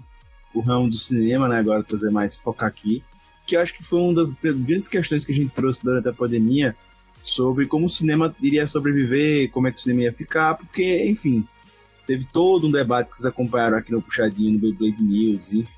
pro 0.51 0.61
ramo 0.61 0.87
do 0.87 0.95
cinema, 0.95 1.49
né? 1.49 1.57
Agora 1.57 1.83
trazer 1.83 2.11
mais, 2.11 2.35
focar 2.35 2.69
aqui. 2.69 3.03
Que 3.45 3.55
eu 3.55 3.61
acho 3.61 3.75
que 3.75 3.83
foi 3.83 3.99
uma 3.99 4.13
das 4.13 4.31
grandes 4.31 4.87
questões 4.87 5.25
que 5.25 5.31
a 5.31 5.35
gente 5.35 5.51
trouxe 5.53 5.83
durante 5.83 6.07
a 6.07 6.13
pandemia 6.13 6.75
sobre 7.23 7.65
como 7.65 7.87
o 7.87 7.89
cinema 7.89 8.33
iria 8.41 8.67
sobreviver, 8.67 9.49
como 9.51 9.67
é 9.67 9.71
que 9.71 9.77
o 9.77 9.81
cinema 9.81 10.03
ia 10.03 10.13
ficar, 10.13 10.55
porque, 10.55 11.05
enfim, 11.05 11.45
teve 12.05 12.25
todo 12.25 12.67
um 12.67 12.71
debate 12.71 13.09
que 13.09 13.15
vocês 13.15 13.25
acompanharam 13.25 13.77
aqui 13.77 13.91
no 13.91 14.01
Puxadinho, 14.01 14.53
no 14.53 14.59
Beyblade 14.59 15.03
News, 15.03 15.75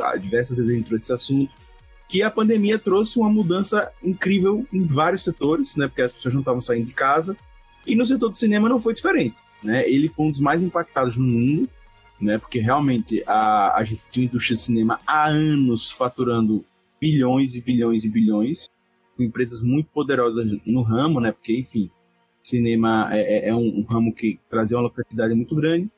ah, 0.00 0.16
diversas 0.16 0.58
vezes 0.58 0.72
a 0.72 0.76
gente 0.76 0.86
trouxe 0.86 1.04
esse 1.04 1.12
assunto, 1.12 1.52
que 2.14 2.22
a 2.22 2.30
pandemia 2.30 2.78
trouxe 2.78 3.18
uma 3.18 3.28
mudança 3.28 3.90
incrível 4.00 4.64
em 4.72 4.86
vários 4.86 5.24
setores, 5.24 5.74
né? 5.74 5.88
Porque 5.88 6.02
as 6.02 6.12
pessoas 6.12 6.32
não 6.32 6.42
estavam 6.42 6.60
saindo 6.60 6.86
de 6.86 6.92
casa, 6.92 7.36
e 7.84 7.96
no 7.96 8.06
setor 8.06 8.28
do 8.28 8.36
cinema 8.36 8.68
não 8.68 8.78
foi 8.78 8.94
diferente 8.94 9.34
né? 9.64 9.88
Ele 9.88 10.06
foi 10.08 10.26
um 10.26 10.30
dos 10.30 10.40
mais 10.40 10.62
impactados 10.62 11.16
no 11.16 11.24
mundo, 11.24 11.68
né? 12.20 12.38
Porque 12.38 12.60
realmente 12.60 13.24
a, 13.26 13.74
a 13.76 13.82
gente 13.82 14.02
tinha 14.10 14.26
indústria 14.26 14.54
do 14.54 14.60
cinema 14.60 15.00
há 15.06 15.26
anos 15.26 15.90
faturando 15.90 16.64
bilhões 17.00 17.56
e 17.56 17.60
bilhões 17.60 18.04
e 18.04 18.10
bilhões, 18.10 18.68
com 19.16 19.22
empresas 19.22 19.62
muito 19.62 19.88
poderosas 19.90 20.46
no 20.64 20.82
ramo, 20.82 21.18
né? 21.18 21.32
Porque, 21.32 21.58
enfim, 21.58 21.90
cinema 22.42 23.08
é, 23.10 23.46
é- 23.46 23.48
é 23.48 23.54
um, 23.54 23.80
um 23.80 23.82
ramo 23.82 24.14
que 24.14 24.38
trazia 24.50 24.76
uma 24.76 24.84
lucratividade 24.84 25.34
muito 25.34 25.54
grande. 25.56 25.90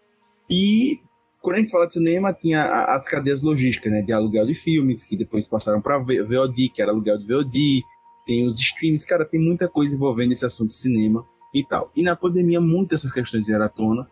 E 0.48 1.00
quando 1.46 1.58
a 1.58 1.60
gente 1.60 1.70
fala 1.70 1.86
de 1.86 1.92
cinema, 1.92 2.32
tinha 2.32 2.86
as 2.86 3.08
cadeias 3.08 3.40
logísticas, 3.40 3.92
né? 3.92 4.02
De 4.02 4.12
aluguel 4.12 4.44
de 4.46 4.54
filmes, 4.54 5.04
que 5.04 5.16
depois 5.16 5.46
passaram 5.46 5.80
para 5.80 5.96
VOD, 5.96 6.70
que 6.70 6.82
era 6.82 6.90
aluguel 6.90 7.18
de 7.18 7.24
VOD, 7.24 7.84
tem 8.26 8.48
os 8.48 8.58
streams, 8.58 9.06
cara, 9.06 9.24
tem 9.24 9.40
muita 9.40 9.68
coisa 9.68 9.94
envolvendo 9.94 10.32
esse 10.32 10.44
assunto 10.44 10.70
de 10.70 10.74
cinema 10.74 11.24
e 11.54 11.62
tal. 11.62 11.92
E 11.94 12.02
na 12.02 12.16
pandemia, 12.16 12.60
muitas 12.60 13.02
dessas 13.02 13.12
questões 13.12 13.46
vieram 13.46 13.64
à 13.64 13.68
tona, 13.68 14.10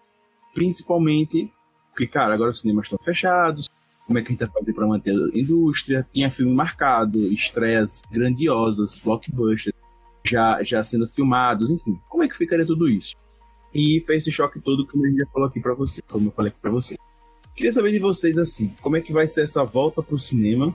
principalmente 0.55 1.53
porque, 1.90 2.07
cara, 2.07 2.35
agora 2.35 2.51
os 2.51 2.61
cinemas 2.61 2.87
estão 2.87 3.01
fechados, 3.03 3.68
como 4.07 4.16
é 4.16 4.23
que 4.23 4.29
a 4.29 4.31
gente 4.31 4.38
vai 4.38 4.51
fazer 4.51 4.73
para 4.73 4.87
manter 4.87 5.11
a 5.11 5.37
indústria? 5.37 6.07
Tinha 6.12 6.31
filme 6.31 6.55
marcado, 6.55 7.18
estreias 7.33 8.01
grandiosas, 8.12 9.01
blockbusters, 9.01 9.75
já, 10.25 10.62
já 10.62 10.85
sendo 10.85 11.09
filmados, 11.09 11.68
enfim, 11.68 11.99
como 12.09 12.23
é 12.23 12.29
que 12.29 12.37
ficaria 12.37 12.64
tudo 12.64 12.88
isso? 12.88 13.16
E 13.75 14.01
fez 14.07 14.23
esse 14.23 14.31
choque 14.31 14.61
todo 14.61 14.87
que 14.87 14.97
a 14.97 15.09
gente 15.09 15.18
já 15.18 15.27
falou 15.27 15.49
aqui 15.49 15.59
para 15.59 15.75
você, 15.75 16.01
como 16.03 16.29
eu 16.29 16.33
falei 16.33 16.53
aqui 16.53 16.61
para 16.61 16.70
você. 16.70 16.94
Queria 17.55 17.73
saber 17.73 17.93
de 17.93 17.99
vocês, 18.01 18.37
assim, 18.37 18.75
como 18.83 18.97
é 18.97 19.01
que 19.01 19.12
vai 19.12 19.29
ser 19.29 19.43
essa 19.43 19.64
volta 19.64 20.03
pro 20.03 20.19
cinema? 20.19 20.75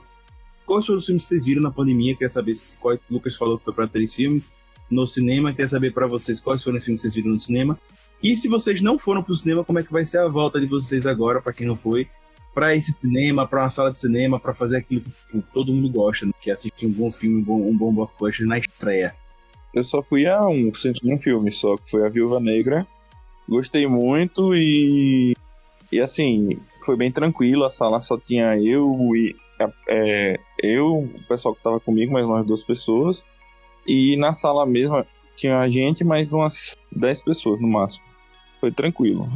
Quais 0.64 0.86
foram 0.86 0.98
os 0.98 1.06
filmes 1.06 1.24
que 1.24 1.28
vocês 1.28 1.44
viram 1.44 1.62
na 1.62 1.70
pandemia? 1.70 2.14
Queria 2.14 2.28
saber 2.28 2.52
quais, 2.80 3.00
Lucas 3.10 3.36
falou 3.36 3.58
que 3.58 3.64
foi 3.64 3.74
para 3.74 3.86
três 3.86 4.14
filmes, 4.14 4.54
no 4.90 5.06
cinema. 5.06 5.50
Queria 5.50 5.68
saber 5.68 5.92
para 5.92 6.06
vocês 6.06 6.40
quais 6.40 6.64
foram 6.64 6.78
os 6.78 6.84
filmes 6.84 7.02
que 7.02 7.08
vocês 7.08 7.14
viram 7.14 7.32
no 7.32 7.38
cinema. 7.38 7.78
E 8.22 8.36
se 8.36 8.48
vocês 8.48 8.80
não 8.80 8.98
foram 8.98 9.22
pro 9.22 9.36
cinema, 9.36 9.64
como 9.64 9.78
é 9.78 9.82
que 9.82 9.92
vai 9.92 10.04
ser 10.04 10.18
a 10.18 10.28
volta 10.28 10.60
de 10.60 10.66
vocês 10.66 11.06
agora, 11.06 11.40
para 11.40 11.52
quem 11.52 11.66
não 11.66 11.76
foi, 11.76 12.08
para 12.54 12.74
esse 12.74 12.92
cinema, 12.92 13.46
para 13.46 13.62
uma 13.62 13.70
sala 13.70 13.90
de 13.90 13.98
cinema, 13.98 14.38
para 14.40 14.54
fazer 14.54 14.78
aquilo 14.78 15.02
que 15.02 15.10
tipo, 15.10 15.42
todo 15.52 15.72
mundo 15.72 15.88
gosta, 15.90 16.26
né? 16.26 16.32
que 16.40 16.50
é 16.50 16.54
assistir 16.54 16.86
um 16.86 16.92
bom 16.92 17.10
filme, 17.10 17.40
um 17.40 17.44
bom, 17.44 17.68
um 17.68 17.76
bom 17.76 17.92
blockbuster 17.92 18.46
na 18.46 18.58
estreia. 18.58 19.14
Eu 19.72 19.84
só 19.84 20.02
fui 20.02 20.26
a 20.26 20.40
um, 20.46 20.70
um 21.04 21.18
filme 21.18 21.52
só, 21.52 21.76
que 21.76 21.90
foi 21.90 22.04
A 22.04 22.08
Viúva 22.08 22.40
Negra. 22.40 22.86
Gostei 23.48 23.86
muito 23.86 24.54
e. 24.54 25.36
E 25.92 26.00
assim, 26.00 26.58
foi 26.84 26.96
bem 26.96 27.10
tranquilo. 27.10 27.64
A 27.64 27.68
sala 27.68 28.00
só 28.00 28.18
tinha 28.18 28.56
eu 28.58 28.96
e. 29.14 29.36
é, 29.88 30.38
eu, 30.62 30.98
o 30.98 31.26
pessoal 31.28 31.54
que 31.54 31.62
tava 31.62 31.80
comigo, 31.80 32.12
mais 32.12 32.26
umas 32.26 32.46
duas 32.46 32.64
pessoas. 32.64 33.24
E 33.86 34.16
na 34.16 34.32
sala 34.32 34.66
mesmo 34.66 35.04
tinha 35.36 35.58
a 35.58 35.68
gente, 35.68 36.04
mais 36.04 36.32
umas 36.32 36.76
10 36.92 37.24
pessoas 37.24 37.60
no 37.60 37.68
máximo. 37.68 38.04
Foi 38.60 38.70
tranquilo. 38.70 39.26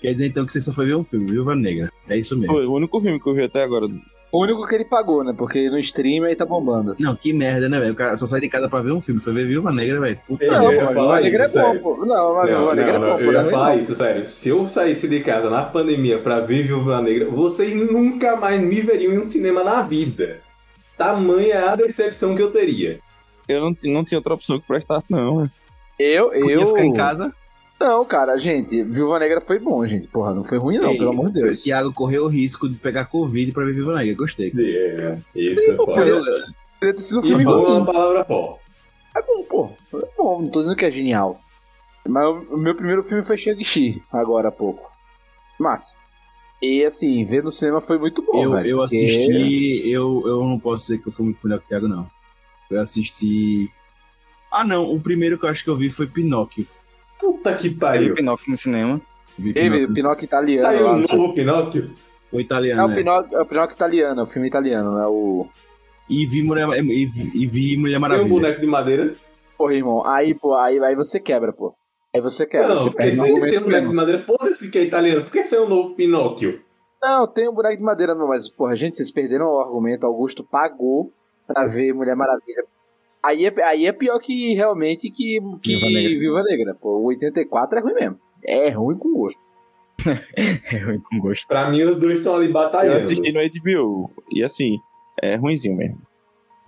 Quer 0.00 0.12
dizer 0.12 0.28
então 0.28 0.46
que 0.46 0.52
você 0.52 0.60
só 0.60 0.72
foi 0.72 0.86
ver 0.86 0.96
um 0.96 1.02
filme, 1.02 1.32
Viúva 1.32 1.54
Negra. 1.54 1.90
É 2.08 2.16
isso 2.16 2.36
mesmo. 2.36 2.54
Foi 2.54 2.66
o 2.66 2.72
único 2.72 3.00
filme 3.00 3.20
que 3.20 3.28
eu 3.28 3.34
vi 3.34 3.42
até 3.42 3.64
agora. 3.64 3.88
O 4.30 4.42
único 4.42 4.66
que 4.66 4.74
ele 4.74 4.84
pagou, 4.84 5.24
né? 5.24 5.32
Porque 5.36 5.70
no 5.70 5.78
stream 5.78 6.24
aí 6.24 6.36
tá 6.36 6.44
bombando. 6.44 6.94
Não, 6.98 7.16
que 7.16 7.32
merda, 7.32 7.66
né, 7.68 7.80
velho? 7.80 7.92
O 7.92 7.96
cara 7.96 8.14
só 8.16 8.26
sai 8.26 8.40
de 8.40 8.48
casa 8.48 8.68
pra 8.68 8.82
ver 8.82 8.92
um 8.92 9.00
filme, 9.00 9.22
foi 9.22 9.32
ver 9.32 9.46
Viúva 9.46 9.72
Negra, 9.72 10.00
velho. 10.00 10.20
Não, 10.28 10.64
eu 10.70 10.80
ia 10.80 10.86
pô, 10.88 10.92
falar 10.92 11.18
o 11.20 11.22
Negra 11.22 11.42
é 11.42 11.46
isso, 11.46 11.58
bom, 11.58 11.64
sério. 11.64 11.80
pô. 11.80 11.96
Não, 12.04 12.34
mas 12.34 12.50
o 12.50 12.74
Negra 12.74 12.98
não, 12.98 13.06
é 13.06 13.10
não, 13.10 13.16
bom, 13.16 13.22
eu 13.22 13.32
ia 13.32 13.40
é 13.40 13.44
falar 13.46 13.70
não. 13.70 13.78
isso, 13.78 13.94
sério. 13.94 14.26
Se 14.26 14.48
eu 14.50 14.68
saísse 14.68 15.08
de 15.08 15.20
casa 15.20 15.48
na 15.48 15.62
pandemia 15.62 16.18
pra 16.18 16.40
ver 16.40 16.64
Viúva 16.64 17.00
Negra, 17.00 17.30
vocês 17.30 17.72
nunca 17.74 18.36
mais 18.36 18.60
me 18.60 18.80
veriam 18.82 19.14
em 19.14 19.18
um 19.18 19.24
cinema 19.24 19.64
na 19.64 19.80
vida. 19.80 20.40
Tamanha 20.98 21.70
a 21.70 21.76
decepção 21.76 22.34
que 22.36 22.42
eu 22.42 22.50
teria. 22.50 22.98
Eu 23.48 23.60
não, 23.62 23.74
não 23.84 24.04
tinha 24.04 24.18
outra 24.18 24.34
opção 24.34 24.60
que 24.60 24.66
prestasse, 24.66 25.06
não. 25.08 25.42
né? 25.42 25.50
Eu, 25.98 26.28
Podia 26.30 26.54
eu. 26.54 26.66
ficar 26.68 26.84
em 26.84 26.92
casa. 26.92 27.32
Não, 27.80 28.04
cara, 28.04 28.36
gente, 28.36 28.82
Viúva 28.82 29.18
Negra 29.20 29.40
foi 29.40 29.58
bom, 29.58 29.86
gente. 29.86 30.08
Porra, 30.08 30.34
não 30.34 30.42
foi 30.42 30.58
ruim, 30.58 30.78
não, 30.78 30.90
Ei, 30.90 30.98
pelo 30.98 31.10
amor 31.10 31.30
de 31.30 31.38
O 31.40 31.42
Deus. 31.44 31.62
Thiago 31.62 31.92
correu 31.92 32.24
o 32.24 32.28
risco 32.28 32.68
de 32.68 32.74
pegar 32.76 33.04
Covid 33.04 33.52
pra 33.52 33.64
ver 33.64 33.72
Viva 33.74 33.94
Negra. 33.94 34.14
Gostei. 34.16 34.52
É, 34.56 35.18
isso 35.34 35.60
Sim, 35.60 35.70
é 35.70 35.74
pô, 35.74 35.86
Poderia 35.86 36.22
ter 36.80 37.02
sido 37.02 37.20
um 37.20 37.22
filme 37.22 37.44
bom 37.44 37.50
é 37.60 37.64
bom. 37.66 37.76
uma 37.76 37.86
palavra 37.92 38.24
forte. 38.24 38.60
É 39.16 39.22
bom, 39.22 39.42
pô. 39.44 39.70
É 39.96 40.08
bom, 40.16 40.42
não 40.42 40.48
tô 40.48 40.60
dizendo 40.60 40.76
que 40.76 40.84
é 40.84 40.90
genial. 40.90 41.40
Mas 42.06 42.24
o 42.24 42.54
o 42.54 42.56
meu 42.56 42.74
primeiro 42.74 43.02
filme 43.04 43.22
foi 43.24 43.36
Shang-Chi, 43.36 44.02
agora 44.12 44.48
há 44.48 44.52
pouco. 44.52 44.90
Massa. 45.58 45.94
E 46.62 46.84
assim, 46.84 47.24
ver 47.24 47.44
no 47.44 47.50
cinema 47.52 47.80
foi 47.80 47.98
muito 47.98 48.22
bom, 48.22 48.42
eu, 48.42 48.50
velho. 48.52 48.68
eu 48.68 48.78
porque- 48.78 48.96
assisti. 48.96 49.88
Eu, 49.90 50.22
eu 50.26 50.44
não 50.44 50.58
posso 50.58 50.84
dizer 50.84 50.98
que 51.02 51.08
eu 51.08 51.12
fui 51.12 51.24
muito 51.26 51.38
melhor 51.44 51.58
que 51.60 51.66
o 51.66 51.68
Thiago, 51.68 51.86
não. 51.86 52.06
Eu 52.70 52.80
assisti. 52.80 53.70
Ah, 54.50 54.64
não. 54.64 54.92
O 54.92 55.00
primeiro 55.00 55.38
que 55.38 55.44
eu 55.44 55.48
acho 55.48 55.62
que 55.62 55.70
eu 55.70 55.76
vi 55.76 55.90
foi 55.90 56.06
Pinóquio. 56.08 56.66
Puta 57.18 57.54
que 57.54 57.62
Saiu 57.68 57.78
pariu. 57.78 58.14
Pinóquio 58.14 58.50
no 58.50 58.56
cinema. 58.56 59.00
Vi 59.38 59.52
velho, 59.52 59.70
Pinóquio. 59.70 59.90
o 59.90 59.94
Pinóquio 59.94 60.24
italiano. 60.24 60.62
Saiu 60.62 60.84
lá, 60.86 60.92
um 60.94 61.00
novo 61.18 61.34
Pinóquio? 61.34 61.90
O 62.32 62.38
É 62.38 62.42
italiano. 62.42 62.84
o 62.84 62.88
né? 62.88 62.94
Pinóquio, 62.96 63.38
é 63.38 63.40
o 63.42 63.46
Pinóquio 63.46 63.74
italiano, 63.74 64.20
é 64.20 64.22
o 64.22 64.26
filme 64.26 64.48
italiano, 64.48 64.94
né? 64.98 65.06
O. 65.06 65.46
E 66.10 66.26
vi 66.26 66.42
Mulher, 66.42 66.68
e, 66.70 67.06
vi- 67.06 67.30
e 67.34 67.46
vi 67.46 67.76
Mulher 67.76 67.92
Tem 67.94 67.98
um 67.98 68.00
Maravilha. 68.00 68.28
boneco 68.28 68.60
de 68.60 68.66
madeira? 68.66 69.14
Porra, 69.56 69.74
irmão, 69.74 70.06
aí, 70.06 70.34
pô, 70.34 70.54
aí, 70.54 70.78
aí 70.78 70.94
você 70.94 71.18
quebra, 71.20 71.52
pô. 71.52 71.74
Aí 72.14 72.20
você 72.22 72.46
quebra, 72.46 72.68
Não, 72.68 72.78
você 72.78 72.90
porque 72.90 73.02
perde 73.02 73.16
se 73.20 73.30
ele 73.30 73.48
tem 73.50 73.58
um 73.58 73.62
boneco 73.64 73.88
de 73.88 73.94
madeira, 73.94 74.22
foda-se 74.22 74.70
que 74.70 74.78
é 74.78 74.82
italiano. 74.84 75.22
Por 75.22 75.30
que 75.32 75.44
saiu 75.44 75.64
um 75.64 75.68
novo 75.68 75.94
Pinóquio? 75.94 76.60
Não, 77.02 77.26
tem 77.26 77.48
um 77.48 77.52
boneco 77.52 77.76
de 77.76 77.82
madeira, 77.82 78.14
não, 78.14 78.28
mas, 78.28 78.48
porra, 78.48 78.74
gente, 78.76 78.96
vocês 78.96 79.12
perderam 79.12 79.46
o 79.46 79.60
argumento. 79.60 80.06
Augusto 80.06 80.42
pagou 80.42 81.12
pra 81.46 81.66
ver 81.66 81.92
Mulher 81.92 82.16
Maravilha. 82.16 82.64
Aí 83.22 83.46
é, 83.46 83.62
aí 83.64 83.86
é 83.86 83.92
pior 83.92 84.18
que 84.20 84.54
realmente 84.54 85.10
que, 85.10 85.40
que 85.62 85.72
Viúva 85.74 85.90
Negra. 85.90 86.18
Viúva 86.18 86.42
Negra. 86.44 86.74
Pô, 86.80 86.98
o 86.98 87.04
84 87.06 87.78
é 87.78 87.82
ruim 87.82 87.94
mesmo. 87.94 88.16
É 88.44 88.70
ruim 88.70 88.96
com 88.96 89.12
gosto. 89.12 89.40
É 90.36 90.78
ruim 90.78 91.00
com 91.00 91.18
gosto. 91.18 91.46
Pra 91.48 91.68
mim, 91.70 91.82
os 91.82 91.98
dois 91.98 92.14
estão 92.18 92.36
ali 92.36 92.46
Eu 92.46 92.52
batalhando. 92.52 92.98
assisti 92.98 93.32
no 93.32 93.40
HBO. 93.40 94.10
E 94.32 94.42
assim, 94.44 94.78
é 95.20 95.34
ruimzinho 95.36 95.76
mesmo. 95.76 95.98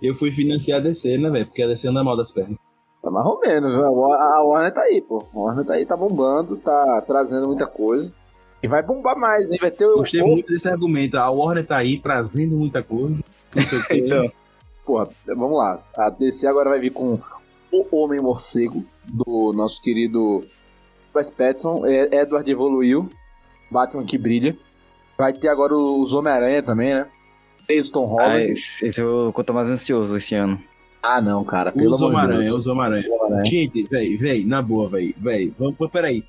Eu 0.01 0.13
fui 0.13 0.31
financiar 0.31 0.79
a 0.79 0.83
DC, 0.83 1.17
né, 1.17 1.29
velho? 1.29 1.45
Porque 1.45 1.61
a 1.61 1.67
DC 1.67 1.87
anda 1.87 2.03
mal 2.03 2.17
das 2.17 2.31
pernas. 2.31 2.57
Tá 3.01 3.09
mais 3.09 3.25
ou 3.25 3.39
menos, 3.39 3.71
viu? 3.71 3.85
A 3.85 3.91
Wa- 3.91 4.15
a 4.37 4.43
Warner 4.43 4.73
tá 4.73 4.81
aí, 4.81 5.01
pô. 5.01 5.23
A 5.33 5.37
Warner 5.39 5.65
tá 5.65 5.73
aí, 5.73 5.85
tá 5.85 5.95
bombando, 5.95 6.57
tá 6.57 7.01
trazendo 7.07 7.47
muita 7.47 7.65
coisa. 7.65 8.13
E 8.61 8.67
vai 8.67 8.83
bombar 8.83 9.17
mais, 9.17 9.49
hein? 9.51 9.57
Vai 9.61 9.71
ter 9.71 9.85
o. 9.85 9.97
Gostei 9.97 10.21
muito 10.21 10.51
desse 10.51 10.67
argumento. 10.69 11.15
A 11.17 11.29
Warner 11.31 11.65
tá 11.65 11.77
aí 11.77 11.97
trazendo 11.99 12.55
muita 12.57 12.83
coisa. 12.83 13.17
Não 13.55 13.65
sei 13.65 13.79
o 13.79 13.83
que. 13.87 13.93
Então, 13.97 14.31
Porra, 14.85 15.09
vamos 15.25 15.57
lá. 15.57 15.83
A 15.95 16.09
DC 16.09 16.47
agora 16.47 16.69
vai 16.69 16.79
vir 16.79 16.91
com 16.91 17.19
o 17.71 17.95
Homem 17.95 18.19
Morcego, 18.19 18.83
do 19.05 19.53
nosso 19.53 19.81
querido 19.81 20.43
Robert 21.13 21.31
Pattinson. 21.33 21.85
É- 21.85 22.21
Edward 22.21 22.49
evoluiu. 22.49 23.09
Batman 23.69 24.05
que 24.05 24.17
brilha. 24.17 24.57
Vai 25.17 25.33
ter 25.33 25.47
agora 25.47 25.75
os 25.75 26.13
Homem-Aranha 26.13 26.63
também, 26.63 26.93
né? 26.93 27.07
Tom 27.93 28.03
ah, 28.03 28.23
Holland. 28.23 28.51
esse 28.51 28.85
esse 28.85 29.01
eu 29.01 29.33
tô 29.45 29.53
mais 29.53 29.69
ansioso 29.69 30.17
esse 30.17 30.35
ano. 30.35 30.61
Ah, 31.01 31.21
não, 31.21 31.43
cara. 31.43 31.71
Pelo 31.71 31.91
Os 31.91 32.01
amor 32.01 32.11
de 32.11 32.15
Homem-Aranha, 32.15 32.49
Deus. 32.49 32.57
os 32.57 32.67
Homem-Aranha. 32.67 33.07
Homem-Aranha. 33.09 33.45
Gente, 33.45 33.83
véi, 33.83 34.17
véi, 34.17 34.45
na 34.45 34.61
boa, 34.61 34.89
véi, 34.89 35.15
véi, 35.17 35.53
vamos, 35.57 35.77
peraí. 35.91 36.23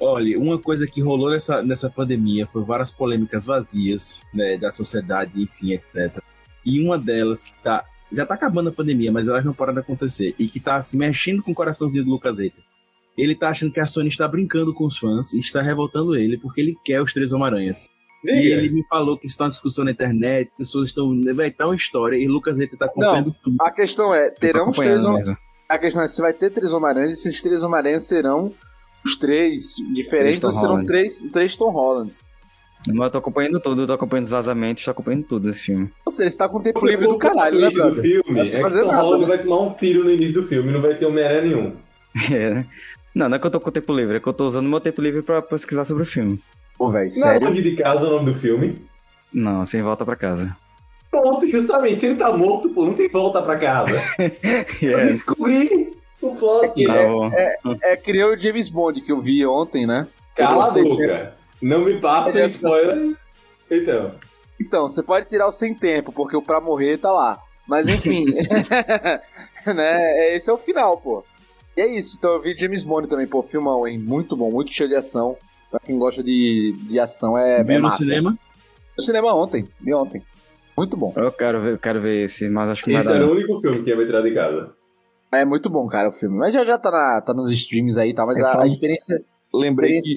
Olha, 0.00 0.38
uma 0.38 0.58
coisa 0.58 0.86
que 0.86 1.00
rolou 1.00 1.30
nessa, 1.30 1.62
nessa 1.62 1.90
pandemia 1.90 2.46
foi 2.46 2.64
várias 2.64 2.90
polêmicas 2.90 3.44
vazias, 3.44 4.20
né, 4.32 4.56
da 4.56 4.72
sociedade, 4.72 5.40
enfim, 5.40 5.72
etc. 5.72 6.22
E 6.64 6.80
uma 6.80 6.98
delas 6.98 7.42
que 7.42 7.52
tá, 7.62 7.84
já 8.12 8.26
tá 8.26 8.34
acabando 8.34 8.68
a 8.68 8.72
pandemia, 8.72 9.10
mas 9.10 9.28
elas 9.28 9.44
não 9.44 9.52
param 9.52 9.74
de 9.74 9.80
acontecer, 9.80 10.34
e 10.38 10.48
que 10.48 10.60
tá 10.60 10.80
se 10.82 10.96
mexendo 10.96 11.42
com 11.42 11.52
o 11.52 11.54
coraçãozinho 11.54 12.04
do 12.04 12.10
Lucas 12.10 12.38
Eita. 12.38 12.60
Ele 13.16 13.34
tá 13.34 13.50
achando 13.50 13.72
que 13.72 13.80
a 13.80 13.86
Sony 13.86 14.08
está 14.08 14.26
brincando 14.26 14.72
com 14.72 14.86
os 14.86 14.98
fãs 14.98 15.32
e 15.32 15.38
está 15.38 15.60
revoltando 15.60 16.14
ele, 16.14 16.38
porque 16.38 16.60
ele 16.60 16.76
quer 16.84 17.02
os 17.02 17.12
três 17.12 17.32
Homem-Aranhas. 17.32 17.86
E 18.24 18.32
Diga. 18.32 18.54
ele 18.56 18.70
me 18.70 18.86
falou 18.86 19.18
que 19.18 19.26
está 19.26 19.44
uma 19.44 19.50
discussão 19.50 19.84
na 19.84 19.90
internet, 19.90 20.50
pessoas 20.56 20.88
estão. 20.88 21.18
Vai 21.34 21.50
tá 21.50 21.66
uma 21.66 21.76
história, 21.76 22.16
e 22.16 22.28
o 22.28 22.32
Lucas 22.32 22.58
Eita 22.58 22.76
tá 22.76 22.84
acompanhando 22.84 23.34
tudo. 23.42 23.56
A 23.60 23.70
questão 23.70 24.14
é, 24.14 24.30
terão 24.30 24.68
os 24.70 24.76
três 24.76 25.02
mesmo. 25.02 25.36
A 25.68 25.78
questão 25.78 26.02
é 26.02 26.08
se 26.08 26.20
vai 26.20 26.32
ter 26.32 26.50
três 26.50 26.72
Homem-Aranhas 26.72 27.12
e 27.12 27.22
se 27.22 27.28
esses 27.28 27.42
três 27.42 27.62
Homem-Aranhas 27.62 28.02
serão 28.02 28.52
os 29.04 29.16
três 29.16 29.76
diferentes 29.94 30.40
Três 30.40 30.44
ou 30.44 30.50
serão 30.50 30.72
Holland. 30.72 30.86
três, 30.86 31.22
três 31.32 31.56
Tom 31.56 31.70
Hollands. 31.70 32.26
Mas 32.88 32.96
eu 32.96 33.10
tô 33.10 33.18
acompanhando 33.18 33.60
tudo, 33.60 33.82
eu 33.82 33.86
tô 33.86 33.92
acompanhando 33.92 34.24
os 34.24 34.30
vazamentos, 34.30 34.84
tô 34.84 34.90
acompanhando 34.90 35.24
tudo 35.24 35.50
esse 35.50 35.64
filme. 35.66 35.90
Ou 36.06 36.12
seja, 36.12 36.30
você 36.30 36.38
tá 36.38 36.48
com 36.48 36.60
tempo 36.62 36.84
livre 36.86 37.06
do 37.06 37.18
caralho, 37.18 37.60
né, 37.60 37.68
brother? 37.70 38.02
filme 38.02 38.22
Não 38.38 38.42
é 38.42 38.46
que 38.48 38.60
fazer 38.60 38.80
Tom 38.82 38.86
nada, 38.92 39.18
né? 39.18 39.26
vai 39.26 39.38
tomar 39.38 39.60
um 39.60 39.74
tiro 39.74 40.04
no 40.04 40.10
início 40.10 40.40
do 40.42 40.48
filme 40.48 40.72
não 40.72 40.80
vai 40.80 40.94
ter 40.94 41.06
Homem-Aranha 41.06 41.42
nenhum. 41.42 41.72
É, 42.32 42.50
né? 42.50 42.66
Não, 43.14 43.28
não 43.28 43.36
é 43.36 43.38
que 43.38 43.46
eu 43.46 43.50
tô 43.50 43.60
com 43.60 43.70
tempo 43.70 43.94
livre, 43.94 44.16
é 44.16 44.20
que 44.20 44.26
eu 44.26 44.32
tô 44.32 44.46
usando 44.46 44.68
meu 44.68 44.80
tempo 44.80 45.00
livre 45.02 45.22
pra 45.22 45.42
pesquisar 45.42 45.84
sobre 45.84 46.02
o 46.04 46.06
filme. 46.06 46.40
Pô, 46.78 46.90
velho, 46.90 47.10
Não 47.16 47.28
é 47.28 47.40
sério? 47.40 47.52
de 47.52 47.76
casa 47.76 48.06
o 48.06 48.10
nome 48.10 48.24
do 48.32 48.34
filme. 48.34 48.82
Não, 49.32 49.64
sem 49.66 49.82
volta 49.82 50.04
pra 50.04 50.16
casa. 50.16 50.56
Pronto, 51.10 51.46
justamente. 51.48 52.00
Se 52.00 52.06
ele 52.06 52.14
tá 52.16 52.32
morto, 52.36 52.70
pô, 52.70 52.86
não 52.86 52.94
tem 52.94 53.08
volta 53.08 53.42
pra 53.42 53.56
casa. 53.58 53.92
Eu 54.80 54.98
É, 54.98 55.02
descobri 55.04 55.92
o 56.22 56.34
plot. 56.36 56.84
tá 56.84 57.02
bom. 57.06 57.30
É 57.82 57.96
que 57.96 58.12
nem 58.12 58.24
o 58.24 58.36
James 58.38 58.68
Bond 58.68 59.00
que 59.02 59.10
eu 59.12 59.20
vi 59.20 59.44
ontem, 59.44 59.86
né? 59.86 60.06
Cala 60.36 60.64
a 60.68 60.72
boca. 60.82 61.34
Não 61.60 61.84
me 61.84 62.00
passa 62.00 62.40
é- 62.40 62.46
spoiler. 62.46 63.16
Então. 63.70 64.14
Então, 64.60 64.88
você 64.88 65.02
pode 65.02 65.28
tirar 65.28 65.46
o 65.46 65.52
sem 65.52 65.74
tempo, 65.74 66.12
porque 66.12 66.36
o 66.36 66.42
pra 66.42 66.60
morrer 66.60 66.98
tá 66.98 67.12
lá. 67.12 67.38
Mas 67.66 67.86
enfim, 67.86 68.24
né? 69.66 70.36
Esse 70.36 70.50
é 70.50 70.52
o 70.52 70.58
final, 70.58 70.96
pô. 70.98 71.24
E 71.76 71.80
é 71.80 71.86
isso. 71.98 72.16
Então 72.18 72.32
eu 72.32 72.40
vi 72.42 72.56
James 72.56 72.82
Bond 72.84 73.08
também, 73.08 73.26
pô, 73.26 73.42
filmão, 73.42 73.86
hein? 73.86 73.98
Muito 73.98 74.36
bom, 74.36 74.50
muito 74.50 74.72
cheio 74.72 74.88
de 74.88 74.96
ação. 74.96 75.36
Pra 75.70 75.78
quem 75.80 75.96
gosta 75.98 76.22
de, 76.22 76.74
de 76.82 76.98
ação, 76.98 77.38
é, 77.38 77.60
é 77.60 77.62
Viu 77.64 77.76
no 77.76 77.82
massa. 77.82 78.02
cinema? 78.02 78.36
No 78.98 79.02
cinema 79.04 79.34
ontem, 79.34 79.68
vi 79.80 79.94
ontem. 79.94 80.20
Muito 80.76 80.96
bom. 80.96 81.12
Eu 81.16 81.30
quero 81.30 81.60
ver, 81.60 81.72
eu 81.74 81.78
quero 81.78 82.00
ver 82.00 82.24
esse, 82.24 82.48
mas 82.48 82.70
acho 82.70 82.84
que 82.84 82.92
não 82.92 82.98
Esse 82.98 83.12
era 83.12 83.26
o 83.26 83.30
único 83.30 83.60
filme 83.60 83.82
que 83.84 83.90
ia 83.90 83.96
me 83.96 84.04
tirar 84.04 84.22
de 84.22 84.34
casa. 84.34 84.72
É 85.32 85.44
muito 85.44 85.70
bom, 85.70 85.86
cara, 85.86 86.08
o 86.08 86.12
filme. 86.12 86.36
Mas 86.38 86.52
já 86.52 86.64
já 86.64 86.76
tá, 86.76 86.90
na, 86.90 87.20
tá 87.20 87.32
nos 87.32 87.50
streams 87.50 87.98
aí, 88.00 88.12
tá? 88.12 88.26
Mas 88.26 88.38
É, 88.40 88.42
a, 88.42 88.62
a 88.62 88.66
experiência. 88.66 89.22
Lembrei 89.54 90.00
que, 90.00 90.16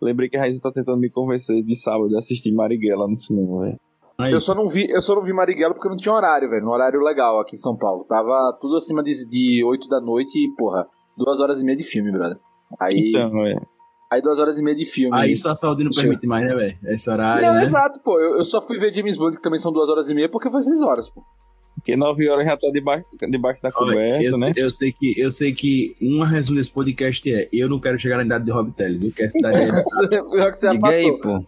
lembrei 0.00 0.28
que 0.28 0.36
a 0.36 0.40
Raíssa 0.40 0.60
tá 0.62 0.70
tentando 0.72 0.98
me 0.98 1.10
convencer 1.10 1.62
de 1.62 1.74
sábado 1.74 2.14
a 2.14 2.18
assistir 2.18 2.52
Marighella 2.52 3.06
no 3.08 3.16
cinema, 3.16 3.62
velho. 3.64 3.80
Aí, 4.20 4.32
Eu 4.32 4.40
só 4.40 4.54
não 4.54 4.68
vi, 4.68 4.86
eu 4.90 5.00
só 5.00 5.14
não 5.14 5.22
vi 5.22 5.32
Marighella 5.32 5.74
porque 5.74 5.88
não 5.88 5.96
tinha 5.96 6.12
horário, 6.12 6.50
velho. 6.50 6.64
No 6.64 6.72
horário 6.72 7.00
legal 7.00 7.38
aqui 7.40 7.54
em 7.54 7.58
São 7.58 7.76
Paulo. 7.76 8.04
Tava 8.04 8.56
tudo 8.60 8.76
acima 8.76 9.02
de, 9.02 9.12
de 9.28 9.62
8 9.64 9.88
da 9.88 10.00
noite 10.00 10.30
e, 10.36 10.54
porra, 10.56 10.86
duas 11.16 11.38
horas 11.40 11.60
e 11.60 11.64
meia 11.64 11.76
de 11.78 11.84
filme, 11.84 12.10
brother. 12.10 12.36
Aí, 12.80 13.08
Então, 13.10 13.46
é. 13.46 13.54
aí 14.10 14.20
duas 14.20 14.38
horas 14.40 14.58
e 14.58 14.62
meia 14.62 14.76
de 14.76 14.84
filme. 14.84 15.16
aí 15.16 15.36
só 15.36 15.50
a 15.50 15.54
saúde 15.54 15.84
não 15.84 15.90
permite 15.92 16.26
mais, 16.26 16.44
né, 16.44 16.54
velho? 16.54 16.78
Esse 16.92 17.08
horário, 17.10 17.46
Não, 17.46 17.54
né? 17.54 17.64
exato, 17.64 18.00
pô. 18.00 18.18
Eu, 18.18 18.38
eu 18.38 18.44
só 18.44 18.60
fui 18.60 18.76
ver 18.78 18.92
James 18.92 19.16
Bond, 19.16 19.36
que 19.36 19.42
também 19.42 19.58
são 19.60 19.72
duas 19.72 19.88
horas 19.88 20.10
e 20.10 20.14
meia, 20.14 20.28
porque 20.28 20.50
foi 20.50 20.62
seis 20.62 20.82
horas, 20.82 21.08
pô. 21.08 21.22
Porque 21.88 21.96
9 21.96 22.28
horas 22.28 22.44
já 22.46 22.54
tá 22.54 22.68
debaixo, 22.70 23.06
debaixo 23.30 23.62
da 23.62 23.70
Olha, 23.74 23.92
coberta, 23.92 24.22
eu, 24.24 24.32
né? 24.38 24.52
sei, 24.52 24.64
eu 24.64 24.70
sei 24.70 24.92
que 24.92 25.14
eu 25.20 25.30
sei 25.30 25.52
que 25.54 25.96
uma 26.02 26.26
razão 26.26 26.54
desse 26.54 26.70
podcast 26.70 27.32
é 27.34 27.48
eu 27.50 27.66
não 27.66 27.80
quero 27.80 27.98
chegar 27.98 28.18
na 28.18 28.24
idade 28.24 28.44
de 28.44 28.50
Rob 28.50 28.70
Teles, 28.72 29.00
viu? 29.02 29.10
Que 29.10 29.22
essa 29.22 29.38
idade 29.38 29.56
é, 29.62 29.70
Pior 30.22 30.50
que 30.52 30.58
você 30.58 30.66
já 30.66 30.72
Diga 30.72 30.88
aí, 30.88 31.10
passou. 31.12 31.18
pô. 31.40 31.46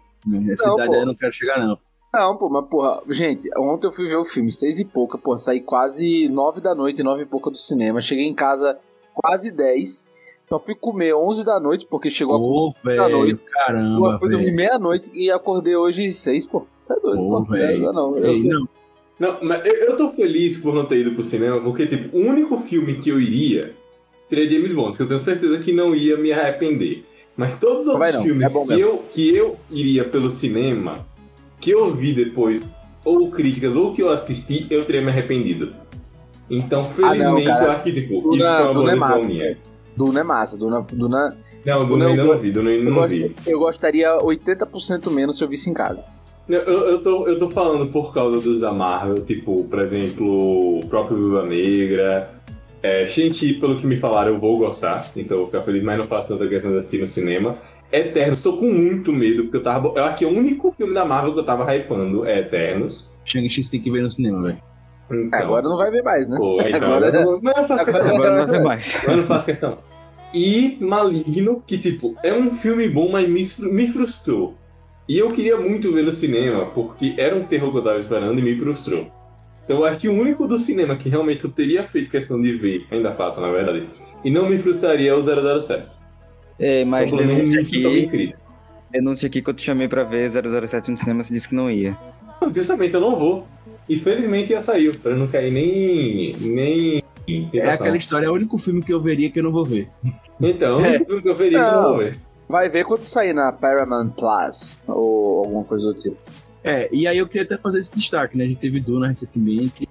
essa 0.50 0.68
Não, 0.68 0.74
idade 0.76 0.88
pô. 0.88 0.94
aí 0.94 1.00
eu 1.00 1.06
não 1.06 1.14
quero 1.14 1.32
chegar, 1.34 1.58
não. 1.66 1.78
Não, 2.14 2.36
pô, 2.38 2.48
mas 2.48 2.66
porra, 2.70 3.02
gente, 3.10 3.48
ontem 3.58 3.86
eu 3.86 3.92
fui 3.92 4.08
ver 4.08 4.16
o 4.16 4.24
filme, 4.24 4.50
seis 4.50 4.80
e 4.80 4.84
pouca, 4.86 5.18
pô, 5.18 5.36
saí 5.36 5.60
quase 5.60 6.26
nove 6.30 6.60
da 6.62 6.74
noite, 6.74 7.02
nove 7.02 7.22
e 7.24 7.26
pouca 7.26 7.50
do 7.50 7.58
cinema. 7.58 8.00
Cheguei 8.00 8.24
em 8.24 8.34
casa 8.34 8.78
quase 9.14 9.50
dez. 9.50 10.08
Só 10.48 10.58
fui 10.58 10.74
comer 10.74 11.14
onze 11.14 11.44
da 11.44 11.60
noite, 11.60 11.86
porque 11.88 12.10
chegou 12.10 12.34
a 12.34 12.38
Ô, 12.38 12.72
da 12.84 13.08
noite. 13.10 13.34
velho, 13.34 13.40
caramba, 13.52 14.12
Eu 14.14 14.18
fui 14.18 14.30
dormir 14.30 14.52
meia-noite 14.52 15.08
e 15.14 15.30
acordei 15.30 15.76
hoje 15.76 16.10
seis, 16.10 16.44
pô. 16.46 16.66
Isso 16.78 16.92
é 16.92 16.98
doido, 16.98 17.18
Pô, 17.18 17.42
pô. 17.42 17.52
velho. 17.52 17.92
Não, 17.92 17.92
não. 17.92 18.16
Eu, 18.16 18.38
não, 18.42 18.68
Não, 19.20 19.36
mas 19.42 19.64
eu, 19.66 19.74
eu 19.74 19.96
tô 19.96 20.10
feliz 20.12 20.56
por 20.58 20.74
não 20.74 20.86
ter 20.86 20.98
ido 21.00 21.12
pro 21.12 21.22
cinema, 21.22 21.60
porque, 21.60 21.86
tipo, 21.86 22.16
o 22.16 22.20
único 22.20 22.58
filme 22.60 22.94
que 22.94 23.10
eu 23.10 23.20
iria 23.20 23.74
seria 24.24 24.48
James 24.50 24.72
Bond, 24.72 24.96
que 24.96 25.02
eu 25.02 25.06
tenho 25.06 25.20
certeza 25.20 25.58
que 25.58 25.72
não 25.72 25.94
ia 25.94 26.16
me 26.16 26.32
arrepender. 26.32 27.04
Mas 27.36 27.54
todos 27.54 27.86
os 27.86 27.86
Não 27.86 27.94
outros 27.94 28.14
não, 28.14 28.22
filmes 28.22 28.56
é 28.56 28.64
que, 28.74 28.80
eu, 28.80 29.04
que 29.10 29.36
eu 29.36 29.56
iria 29.70 30.04
pelo 30.04 30.30
cinema, 30.30 30.94
que 31.60 31.70
eu 31.70 31.92
vi 31.94 32.12
depois, 32.14 32.64
ou 33.04 33.30
críticas, 33.30 33.76
ou 33.76 33.92
que 33.94 34.02
eu 34.02 34.08
assisti, 34.10 34.66
eu 34.70 34.84
teria 34.84 35.02
me 35.02 35.08
arrependido. 35.08 35.74
Então, 36.48 36.84
felizmente, 36.92 37.48
Ah, 37.48 37.54
cara. 37.56 37.64
eu 37.66 37.72
aqui, 37.72 37.92
tipo, 37.92 38.20
Duna- 38.22 38.36
isso 38.36 38.44
foi 38.46 38.62
uma 38.62 38.70
é 38.70 38.74
boa 38.74 38.96
massa, 38.96 39.14
decisão 39.14 39.30
minha. 39.34 39.58
Duna 39.96 40.20
é 40.20 40.22
massa, 40.22 40.58
Duna, 40.58 40.80
Duna 40.92 41.36
Não, 41.64 41.78
Duna 41.86 41.86
Duna 41.86 42.06
ainda 42.08 42.22
eu 42.22 42.26
não 42.26 42.38
vi, 42.38 42.50
Duna 42.50 42.70
eu, 42.70 42.84
não 42.90 43.06
vi. 43.08 43.36
eu 43.46 43.58
gostaria 43.58 44.16
80% 44.18 45.10
menos 45.10 45.36
se 45.38 45.44
eu 45.44 45.48
visse 45.48 45.68
em 45.70 45.74
casa. 45.74 46.02
Eu, 46.50 46.60
eu, 46.90 47.02
tô, 47.02 47.26
eu 47.26 47.38
tô 47.38 47.48
falando 47.50 47.86
por 47.90 48.12
causa 48.12 48.40
dos 48.40 48.58
da 48.58 48.72
Marvel, 48.72 49.14
tipo, 49.24 49.64
por 49.64 49.78
exemplo, 49.78 50.78
o 50.78 50.86
próprio 50.86 51.16
Viúva 51.18 51.46
Negra. 51.46 52.30
É, 52.82 53.06
Shang-Chi, 53.06 53.54
pelo 53.60 53.76
que 53.78 53.86
me 53.86 53.98
falaram, 53.98 54.32
eu 54.32 54.38
vou 54.40 54.56
gostar, 54.58 55.10
então 55.14 55.36
eu 55.36 55.42
vou 55.42 55.46
ficar 55.52 55.62
feliz, 55.62 55.82
mas 55.82 55.98
não 55.98 56.06
faço 56.08 56.28
tanta 56.28 56.48
questão 56.48 56.70
de 56.72 56.78
assistir 56.78 56.98
no 56.98 57.06
cinema. 57.06 57.58
Eternos, 57.92 58.38
estou 58.38 58.56
com 58.56 58.64
muito 58.70 59.12
medo, 59.12 59.42
porque 59.44 59.58
eu 59.58 59.62
tava. 59.62 59.92
Eu 59.94 60.04
aqui, 60.04 60.24
o 60.24 60.30
único 60.30 60.72
filme 60.72 60.94
da 60.94 61.04
Marvel 61.04 61.34
que 61.34 61.40
eu 61.40 61.44
tava 61.44 61.64
hypando 61.74 62.24
é 62.24 62.38
Eternos. 62.40 63.14
Shang-Chi 63.24 63.70
tem 63.70 63.80
que 63.80 63.90
ver 63.90 64.02
no 64.02 64.08
cinema, 64.10 64.42
velho. 64.42 64.58
Então, 65.10 65.40
Agora 65.40 65.62
não 65.68 65.76
vai 65.76 65.90
ver 65.90 66.02
mais, 66.02 66.28
né? 66.28 66.36
pô, 66.38 66.62
então, 66.62 66.82
agora- 66.94 67.08
eu 67.08 67.24
não, 67.24 67.40
mas 67.42 67.54
eu 67.56 67.60
não 67.62 67.68
faço 67.68 67.82
agora- 67.90 67.92
questão. 68.04 68.16
Agora 68.16 68.36
não 68.40 68.46
vai 68.46 68.62
mais. 68.62 69.04
Eu 69.04 69.16
não 69.18 69.26
faço 69.26 69.46
questão. 69.46 69.78
E 70.32 70.78
Maligno, 70.80 71.62
que 71.66 71.76
tipo, 71.76 72.14
é 72.22 72.32
um 72.32 72.52
filme 72.52 72.88
bom, 72.88 73.10
mas 73.10 73.28
me, 73.28 73.44
me 73.72 73.88
frustrou. 73.88 74.54
E 75.10 75.18
eu 75.18 75.28
queria 75.28 75.56
muito 75.56 75.92
ver 75.92 76.04
no 76.04 76.12
cinema, 76.12 76.66
porque 76.66 77.16
era 77.18 77.34
um 77.34 77.42
terror 77.42 77.72
que 77.72 77.78
eu 77.78 77.82
tava 77.82 77.98
esperando 77.98 78.38
e 78.38 78.42
me 78.42 78.56
frustrou. 78.56 79.10
Então 79.64 79.78
eu 79.78 79.84
acho 79.84 79.98
que 79.98 80.08
o 80.08 80.12
único 80.12 80.46
do 80.46 80.56
cinema 80.56 80.94
que 80.94 81.08
realmente 81.08 81.42
eu 81.42 81.50
teria 81.50 81.82
feito 81.82 82.08
questão 82.08 82.40
de 82.40 82.52
ver, 82.52 82.86
ainda 82.92 83.12
faço, 83.16 83.40
na 83.40 83.50
verdade, 83.50 83.90
e 84.24 84.30
não 84.30 84.48
me 84.48 84.56
frustraria 84.56 85.10
é 85.10 85.14
o 85.14 85.20
007. 85.20 85.98
É, 86.60 86.84
mas 86.84 87.12
Então, 87.12 87.26
denúncia 87.26 87.60
aqui, 87.60 88.34
denúncia 88.88 89.26
aqui 89.26 89.42
que 89.42 89.50
eu 89.50 89.54
te 89.54 89.62
chamei 89.62 89.88
pra 89.88 90.04
ver 90.04 90.30
007 90.30 90.92
no 90.92 90.96
cinema, 90.96 91.24
você 91.24 91.34
disse 91.34 91.48
que 91.48 91.56
não 91.56 91.68
ia. 91.68 91.98
Não, 92.40 92.54
Justamente, 92.54 92.94
eu 92.94 93.00
não 93.00 93.18
vou. 93.18 93.48
E 93.88 93.96
felizmente 93.98 94.50
já 94.50 94.60
saiu, 94.62 94.94
pra 94.94 95.16
não 95.16 95.26
cair 95.26 95.50
nem. 95.50 96.36
nem. 96.38 97.02
em 97.26 97.50
É 97.52 97.68
aquela 97.68 97.96
história, 97.96 98.26
é 98.26 98.30
o 98.30 98.34
único 98.34 98.56
filme 98.58 98.80
que 98.80 98.92
eu 98.92 99.00
veria 99.00 99.28
que 99.28 99.40
eu 99.40 99.42
não 99.42 99.50
vou 99.50 99.64
ver. 99.64 99.88
Então, 100.40 100.84
É. 100.84 101.00
tudo 101.00 101.20
que 101.20 101.28
eu 101.28 101.34
veria 101.34 101.58
que 101.58 101.64
eu 101.64 101.72
não 101.72 101.82
vou 101.82 101.98
ver. 101.98 102.29
Vai 102.50 102.68
ver 102.68 102.84
quando 102.84 103.04
sair 103.04 103.32
na 103.32 103.52
Paramount 103.52 104.08
Plus 104.10 104.78
ou 104.88 105.38
alguma 105.44 105.64
coisa 105.64 105.86
do 105.86 105.94
tipo. 105.94 106.16
É, 106.64 106.88
e 106.92 107.06
aí 107.06 107.16
eu 107.16 107.26
queria 107.28 107.44
até 107.44 107.56
fazer 107.56 107.78
esse 107.78 107.94
destaque, 107.94 108.36
né? 108.36 108.44
A 108.44 108.48
gente 108.48 108.58
teve 108.60 108.80
Duna 108.80 109.06
recentemente 109.06 109.88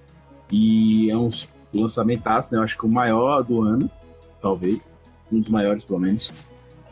e 0.51 1.09
é 1.09 1.15
um 1.17 1.29
lançamentaço, 1.73 2.53
né? 2.53 2.59
Eu 2.59 2.63
acho 2.63 2.77
que 2.77 2.85
o 2.85 2.89
maior 2.89 3.41
do 3.43 3.61
ano, 3.61 3.89
talvez. 4.41 4.79
Um 5.31 5.39
dos 5.39 5.49
maiores, 5.49 5.83
pelo 5.85 5.99
menos. 5.99 6.31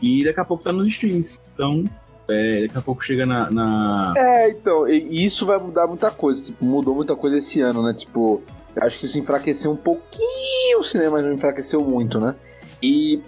E 0.00 0.24
daqui 0.24 0.40
a 0.40 0.44
pouco 0.44 0.62
tá 0.64 0.72
nos 0.72 0.86
streams. 0.88 1.38
Então, 1.52 1.84
é, 2.30 2.62
daqui 2.66 2.78
a 2.78 2.82
pouco 2.82 3.04
chega 3.04 3.26
na. 3.26 3.50
na- 3.50 4.14
É, 4.16 4.48
então, 4.50 4.88
e 4.88 5.24
isso 5.24 5.44
vai 5.44 5.58
mudar 5.58 5.86
muita 5.86 6.10
coisa. 6.10 6.42
Tipo, 6.44 6.64
mudou 6.64 6.94
muita 6.94 7.14
coisa 7.14 7.36
esse 7.36 7.60
ano, 7.60 7.82
né? 7.82 7.92
Tipo, 7.94 8.40
acho 8.76 8.98
que 8.98 9.04
isso 9.04 9.18
enfraqueceu 9.18 9.70
um 9.72 9.76
pouquinho 9.76 10.78
o 10.78 10.82
cinema, 10.82 11.16
mas 11.18 11.24
não 11.26 11.34
enfraqueceu 11.34 11.82
muito, 11.84 12.18
né? 12.20 12.34
E 12.82 13.20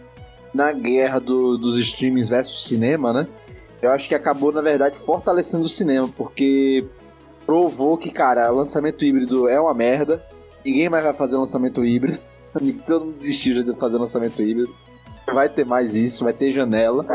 na 0.52 0.72
guerra 0.72 1.18
do- 1.18 1.56
dos 1.56 1.76
streamings 1.78 2.28
versus 2.28 2.64
cinema, 2.66 3.12
né? 3.12 3.26
Eu 3.80 3.90
acho 3.92 4.08
que 4.08 4.14
acabou, 4.14 4.52
na 4.52 4.60
verdade, 4.60 4.96
fortalecendo 4.98 5.64
o 5.64 5.68
cinema, 5.68 6.08
porque 6.16 6.84
provou 7.46 7.96
que, 7.96 8.10
cara, 8.10 8.50
lançamento 8.50 9.04
híbrido 9.04 9.48
é 9.48 9.58
uma 9.60 9.72
merda. 9.74 10.22
Ninguém 10.64 10.88
mais 10.88 11.04
vai 11.04 11.14
fazer 11.14 11.36
lançamento 11.36 11.84
híbrido. 11.84 12.18
Todo 12.86 13.04
mundo 13.06 13.14
desistiu 13.14 13.62
de 13.64 13.74
fazer 13.74 13.96
lançamento 13.96 14.42
híbrido. 14.42 14.72
Vai 15.32 15.48
ter 15.48 15.64
mais 15.64 15.94
isso, 15.94 16.24
vai 16.24 16.32
ter 16.32 16.52
janela. 16.52 17.06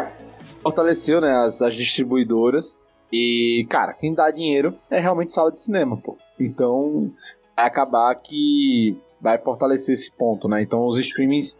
Fortaleceu, 0.63 1.21
né, 1.21 1.31
as, 1.45 1.61
as 1.61 1.75
distribuidoras. 1.75 2.79
E, 3.11 3.67
cara, 3.69 3.93
quem 3.93 4.13
dá 4.13 4.31
dinheiro 4.31 4.73
é 4.89 4.99
realmente 4.99 5.33
sala 5.33 5.51
de 5.51 5.59
cinema, 5.59 5.95
pô. 5.97 6.17
Então, 6.39 7.11
vai 7.55 7.65
acabar 7.67 8.13
que 8.15 8.97
vai 9.21 9.38
fortalecer 9.38 9.93
esse 9.93 10.11
ponto, 10.11 10.47
né? 10.47 10.61
Então, 10.63 10.86
os 10.88 10.97
streamings, 10.97 11.57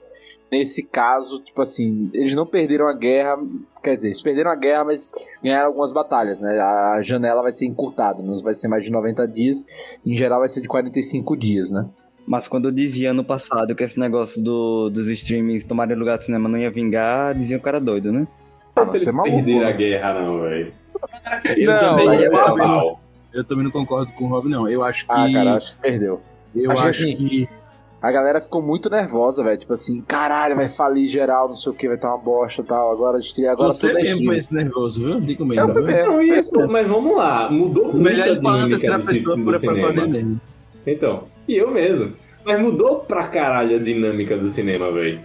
nesse 0.58 0.84
caso, 0.84 1.40
tipo 1.40 1.62
assim, 1.62 2.10
eles 2.14 2.36
não 2.36 2.46
perderam 2.46 2.88
a 2.88 2.94
guerra. 2.94 3.38
Quer 3.84 3.96
dizer, 3.96 4.08
eles 4.08 4.22
perderam 4.22 4.52
a 4.52 4.56
guerra, 4.56 4.86
mas 4.86 5.14
ganharam 5.44 5.68
algumas 5.68 5.92
batalhas, 5.92 6.40
né? 6.40 6.60
A 6.60 7.02
janela 7.02 7.42
vai 7.42 7.52
ser 7.52 7.66
encurtada, 7.66 8.24
não 8.24 8.40
vai 8.42 8.54
ser 8.54 8.68
mais 8.68 8.84
de 8.84 8.90
90 8.92 9.28
dias. 9.28 9.66
Em 10.06 10.16
geral, 10.16 10.40
vai 10.40 10.48
ser 10.48 10.62
de 10.62 10.68
45 10.68 11.38
dias, 11.38 11.70
né? 11.70 11.86
Mas 12.28 12.48
quando 12.48 12.66
eu 12.66 12.72
dizia 12.72 13.12
ano 13.12 13.24
passado 13.24 13.76
que 13.76 13.84
esse 13.84 14.00
negócio 14.00 14.42
do, 14.42 14.90
dos 14.90 15.08
streamings 15.10 15.64
tomarem 15.64 15.96
lugar 15.96 16.18
do 16.18 16.24
cinema 16.24 16.50
não 16.50 16.58
ia 16.58 16.72
vingar, 16.72 17.36
dizia 17.36 17.58
o 17.58 17.62
cara 17.62 17.80
doido, 17.80 18.12
né? 18.12 18.28
Ah, 18.76 18.86
se 18.86 18.98
você 18.98 19.10
é 19.10 19.10
eles 19.10 19.16
maluco, 19.16 19.36
perderam 19.36 19.60
né? 19.60 19.68
a 19.68 19.72
guerra, 19.72 20.14
não, 20.22 20.42
velho. 20.42 20.74
Eu, 21.56 21.72
Não, 21.72 21.80
também, 21.98 22.10
é 22.10 22.28
eu, 22.28 22.32
também, 22.32 22.68
pau. 22.68 23.00
eu 23.34 23.44
também 23.44 23.64
não 23.66 23.72
concordo 23.72 24.12
com 24.14 24.26
o 24.26 24.28
Rob, 24.28 24.50
não. 24.50 24.68
Eu 24.68 24.84
acho 24.84 25.06
que. 25.06 25.12
Ah, 25.12 25.28
cara, 25.32 25.56
acho 25.56 25.76
que 25.76 25.82
perdeu. 25.82 26.22
eu 26.56 26.72
acho 26.72 26.84
que 26.84 26.90
acho 26.90 27.04
assim, 27.04 27.16
que. 27.16 27.50
A 28.02 28.12
galera 28.12 28.40
ficou 28.40 28.62
muito 28.62 28.90
nervosa, 28.90 29.44
velho. 29.44 29.58
Tipo 29.58 29.74
assim, 29.74 30.02
caralho, 30.02 30.56
vai 30.56 30.70
falir 30.70 31.10
geral, 31.10 31.50
não 31.50 31.56
sei 31.56 31.72
o 31.72 31.76
que, 31.76 31.88
vai 31.88 31.96
estar 31.96 32.10
uma 32.10 32.18
bosta 32.18 32.62
e 32.62 32.66
tal. 32.66 32.92
Agora, 32.92 33.20
agora 33.50 33.74
Você 33.74 33.88
tudo 33.88 34.00
é 34.00 34.04
mesmo 34.04 34.26
foi 34.26 34.38
esse 34.38 34.54
nervoso, 34.54 35.04
viu? 35.04 35.20
Digo 35.22 35.44
Eu 35.44 35.48
mesmo. 35.48 35.74
mesmo. 35.82 36.12
Não, 36.12 36.14
pô, 36.14 36.18
mesmo. 36.20 36.72
mas 36.72 36.88
vamos 36.88 37.18
lá, 37.18 37.50
mudou 37.50 37.86
O 37.86 37.94
muito 37.94 38.04
melhor 38.04 38.30
a 38.30 38.34
dinâmica 38.36 38.70
terceira 38.70 38.98
do, 38.98 39.06
pessoa 39.06 39.36
do 39.38 39.44
por 39.44 39.58
cinema. 39.58 40.42
Então, 40.86 41.24
e 41.48 41.56
eu 41.56 41.72
mesmo. 41.72 42.14
Mas 42.46 42.62
mudou 42.62 43.00
pra 43.00 43.28
caralho 43.28 43.76
a 43.76 43.80
dinâmica 43.80 44.38
do 44.38 44.50
cinema, 44.50 44.92
velho. 44.92 45.20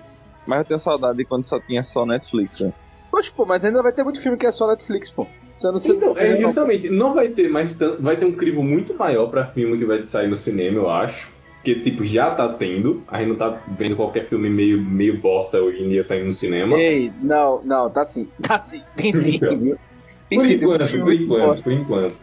Mas 0.47 0.61
eu 0.61 0.65
tenho 0.65 0.81
saudade 0.81 1.19
de 1.19 1.25
quando 1.25 1.45
só 1.45 1.61
tinha 1.61 1.83
só 1.83 2.07
Netflix, 2.07 2.61
né? 2.61 2.73
Poxa, 3.11 3.31
pô, 3.37 3.45
mas 3.45 3.65
ainda 3.65 3.83
vai 3.83 3.93
ter 3.93 4.05
muito 4.05 4.21
filme 4.21 4.39
que 4.39 4.47
é 4.47 4.53
só 4.53 4.67
Netflix, 4.69 5.11
pô. 5.11 5.27
Você 5.53 5.67
não 5.71 5.79
sei 5.79 5.97
Então, 5.97 6.17
é 6.17 6.37
justamente, 6.37 6.89
não 6.89 7.13
vai 7.13 7.29
ter 7.29 7.51
mais 7.51 7.75
tanto. 7.75 8.03
Vai 8.03 8.17
ter 8.17 8.25
um 8.25 8.33
crivo 8.33 8.63
muito 8.63 8.95
maior 8.95 9.27
pra 9.27 9.47
filme 9.47 9.77
que 9.77 9.85
vai 9.85 10.03
sair 10.05 10.29
no 10.29 10.37
cinema, 10.37 10.79
eu 10.79 10.89
acho. 10.89 11.30
Porque, 11.63 11.75
tipo, 11.81 12.07
já 12.07 12.31
tá 12.35 12.49
tendo. 12.49 13.03
A 13.07 13.19
gente 13.19 13.29
não 13.29 13.37
tá 13.37 13.61
vendo 13.79 13.95
qualquer 13.95 14.27
filme 14.27 14.49
meio, 14.49 14.81
meio 14.83 15.19
bosta 15.19 15.61
hoje 15.61 15.83
em 15.85 15.91
dia 15.91 16.03
saindo 16.03 16.27
no 16.27 16.35
cinema. 16.35 16.75
Ei, 16.77 17.13
não, 17.21 17.61
não, 17.63 17.91
tá 17.91 18.03
sim. 18.03 18.29
Tá 18.41 18.59
sim, 18.61 18.83
tem 18.97 19.13
sim. 19.17 19.35
Então, 19.37 19.51
Por 19.51 20.47
tem 20.47 20.53
enquanto, 20.55 20.91
por 21.01 21.13
enquanto, 21.13 21.63
por 21.63 21.73
enquanto. 21.73 22.15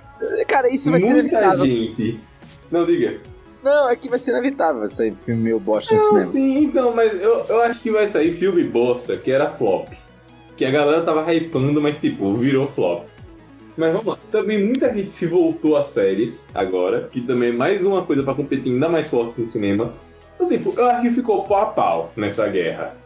Cara, 0.47 0.73
isso 0.73 0.89
vai 0.89 0.99
ser 0.99 1.13
Muita 1.13 1.19
inevitável. 1.37 1.65
gente. 1.65 2.19
Não, 2.71 2.85
diga. 2.85 3.17
Não, 3.63 3.89
é 3.89 3.95
que 3.95 4.07
vai 4.09 4.17
ser 4.17 4.31
inevitável 4.31 4.87
sair 4.87 5.13
filme 5.25 5.41
meio 5.43 5.59
bosta 5.59 5.93
no 5.93 5.99
Não, 5.99 6.07
cinema. 6.07 6.25
sim, 6.25 6.57
então, 6.63 6.95
mas 6.95 7.13
eu, 7.21 7.45
eu 7.49 7.61
acho 7.61 7.79
que 7.81 7.91
vai 7.91 8.07
sair 8.07 8.31
filme 8.33 8.63
bosta, 8.63 9.17
que 9.17 9.29
era 9.29 9.49
flop. 9.51 9.89
Que 10.55 10.65
a 10.65 10.71
galera 10.71 11.03
tava 11.03 11.31
hypando, 11.31 11.79
mas 11.79 11.99
tipo, 11.99 12.33
virou 12.33 12.67
flop. 12.69 13.06
Mas 13.77 13.91
vamos 13.91 14.07
lá. 14.07 14.17
Também 14.31 14.65
muita 14.65 14.91
gente 14.93 15.11
se 15.11 15.27
voltou 15.27 15.77
a 15.77 15.83
séries 15.83 16.49
agora, 16.53 17.07
que 17.11 17.21
também 17.21 17.49
é 17.49 17.53
mais 17.53 17.85
uma 17.85 18.03
coisa 18.03 18.23
pra 18.23 18.33
competir 18.33 18.73
ainda 18.73 18.89
mais 18.89 19.07
forte 19.07 19.39
no 19.39 19.45
cinema. 19.45 19.93
Então, 20.35 20.47
tipo, 20.47 20.73
eu 20.75 20.85
acho 20.87 21.01
que 21.03 21.11
ficou 21.11 21.43
pau 21.43 21.61
a 21.61 21.65
pau 21.67 22.11
nessa 22.15 22.47
guerra. 22.47 22.97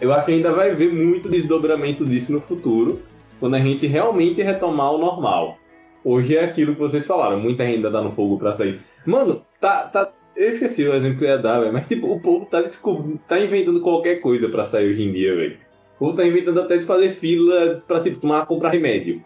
Eu 0.00 0.12
acho 0.12 0.26
que 0.26 0.32
ainda 0.32 0.52
vai 0.52 0.74
ver 0.74 0.92
muito 0.92 1.28
desdobramento 1.28 2.04
disso 2.04 2.32
no 2.32 2.40
futuro, 2.40 3.02
quando 3.38 3.54
a 3.54 3.60
gente 3.60 3.86
realmente 3.86 4.42
retomar 4.42 4.92
o 4.92 4.98
normal. 4.98 5.58
Hoje 6.02 6.36
é 6.36 6.44
aquilo 6.44 6.74
que 6.74 6.80
vocês 6.80 7.06
falaram, 7.06 7.38
muita 7.38 7.62
ainda 7.62 7.90
dá 7.90 8.02
no 8.02 8.12
fogo 8.12 8.38
pra 8.38 8.54
sair. 8.54 8.80
Mano, 9.06 9.42
tá, 9.60 9.84
tá, 9.84 10.12
eu 10.36 10.48
esqueci 10.48 10.86
o 10.86 10.94
exemplo 10.94 11.18
que 11.18 11.24
eu 11.24 11.28
ia 11.28 11.38
dar. 11.38 11.72
Mas, 11.72 11.86
tipo, 11.86 12.10
o 12.12 12.20
povo 12.20 12.46
tá, 12.46 12.60
descob... 12.60 13.18
tá 13.28 13.38
inventando 13.38 13.80
qualquer 13.80 14.16
coisa 14.16 14.48
pra 14.48 14.64
sair 14.64 14.90
hoje 14.90 15.02
em 15.02 15.12
dia, 15.12 15.34
velho. 15.34 15.56
O 15.96 16.06
povo 16.06 16.16
tá 16.16 16.26
inventando 16.26 16.60
até 16.60 16.76
de 16.76 16.84
fazer 16.84 17.10
fila 17.10 17.82
pra, 17.86 18.00
tipo, 18.00 18.20
tomar, 18.20 18.46
comprar 18.46 18.70
remédio. 18.70 19.22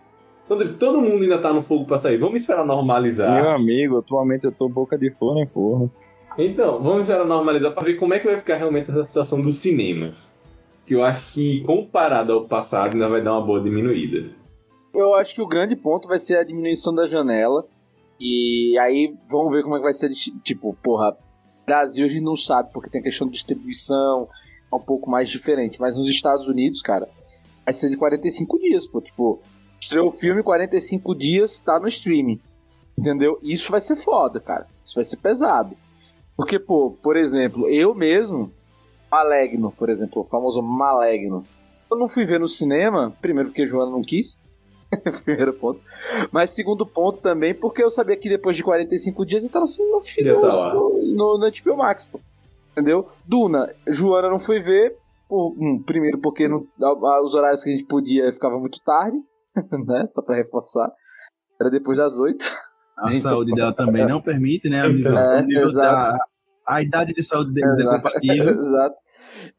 Todo 0.48 1.00
mundo 1.00 1.22
ainda 1.22 1.38
tá 1.38 1.52
no 1.52 1.62
fogo 1.62 1.84
pra 1.84 1.98
sair. 1.98 2.16
Vamos 2.16 2.40
esperar 2.40 2.64
normalizar. 2.64 3.42
Meu 3.42 3.50
amigo, 3.50 3.98
atualmente 3.98 4.44
eu 4.44 4.52
tô 4.52 4.68
boca 4.68 4.96
de 4.96 5.10
forno 5.10 5.40
em 5.40 5.46
forno. 5.46 5.92
Então, 6.38 6.82
vamos 6.82 7.02
esperar 7.02 7.26
normalizar 7.26 7.72
pra 7.72 7.82
ver 7.82 7.94
como 7.94 8.14
é 8.14 8.18
que 8.18 8.26
vai 8.26 8.38
ficar 8.38 8.56
realmente 8.56 8.90
essa 8.90 9.04
situação 9.04 9.42
dos 9.42 9.56
cinemas. 9.56 10.34
Que 10.86 10.94
eu 10.94 11.04
acho 11.04 11.32
que, 11.32 11.62
comparado 11.64 12.32
ao 12.32 12.44
passado, 12.46 12.94
ainda 12.94 13.08
vai 13.08 13.22
dar 13.22 13.32
uma 13.32 13.44
boa 13.44 13.60
diminuída. 13.60 14.30
Eu 14.94 15.14
acho 15.14 15.34
que 15.34 15.42
o 15.42 15.46
grande 15.46 15.76
ponto 15.76 16.08
vai 16.08 16.18
ser 16.18 16.38
a 16.38 16.44
diminuição 16.44 16.94
da 16.94 17.06
janela. 17.06 17.66
E 18.18 18.76
aí 18.78 19.14
vamos 19.28 19.52
ver 19.52 19.62
como 19.62 19.74
é 19.74 19.78
que 19.78 19.84
vai 19.84 19.92
ser. 19.92 20.10
Tipo, 20.42 20.74
porra, 20.82 21.16
Brasil 21.66 22.06
a 22.06 22.08
gente 22.08 22.24
não 22.24 22.36
sabe, 22.36 22.72
porque 22.72 22.88
tem 22.88 23.00
a 23.00 23.04
questão 23.04 23.26
de 23.26 23.34
distribuição, 23.34 24.28
é 24.72 24.74
um 24.74 24.80
pouco 24.80 25.10
mais 25.10 25.28
diferente. 25.28 25.78
Mas 25.78 25.96
nos 25.96 26.08
Estados 26.08 26.48
Unidos, 26.48 26.80
cara, 26.80 27.06
vai 27.64 27.72
ser 27.74 27.90
de 27.90 27.96
45 27.96 28.58
dias, 28.58 28.86
pô. 28.86 29.00
Tipo, 29.00 29.42
estreou 29.80 30.08
o 30.08 30.12
filme, 30.12 30.42
45 30.42 31.14
dias 31.14 31.58
tá 31.60 31.78
no 31.78 31.88
streaming. 31.88 32.40
Entendeu? 32.96 33.38
Isso 33.42 33.70
vai 33.70 33.80
ser 33.80 33.96
foda, 33.96 34.40
cara. 34.40 34.66
Isso 34.82 34.94
vai 34.96 35.04
ser 35.04 35.18
pesado. 35.18 35.76
Porque, 36.36 36.58
pô, 36.58 36.96
por 37.02 37.16
exemplo, 37.16 37.68
eu 37.68 37.94
mesmo, 37.94 38.52
Malegno, 39.10 39.72
por 39.72 39.88
exemplo, 39.88 40.22
o 40.22 40.24
famoso 40.24 40.60
Malegno. 40.62 41.44
Eu 41.90 41.96
não 41.96 42.08
fui 42.08 42.24
ver 42.24 42.38
no 42.40 42.48
cinema, 42.48 43.12
primeiro 43.20 43.48
porque 43.50 43.66
Joana 43.66 43.90
não 43.90 44.02
quis. 44.02 44.38
Primeiro 45.24 45.52
ponto. 45.52 45.80
Mas 46.32 46.50
segundo 46.50 46.86
ponto 46.86 47.20
também, 47.20 47.54
porque 47.54 47.82
eu 47.82 47.90
sabia 47.90 48.16
que 48.16 48.28
depois 48.28 48.56
de 48.56 48.62
45 48.62 49.24
dias 49.26 49.42
ele 49.42 49.52
tava 49.52 49.66
sendo 49.66 49.90
no, 49.90 50.40
lá. 50.40 50.74
no, 50.74 51.02
no, 51.02 51.38
no 51.38 51.50
HBO 51.50 51.76
Max, 51.76 52.06
pô. 52.06 52.18
Entendeu? 52.72 53.08
Duna, 53.26 53.70
Joana 53.86 54.30
não 54.30 54.40
foi 54.40 54.60
ver. 54.60 54.96
Por, 55.28 55.54
hum, 55.58 55.82
primeiro 55.82 56.18
porque 56.18 56.48
não- 56.48 56.66
os 57.22 57.34
horários 57.34 57.62
que 57.62 57.68
a 57.70 57.76
gente 57.76 57.86
podia 57.86 58.32
ficava 58.32 58.58
muito 58.58 58.80
tarde, 58.80 59.18
né? 59.86 60.06
Só 60.10 60.22
pra 60.22 60.36
reforçar. 60.36 60.90
Era 61.60 61.70
depois 61.70 61.96
das 61.98 62.18
8. 62.18 62.44
A 62.98 63.12
saúde 63.14 63.54
dela 63.54 63.72
também 63.74 64.06
não 64.06 64.20
permite, 64.20 64.68
né? 64.68 64.82
A, 64.82 64.88
nível- 64.88 65.16
É, 65.18 65.42
nível 65.46 65.72
da- 65.72 66.18
a 66.66 66.82
idade 66.82 67.12
de 67.14 67.22
saúde 67.22 67.52
deles 67.52 67.78
é 67.78 67.82
Exato. 67.82 67.96
compatível. 68.02 68.48
Exato. 68.60 68.96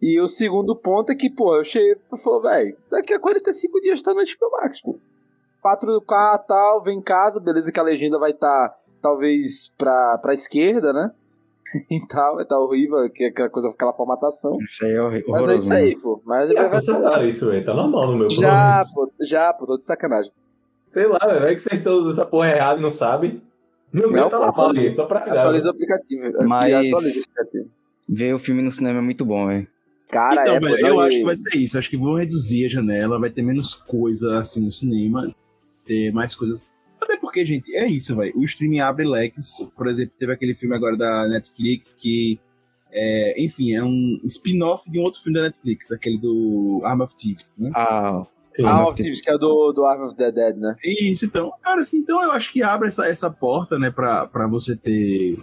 E 0.01 0.19
o 0.21 0.27
segundo 0.27 0.75
ponto 0.75 1.11
é 1.11 1.15
que, 1.15 1.29
pô, 1.29 1.55
eu 1.57 1.63
cheguei 1.63 1.93
e 1.93 2.17
falei, 2.17 2.65
velho, 2.65 2.77
daqui 2.91 3.13
a 3.13 3.19
45 3.19 3.79
dias 3.81 4.01
tá 4.01 4.13
no 4.13 4.21
HBO 4.21 4.51
Max, 4.61 4.81
pô. 4.81 4.99
4K 5.63 6.37
tal, 6.47 6.81
vem 6.83 6.99
em 6.99 7.01
casa, 7.01 7.39
beleza 7.39 7.71
que 7.71 7.79
a 7.79 7.83
legenda 7.83 8.17
vai 8.17 8.31
estar, 8.31 8.73
talvez, 9.01 9.73
pra, 9.77 10.17
pra 10.21 10.33
esquerda, 10.33 10.93
né? 10.93 11.11
e 11.89 11.99
tal, 12.07 12.35
vai 12.35 12.43
estar 12.43 12.59
horrível, 12.59 13.09
que 13.09 13.23
é 13.23 13.27
aquela 13.27 13.49
coisa, 13.49 13.69
aquela 13.69 13.93
formatação. 13.93 14.57
Isso 14.61 14.85
aí 14.85 14.91
é 14.93 15.01
horri- 15.01 15.23
Mas 15.27 15.49
é 15.49 15.57
isso 15.57 15.73
aí, 15.73 15.95
pô. 15.97 16.21
Mas 16.25 16.51
Já 16.51 16.61
vai 16.61 16.69
cancelaram 16.71 17.27
isso, 17.27 17.45
velho. 17.49 17.65
Tá 17.65 17.73
normal 17.73 18.11
no 18.11 18.17
meu 18.17 18.29
Já, 18.29 18.81
pô, 18.95 19.11
já, 19.21 19.53
pô, 19.53 19.65
tô 19.65 19.77
de 19.77 19.85
sacanagem. 19.85 20.31
Sei 20.89 21.05
lá, 21.05 21.19
velho. 21.19 21.45
É 21.47 21.53
que 21.55 21.61
vocês 21.61 21.79
estão 21.79 21.93
usando 21.97 22.11
essa 22.13 22.25
porra 22.25 22.49
errada 22.49 22.79
e 22.79 22.83
não 22.83 22.91
sabem. 22.91 23.41
Meu 23.91 24.11
Não, 24.11 24.29
tá 24.29 24.45
atualiza- 24.49 24.85
gente. 24.85 24.95
Só 24.95 25.05
pra. 25.05 25.19
Atualiza 25.19 25.69
o 25.69 25.71
aplicativo. 25.71 26.23
Mas- 26.47 26.73
Atualiza 26.73 27.19
o 27.19 27.31
aplicativo. 27.31 27.69
Ver 28.07 28.33
o 28.33 28.39
filme 28.39 28.61
no 28.61 28.71
cinema 28.71 28.99
é 28.99 29.01
muito 29.01 29.23
bom, 29.25 29.47
velho. 29.47 29.67
Cara, 30.09 30.41
então, 30.41 30.55
é, 30.55 30.59
velho, 30.59 30.87
eu 30.87 30.99
acho 30.99 31.15
e- 31.17 31.19
que 31.19 31.25
vai 31.25 31.35
ser 31.35 31.55
isso. 31.57 31.77
Acho 31.77 31.89
que 31.89 31.97
vão 31.97 32.15
reduzir 32.15 32.65
a 32.65 32.67
janela, 32.67 33.19
vai 33.19 33.29
ter 33.29 33.43
menos 33.43 33.75
coisa 33.75 34.39
assim 34.39 34.65
no 34.65 34.71
cinema, 34.71 35.31
ter 35.85 36.11
mais 36.11 36.35
coisas. 36.35 36.65
Porque, 37.19 37.45
gente, 37.45 37.75
é 37.75 37.87
isso, 37.87 38.15
velho. 38.15 38.33
O 38.35 38.43
streaming 38.43 38.79
abre 38.79 39.07
leques. 39.07 39.67
Por 39.75 39.87
exemplo, 39.87 40.13
teve 40.17 40.31
aquele 40.33 40.53
filme 40.53 40.75
agora 40.75 40.97
da 40.97 41.27
Netflix 41.27 41.93
que. 41.93 42.39
É, 42.91 43.43
enfim, 43.43 43.75
é 43.75 43.83
um 43.83 44.19
spin-off 44.23 44.89
de 44.89 44.97
um 44.97 45.03
outro 45.03 45.21
filme 45.21 45.37
da 45.37 45.45
Netflix, 45.45 45.91
aquele 45.91 46.17
do 46.17 46.81
Arm 46.83 47.01
of 47.01 47.15
Thieves, 47.15 47.51
né? 47.55 47.69
Ah, 47.75 48.25
Sim. 48.51 48.65
Ah, 48.65 48.71
Arm 48.71 48.87
of 48.87 48.95
Thieves, 48.95 49.21
que 49.21 49.29
é 49.29 49.37
do, 49.37 49.71
do 49.71 49.85
Arm 49.85 50.03
of 50.03 50.15
the 50.15 50.31
Dead, 50.31 50.57
né? 50.57 50.75
Isso, 50.83 51.25
então, 51.25 51.53
cara, 51.61 51.81
assim, 51.81 51.99
então 51.99 52.21
eu 52.23 52.31
acho 52.31 52.51
que 52.51 52.63
abre 52.63 52.87
essa, 52.87 53.05
essa 53.07 53.29
porta, 53.29 53.77
né, 53.77 53.91
pra, 53.91 54.25
pra 54.25 54.47
você 54.47 54.75
ter 54.75 55.37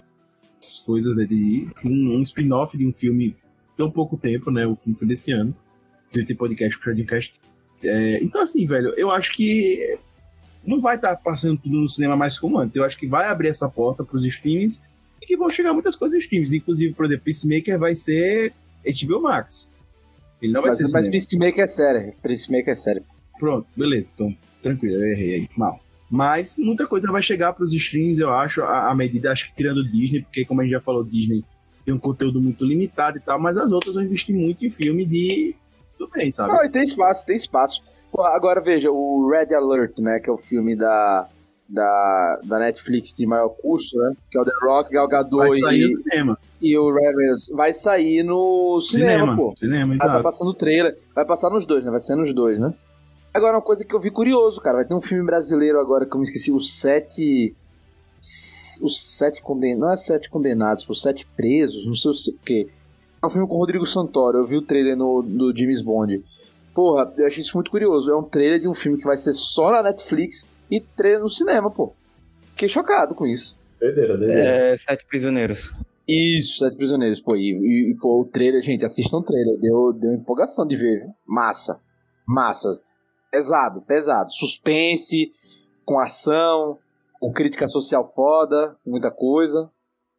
as 0.60 0.80
coisas, 0.80 1.16
né, 1.16 1.24
de 1.24 1.68
um, 1.84 2.16
um 2.16 2.22
spin-off 2.22 2.76
de 2.76 2.86
um 2.86 2.92
filme 2.92 3.36
tão 3.76 3.90
pouco 3.90 4.16
tempo, 4.16 4.50
né, 4.50 4.66
o 4.66 4.74
filme 4.74 4.98
foi 4.98 5.06
desse 5.06 5.32
ano, 5.32 5.54
você 6.10 6.24
tem 6.24 6.36
podcast 6.36 6.78
pro 6.78 6.90
Shardcast. 6.90 7.40
É, 7.82 8.22
então, 8.22 8.40
assim, 8.40 8.66
velho, 8.66 8.92
eu 8.96 9.10
acho 9.10 9.32
que 9.32 9.98
não 10.66 10.80
vai 10.80 10.96
estar 10.96 11.16
passando 11.16 11.58
tudo 11.58 11.76
no 11.80 11.88
cinema 11.88 12.16
mais 12.16 12.38
como 12.38 12.58
antes, 12.58 12.76
eu 12.76 12.84
acho 12.84 12.98
que 12.98 13.06
vai 13.06 13.28
abrir 13.28 13.48
essa 13.48 13.68
porta 13.68 14.04
pros 14.04 14.24
streams 14.24 14.82
e 15.22 15.26
que 15.26 15.36
vão 15.36 15.48
chegar 15.48 15.72
muitas 15.72 15.96
coisas 15.96 16.14
nos 16.16 16.24
streams, 16.24 16.56
inclusive, 16.56 16.92
por 16.94 17.06
exemplo, 17.06 17.24
Peacemaker 17.24 17.78
vai 17.78 17.94
ser 17.94 18.52
HBO 18.84 19.22
Max. 19.22 19.72
Ele 20.40 20.52
não 20.52 20.60
vai 20.60 20.70
Mas, 20.70 20.76
ser 20.76 20.82
mas 20.84 21.06
cinema. 21.06 21.10
Peacemaker 21.12 21.64
é 21.64 21.66
sério. 21.66 22.12
Peacemaker 22.22 22.68
é 22.68 22.74
sério. 22.74 23.04
Pronto, 23.38 23.66
beleza. 23.76 24.12
Então, 24.14 24.36
tranquilo, 24.62 24.96
eu 24.96 25.06
errei 25.08 25.34
aí. 25.34 25.48
Mal. 25.56 25.80
Mas 26.10 26.56
muita 26.58 26.86
coisa 26.86 27.10
vai 27.10 27.22
chegar 27.22 27.52
pros 27.52 27.72
streams, 27.72 28.20
eu 28.20 28.32
acho, 28.32 28.62
à 28.62 28.90
à 28.90 28.94
medida, 28.94 29.32
acho 29.32 29.48
que 29.48 29.56
tirando 29.56 29.84
Disney, 29.84 30.22
porque 30.22 30.44
como 30.44 30.60
a 30.60 30.64
gente 30.64 30.72
já 30.72 30.80
falou, 30.80 31.02
Disney 31.02 31.44
tem 31.84 31.94
um 31.94 31.98
conteúdo 31.98 32.40
muito 32.40 32.64
limitado 32.64 33.16
e 33.18 33.20
tal, 33.20 33.40
mas 33.40 33.56
as 33.56 33.70
outras 33.70 33.94
vão 33.94 34.02
investir 34.02 34.34
muito 34.34 34.66
em 34.66 34.70
filme 34.70 35.04
de. 35.04 35.54
Tudo 35.96 36.10
bem, 36.12 36.30
sabe? 36.30 36.52
Não, 36.52 36.64
e 36.64 36.68
tem 36.68 36.82
espaço, 36.82 37.24
tem 37.24 37.36
espaço. 37.36 37.82
Pô, 38.16 38.24
agora 38.24 38.62
veja, 38.62 38.90
o 38.90 39.28
Red 39.30 39.54
Alert, 39.54 39.98
né? 39.98 40.18
Que 40.18 40.30
é 40.30 40.32
o 40.32 40.38
filme 40.38 40.74
da, 40.74 41.28
da, 41.68 42.40
da 42.44 42.58
Netflix 42.58 43.12
de 43.12 43.26
maior 43.26 43.50
custo, 43.50 43.98
né? 43.98 44.14
Que 44.30 44.38
é 44.38 44.40
o 44.40 44.44
The 44.46 44.52
Rock, 44.62 44.90
Gal 44.90 45.06
Gadot 45.06 45.36
vai 45.36 45.58
sair 45.58 45.80
no 45.80 45.86
e, 45.86 45.96
cinema. 45.96 46.38
e 46.62 46.78
o 46.78 46.94
Reynolds. 46.94 47.50
Vai 47.50 47.74
sair 47.74 48.22
no 48.22 48.80
cinema, 48.80 49.36
pô. 49.36 49.54
Cinema, 49.58 49.96
Ah, 49.96 49.98
tá 49.98 50.04
exato. 50.06 50.22
passando 50.22 50.48
o 50.48 50.54
trailer. 50.54 50.96
Vai 51.14 51.26
passar 51.26 51.50
nos 51.50 51.66
dois, 51.66 51.84
né? 51.84 51.90
Vai 51.90 52.00
ser 52.00 52.16
nos 52.16 52.32
dois, 52.32 52.58
né? 52.58 52.72
Agora, 53.34 53.56
uma 53.56 53.62
coisa 53.62 53.84
que 53.84 53.94
eu 53.94 54.00
vi 54.00 54.10
curioso, 54.10 54.62
cara. 54.62 54.76
Vai 54.76 54.86
ter 54.86 54.94
um 54.94 55.02
filme 55.02 55.22
brasileiro 55.26 55.78
agora 55.78 56.06
que 56.06 56.14
eu 56.14 56.18
me 56.18 56.24
esqueci. 56.24 56.50
Os 56.50 56.72
Sete... 56.80 57.54
Os 58.18 58.98
Sete 59.18 59.42
Condenados... 59.42 59.80
Não 59.80 59.90
é 59.90 59.96
Sete 59.98 60.30
Condenados, 60.30 60.88
os 60.88 61.02
Sete 61.02 61.26
Presos, 61.36 61.86
não 61.86 61.92
sei 61.92 62.32
o 62.32 62.38
quê. 62.38 62.66
É 63.22 63.26
um 63.26 63.28
filme 63.28 63.46
com 63.46 63.56
o 63.56 63.58
Rodrigo 63.58 63.84
Santoro. 63.84 64.38
Eu 64.38 64.46
vi 64.46 64.56
o 64.56 64.62
trailer 64.62 64.96
no, 64.96 65.20
do 65.22 65.54
James 65.54 65.82
Bond. 65.82 66.24
Porra, 66.76 67.10
eu 67.16 67.26
achei 67.26 67.40
isso 67.40 67.56
muito 67.56 67.70
curioso. 67.70 68.10
É 68.10 68.14
um 68.14 68.22
trailer 68.22 68.60
de 68.60 68.68
um 68.68 68.74
filme 68.74 68.98
que 68.98 69.06
vai 69.06 69.16
ser 69.16 69.32
só 69.32 69.70
na 69.70 69.82
Netflix 69.82 70.46
e 70.70 70.78
trailer 70.78 71.22
no 71.22 71.30
cinema, 71.30 71.70
pô. 71.70 71.94
Fiquei 72.50 72.68
chocado 72.68 73.14
com 73.14 73.26
isso. 73.26 73.58
Doideira, 73.80 74.18
doideira. 74.18 74.42
é, 74.42 74.76
Sete 74.76 75.06
Prisioneiros. 75.06 75.72
Isso, 76.06 76.58
Sete 76.58 76.76
Prisioneiros, 76.76 77.18
pô. 77.18 77.34
E, 77.34 77.50
e, 77.50 77.92
e, 77.92 77.94
pô, 77.94 78.20
o 78.20 78.26
trailer, 78.26 78.62
gente, 78.62 78.84
assistam 78.84 79.16
o 79.16 79.22
trailer. 79.22 79.58
Deu, 79.58 79.90
deu 79.94 80.12
empolgação 80.12 80.66
de 80.66 80.76
ver. 80.76 81.00
viu? 81.00 81.14
Massa. 81.26 81.80
Massa. 82.28 82.78
Pesado, 83.30 83.80
pesado. 83.80 84.30
Suspense, 84.30 85.32
com 85.82 85.98
ação, 85.98 86.78
com 87.18 87.32
crítica 87.32 87.66
social 87.68 88.04
foda, 88.14 88.76
com 88.84 88.90
muita 88.90 89.10
coisa. 89.10 89.70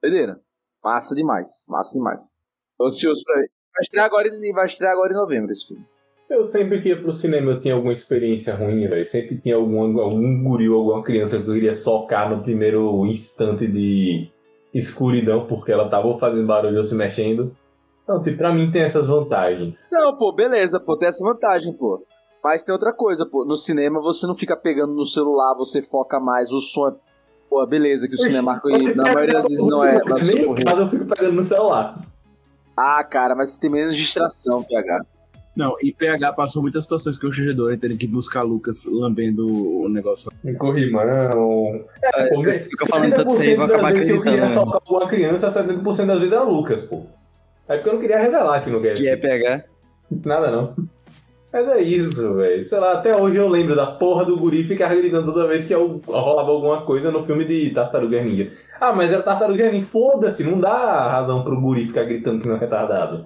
Doideira. 0.01 0.41
Massa 0.83 1.13
demais. 1.13 1.65
Massa 1.69 1.93
demais. 1.93 2.33
Tô 2.79 2.85
ansioso 2.85 3.21
pra 3.23 3.35
ver. 3.35 3.51
Vai 3.75 3.81
estrear 3.83 4.05
agora, 4.07 4.27
vai 4.55 4.65
estrear 4.65 4.91
agora 4.93 5.13
em 5.13 5.17
novembro 5.17 5.51
esse 5.51 5.67
filme. 5.67 5.85
Eu 6.29 6.43
sempre 6.43 6.81
que 6.81 6.89
ia 6.89 7.01
pro 7.01 7.13
cinema 7.13 7.51
eu 7.51 7.59
tinha 7.59 7.73
alguma 7.73 7.93
experiência 7.93 8.53
ruim, 8.53 8.85
velho. 8.87 9.05
Sempre 9.05 9.37
tinha 9.37 9.55
algum, 9.55 9.99
algum 9.99 10.43
guri 10.43 10.67
ou 10.69 10.79
alguma 10.79 11.03
criança 11.03 11.41
que 11.41 11.47
eu 11.47 11.53
queria 11.53 11.73
socar 11.73 12.29
no 12.29 12.43
primeiro 12.43 13.05
instante 13.05 13.65
de 13.65 14.29
escuridão, 14.73 15.47
porque 15.47 15.71
ela 15.71 15.89
tava 15.89 16.17
fazendo 16.19 16.45
barulho 16.45 16.77
ou 16.77 16.83
se 16.83 16.93
mexendo. 16.93 17.55
Então, 18.03 18.21
tipo, 18.21 18.37
pra 18.37 18.53
mim 18.53 18.69
tem 18.69 18.81
essas 18.81 19.07
vantagens. 19.07 19.87
Não, 19.91 20.17
pô, 20.17 20.33
beleza, 20.33 20.79
pô, 20.79 20.97
tem 20.97 21.07
essa 21.07 21.25
vantagem, 21.25 21.73
pô. 21.73 22.05
Mas 22.43 22.63
tem 22.63 22.73
outra 22.73 22.93
coisa, 22.93 23.25
pô. 23.25 23.45
No 23.45 23.55
cinema 23.55 24.01
você 24.01 24.27
não 24.27 24.35
fica 24.35 24.55
pegando 24.55 24.93
no 24.93 25.05
celular, 25.05 25.55
você 25.55 25.81
foca 25.81 26.19
mais, 26.19 26.51
o 26.51 26.59
som 26.59 26.89
é. 26.89 26.95
Pô, 27.49 27.65
beleza, 27.65 28.07
que 28.07 28.15
o 28.15 28.17
cinema 28.17 28.61
na 28.95 29.13
maioria 29.13 29.41
das 29.41 29.43
vezes 29.43 29.65
não 29.65 29.83
é. 29.83 29.97
Socorrer. 29.97 30.65
mas 30.65 30.79
eu 30.79 30.87
fico 30.89 31.05
pegando 31.05 31.35
no 31.35 31.43
celular. 31.43 32.01
Ah, 32.75 33.03
cara, 33.03 33.33
mas 33.33 33.51
você 33.51 33.61
tem 33.61 33.69
menos 33.69 33.95
distração, 33.95 34.63
PH. 34.63 35.05
Não, 35.57 35.75
e 35.81 35.91
PH 35.91 36.33
passou 36.33 36.61
muitas 36.61 36.83
situações 36.83 37.17
que 37.17 37.25
o 37.25 37.33
Xigedor 37.33 37.75
tendo 37.79 37.97
que 37.97 38.05
buscar 38.05 38.43
Lucas 38.43 38.85
lambendo 38.85 39.47
o 39.47 39.89
negócio. 39.89 40.31
Em 40.45 40.53
corrimão. 40.53 41.01
É, 42.03 42.29
pô, 42.29 42.43
fica 42.43 42.85
falando 42.85 43.15
tanto 43.15 43.31
isso 43.33 43.41
aí, 43.41 43.55
70% 43.55 43.57
vou 43.57 43.67
das 43.67 43.75
acabar 43.75 43.93
vezes 43.93 44.07
que 44.07 44.17
eu 44.17 44.21
queria 44.21 44.41
né? 44.41 44.53
socar 44.53 44.81
uma 44.87 45.07
criança, 45.07 45.51
70% 45.51 46.05
das 46.05 46.19
vezes 46.19 46.31
era 46.31 46.43
Lucas, 46.43 46.83
pô. 46.83 47.07
É 47.67 47.75
porque 47.75 47.89
eu 47.89 47.93
não 47.93 47.99
queria 47.99 48.19
revelar 48.19 48.63
que 48.63 48.69
não 48.69 48.81
quer 48.81 48.93
Que 48.93 49.09
é 49.09 49.17
pegar. 49.17 49.65
Nada 50.23 50.51
não. 50.51 50.75
Mas 51.51 51.67
é 51.69 51.81
isso, 51.81 52.35
velho. 52.35 52.61
Sei 52.61 52.77
lá, 52.77 52.93
até 52.93 53.17
hoje 53.17 53.37
eu 53.37 53.47
lembro 53.47 53.75
da 53.75 53.87
porra 53.87 54.25
do 54.25 54.37
guri 54.37 54.63
ficar 54.63 54.93
gritando 54.93 55.33
toda 55.33 55.47
vez 55.47 55.65
que 55.65 55.73
eu 55.73 55.99
rolava 56.05 56.51
alguma 56.51 56.81
coisa 56.83 57.09
no 57.09 57.23
filme 57.23 57.45
de 57.45 57.71
Tartaruga 57.71 58.21
Ninja. 58.21 58.51
Ah, 58.79 58.93
mas 58.93 59.11
é 59.11 59.19
Tartaruga 59.19 59.71
Ninja. 59.71 59.87
Foda-se, 59.87 60.43
não 60.43 60.59
dá 60.59 61.09
razão 61.09 61.43
pro 61.43 61.59
guri 61.59 61.87
ficar 61.87 62.03
gritando 62.03 62.41
que 62.41 62.47
não 62.47 62.57
é 62.57 62.59
retardado. 62.59 63.25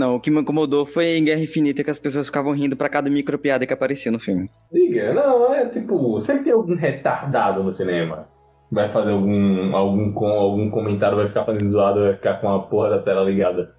Não, 0.00 0.14
o 0.14 0.20
que 0.20 0.30
me 0.30 0.40
incomodou 0.40 0.86
foi 0.86 1.18
em 1.18 1.24
Guerra 1.24 1.42
Infinita 1.42 1.84
que 1.84 1.90
as 1.90 1.98
pessoas 1.98 2.24
ficavam 2.24 2.54
rindo 2.54 2.74
pra 2.74 2.88
cada 2.88 3.10
micropiada 3.10 3.66
que 3.66 3.72
aparecia 3.74 4.10
no 4.10 4.18
filme. 4.18 4.48
Diga, 4.72 5.12
não, 5.12 5.52
é 5.52 5.66
tipo, 5.66 6.18
sempre 6.22 6.44
tem 6.44 6.54
algum 6.54 6.74
retardado 6.74 7.62
no 7.62 7.70
cinema. 7.70 8.26
Vai 8.72 8.90
fazer 8.90 9.10
algum, 9.10 9.76
algum, 9.76 10.10
com, 10.14 10.26
algum 10.26 10.70
comentário, 10.70 11.18
vai 11.18 11.28
ficar 11.28 11.44
fazendo 11.44 11.70
zoado, 11.70 12.00
vai 12.00 12.14
ficar 12.14 12.40
com 12.40 12.48
a 12.48 12.62
porra 12.62 12.88
da 12.88 13.02
tela 13.02 13.28
ligada. 13.28 13.74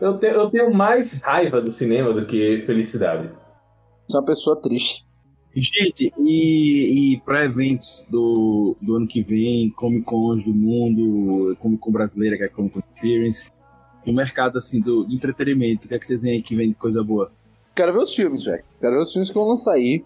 Eu, 0.00 0.16
te, 0.20 0.28
eu 0.28 0.48
tenho 0.50 0.72
mais 0.72 1.20
raiva 1.20 1.60
do 1.60 1.72
cinema 1.72 2.12
do 2.12 2.24
que 2.26 2.62
felicidade. 2.64 3.28
Você 4.06 4.16
é 4.16 4.20
uma 4.20 4.26
pessoa 4.26 4.62
triste. 4.62 5.04
Gente, 5.52 6.12
e, 6.16 7.14
e 7.14 7.20
para 7.22 7.44
eventos 7.44 8.06
do, 8.08 8.76
do 8.80 8.94
ano 8.94 9.08
que 9.08 9.20
vem, 9.20 9.70
Comic 9.70 10.04
Cons 10.04 10.44
do 10.44 10.54
mundo, 10.54 11.56
Comic 11.56 11.80
Con 11.80 11.90
brasileira, 11.90 12.36
que 12.36 12.44
é 12.44 12.46
a 12.46 12.50
Comic 12.50 12.74
Con 12.74 12.82
Experience, 12.94 13.50
no 14.06 14.12
mercado 14.12 14.58
assim 14.58 14.80
do, 14.80 15.06
entretenimento, 15.10 15.86
o 15.86 15.88
que 15.88 15.94
é 15.94 15.98
que 15.98 16.06
vocês 16.06 16.22
veem 16.22 16.36
aí 16.36 16.42
que 16.42 16.54
vem 16.54 16.68
de 16.68 16.74
coisa 16.74 17.02
boa? 17.02 17.30
Quero 17.74 17.92
ver 17.92 17.98
os 18.00 18.14
filmes, 18.14 18.44
velho. 18.44 18.62
Quero 18.80 18.94
ver 18.96 19.02
os 19.02 19.12
filmes 19.12 19.28
que 19.28 19.34
vão 19.34 19.48
lançar 19.48 19.72
aí. 19.74 20.04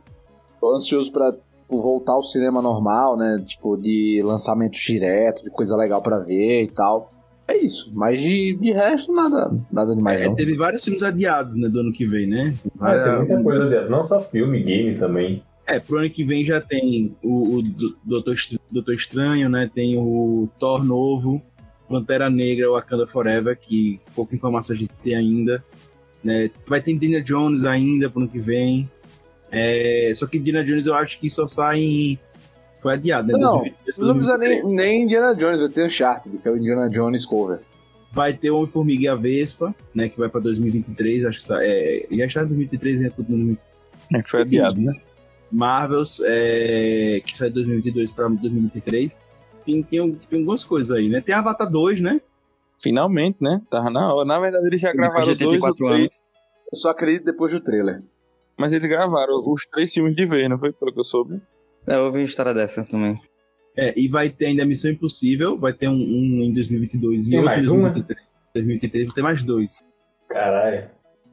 Tô 0.61 0.74
ansioso 0.74 1.12
pra 1.12 1.32
tipo, 1.32 1.80
voltar 1.80 2.12
ao 2.12 2.22
cinema 2.22 2.61
normal, 2.61 3.16
né? 3.16 3.36
Tipo, 3.46 3.76
de 3.76 4.20
lançamentos 4.24 4.80
direto, 4.80 5.42
de 5.44 5.51
coisa 5.51 5.76
legal 5.76 6.03
pra 6.03 6.18
ver 6.18 6.64
e 6.64 6.68
tal. 6.68 7.12
É 7.46 7.57
isso. 7.57 7.90
Mas 7.94 8.20
de, 8.22 8.57
de 8.61 8.72
resto, 8.72 9.12
nada, 9.12 9.51
nada 9.72 9.94
demais, 9.94 10.20
É, 10.20 10.26
não. 10.26 10.34
teve 10.36 10.57
vários 10.57 10.84
filmes 10.84 11.03
adiados 11.03 11.57
né, 11.57 11.68
do 11.68 11.80
ano 11.80 11.92
que 11.92 12.07
vem, 12.07 12.26
né? 12.28 12.55
Ah, 12.80 12.92
tem 12.92 13.16
muita 13.16 13.26
Várias- 13.26 13.42
coisa, 13.42 13.74
aliás, 13.76 13.90
não 13.90 14.05
só 14.05 14.20
filme, 14.22 14.62
game 14.62 14.96
também. 14.96 15.42
É, 15.66 15.78
pro 15.78 15.98
ano 15.98 16.11
que 16.11 16.24
vem 16.24 16.44
já 16.44 16.61
tem 16.61 17.14
o, 17.22 17.59
o 17.59 17.62
Doutor 18.05 18.94
Estranho, 18.94 19.48
né? 19.48 19.70
Tem 19.72 19.96
o 19.96 20.48
Thor 20.59 20.84
novo, 20.84 21.40
Pantera 21.91 22.30
Negra, 22.30 22.70
Wakanda 22.70 23.07
Forever, 23.07 23.59
que 23.59 24.01
pouca 24.14 24.34
informação 24.34 24.74
a 24.74 24.78
gente 24.78 24.93
tem 25.03 25.14
ainda. 25.14 25.62
Né? 26.22 26.51
Vai 26.66 26.80
ter 26.80 26.93
Indiana 26.93 27.20
Jones 27.22 27.64
ainda 27.64 28.09
pro 28.09 28.20
ano 28.20 28.28
que 28.30 28.38
vem. 28.38 28.88
É, 29.51 30.12
só 30.14 30.26
que 30.26 30.38
Indiana 30.38 30.62
Jones 30.64 30.86
eu 30.86 30.95
acho 30.95 31.18
que 31.18 31.28
só 31.28 31.47
sai 31.47 31.80
em... 31.80 32.18
Foi 32.78 32.95
adiado, 32.95 33.28
né? 33.28 33.34
Não, 33.34 33.59
2022, 33.59 33.99
Não 34.09 34.14
precisa 34.14 34.38
nem, 34.38 34.49
2023. 34.62 34.74
nem 34.74 35.03
Indiana 35.05 35.34
Jones, 35.34 35.61
vai 35.61 35.68
ter 35.68 35.84
Uncharted, 35.86 36.38
que 36.38 36.49
é 36.49 36.51
o 36.51 36.57
Indiana 36.57 36.88
Jones 36.88 37.26
cover. 37.26 37.59
Vai 38.12 38.32
ter 38.32 38.51
o 38.51 38.57
Homem-Formiga 38.57 39.03
e 39.05 39.09
a 39.09 39.14
Vespa, 39.14 39.74
né? 39.95 40.09
Que 40.09 40.18
vai 40.18 40.28
pra 40.28 40.41
2023, 40.41 41.24
acho 41.26 41.38
que 41.38 41.45
sa- 41.45 41.59
é, 41.62 42.07
já 42.11 42.24
está 42.24 42.41
em 42.43 42.47
2023 42.47 43.01
e 43.03 43.07
é 43.07 43.11
tudo 43.11 43.30
no 43.30 43.36
2023. 43.47 43.70
É, 44.14 44.22
foi 44.28 44.41
adiado. 44.43 44.80
né? 44.80 44.95
Marvels, 45.53 46.22
é, 46.24 47.20
que 47.24 47.36
sai 47.36 47.49
de 47.49 47.55
2022 47.55 48.12
para 48.12 48.28
2023. 48.28 49.16
Tem, 49.70 49.82
tem, 49.82 50.14
tem 50.14 50.38
algumas 50.40 50.64
coisas 50.64 50.96
aí, 50.96 51.08
né? 51.08 51.20
Tem 51.20 51.34
Avatar 51.34 51.70
2, 51.70 52.00
né? 52.00 52.20
Finalmente, 52.82 53.38
né? 53.40 53.60
Tava 53.70 53.90
na 53.90 54.12
hora. 54.12 54.26
Na 54.26 54.38
verdade, 54.38 54.66
eles 54.66 54.80
já 54.80 54.92
gravaram 54.92 55.26
dois 55.26 55.40
84 55.40 55.76
três, 55.76 56.00
anos. 56.00 56.22
Eu 56.72 56.78
só 56.78 56.90
acredito 56.90 57.24
depois 57.24 57.52
do 57.52 57.60
trailer. 57.60 58.02
mas 58.58 58.72
eles 58.72 58.88
gravaram 58.88 59.34
os 59.34 59.66
três 59.66 59.92
filmes 59.92 60.16
de 60.16 60.26
vez, 60.26 60.48
não 60.48 60.58
foi? 60.58 60.72
Pelo 60.72 60.92
que 60.92 61.00
eu 61.00 61.04
soube. 61.04 61.40
É, 61.86 61.94
eu 61.96 62.04
ouvi 62.04 62.18
uma 62.18 62.24
história 62.24 62.52
dessa 62.54 62.84
também. 62.84 63.20
É, 63.76 63.98
e 63.98 64.08
vai 64.08 64.28
ter 64.28 64.46
ainda 64.46 64.64
Missão 64.66 64.90
Impossível, 64.90 65.56
vai 65.58 65.72
ter 65.72 65.88
um, 65.88 65.92
um 65.92 66.42
em 66.42 66.52
2022 66.52 67.26
e 67.26 67.30
Tem 67.30 67.38
outro 67.38 67.52
mais 67.52 67.64
em 67.66 67.70
um, 67.70 67.76
né? 67.76 67.90
2023. 67.90 68.28
2023 68.54 69.06
vai 69.06 69.14
ter 69.14 69.22
mais 69.22 69.42
dois. 69.42 69.78
Caralho. 70.28 70.90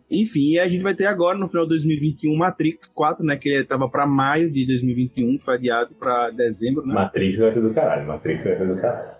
Enfim, 0.09 0.53
e 0.53 0.59
a 0.59 0.67
gente 0.69 0.81
vai 0.81 0.95
ter 0.95 1.05
agora, 1.05 1.37
no 1.37 1.47
final 1.47 1.65
de 1.65 1.69
2021, 1.69 2.35
Matrix 2.35 2.87
4, 2.93 3.25
né? 3.25 3.35
Que 3.35 3.49
ele 3.49 3.63
tava 3.65 3.89
pra 3.89 4.07
maio 4.07 4.49
de 4.49 4.65
2021, 4.65 5.37
foi 5.39 5.55
adiado 5.55 5.93
pra 5.95 6.29
dezembro, 6.29 6.85
né? 6.85 6.93
Matrix 6.93 7.39
vai 7.39 7.53
ser 7.53 7.61
do 7.61 7.73
caralho, 7.73 8.07
Matrix 8.07 8.43
vai 8.43 8.57
ser 8.57 8.67
do 8.67 8.81
caralho. 8.81 9.17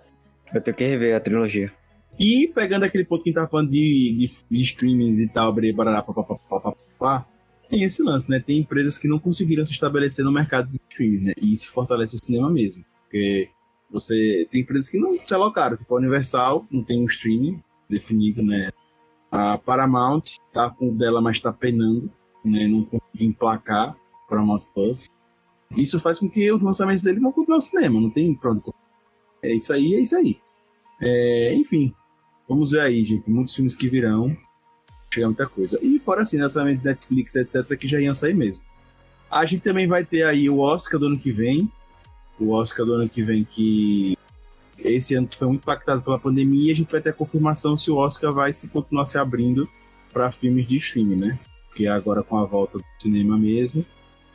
Eu 0.54 0.60
tenho 0.62 0.76
que 0.76 0.84
rever 0.84 1.14
a 1.14 1.20
trilogia. 1.20 1.70
E 2.18 2.50
pegando 2.54 2.84
aquele 2.84 3.04
ponto 3.04 3.22
que 3.22 3.28
a 3.28 3.30
gente 3.30 3.38
tava 3.38 3.50
falando 3.50 3.70
de, 3.70 4.16
de, 4.18 4.56
de 4.56 4.62
streamings 4.62 5.20
e 5.20 5.28
tal, 5.28 5.54
barará, 5.74 6.02
papapá, 6.02 7.26
tem 7.68 7.84
esse 7.84 8.02
lance, 8.02 8.30
né? 8.30 8.42
Tem 8.44 8.58
empresas 8.58 8.98
que 8.98 9.06
não 9.06 9.18
conseguiram 9.18 9.64
se 9.64 9.72
estabelecer 9.72 10.24
no 10.24 10.32
mercado 10.32 10.68
de 10.68 10.76
streaming, 10.88 11.24
né? 11.24 11.32
E 11.40 11.52
isso 11.52 11.70
fortalece 11.70 12.16
o 12.16 12.24
cinema 12.24 12.50
mesmo. 12.50 12.82
Porque 13.02 13.48
você 13.90 14.48
tem 14.50 14.62
empresas 14.62 14.88
que 14.88 14.98
não 14.98 15.18
se 15.18 15.34
alocaram, 15.34 15.76
tipo 15.76 15.94
a 15.94 15.98
Universal, 15.98 16.66
não 16.70 16.82
tem 16.82 17.02
um 17.02 17.06
streaming 17.06 17.62
definido, 17.88 18.42
né? 18.42 18.70
A 19.30 19.58
Paramount 19.58 20.22
tá 20.52 20.70
com 20.70 20.88
o 20.88 20.92
dela, 20.92 21.20
mas 21.20 21.40
tá 21.40 21.52
penando, 21.52 22.10
né? 22.44 22.66
Não 22.66 22.84
conseguiu 22.84 23.28
emplacar 23.28 23.96
Paramount 24.28 24.62
Plus. 24.74 25.08
Isso 25.76 26.00
faz 26.00 26.18
com 26.18 26.28
que 26.28 26.50
os 26.50 26.62
lançamentos 26.62 27.02
dele 27.02 27.20
vão 27.20 27.32
comprar 27.32 27.56
o 27.56 27.60
cinema, 27.60 28.00
não 28.00 28.10
tem 28.10 28.34
pronto. 28.34 28.74
É 29.42 29.54
isso 29.54 29.72
aí, 29.72 29.94
é 29.94 30.00
isso 30.00 30.16
aí. 30.16 30.38
É, 31.00 31.54
enfim, 31.54 31.94
vamos 32.48 32.72
ver 32.72 32.80
aí, 32.80 33.04
gente. 33.04 33.30
Muitos 33.30 33.54
filmes 33.54 33.76
que 33.76 33.88
virão. 33.88 34.36
Chega 35.12 35.26
muita 35.26 35.46
coisa. 35.46 35.78
E 35.82 35.98
fora 36.00 36.22
assim, 36.22 36.38
lançamentos 36.38 36.82
Netflix, 36.82 37.34
etc., 37.36 37.78
que 37.78 37.88
já 37.88 38.00
iam 38.00 38.14
sair 38.14 38.34
mesmo. 38.34 38.64
A 39.30 39.44
gente 39.44 39.62
também 39.62 39.86
vai 39.86 40.04
ter 40.04 40.22
aí 40.22 40.48
o 40.48 40.58
Oscar 40.58 40.98
do 40.98 41.06
ano 41.06 41.18
que 41.18 41.30
vem. 41.30 41.70
O 42.40 42.50
Oscar 42.50 42.84
do 42.84 42.94
ano 42.94 43.08
que 43.08 43.22
vem, 43.22 43.44
que 43.44 44.17
esse 44.80 45.14
ano 45.14 45.28
foi 45.36 45.48
muito 45.48 45.62
impactado 45.62 46.02
pela 46.02 46.18
pandemia. 46.18 46.72
A 46.72 46.76
gente 46.76 46.90
vai 46.90 47.00
ter 47.00 47.10
a 47.10 47.12
confirmação 47.12 47.76
se 47.76 47.90
o 47.90 47.96
Oscar 47.96 48.32
vai 48.32 48.52
se 48.52 48.68
continuar 48.68 49.04
se 49.04 49.18
abrindo 49.18 49.68
para 50.12 50.30
filmes 50.32 50.66
de 50.66 50.76
streaming, 50.76 51.16
né? 51.16 51.38
Porque 51.68 51.86
agora 51.86 52.22
com 52.22 52.36
a 52.38 52.44
volta 52.44 52.78
do 52.78 52.84
cinema 53.00 53.36
mesmo. 53.36 53.84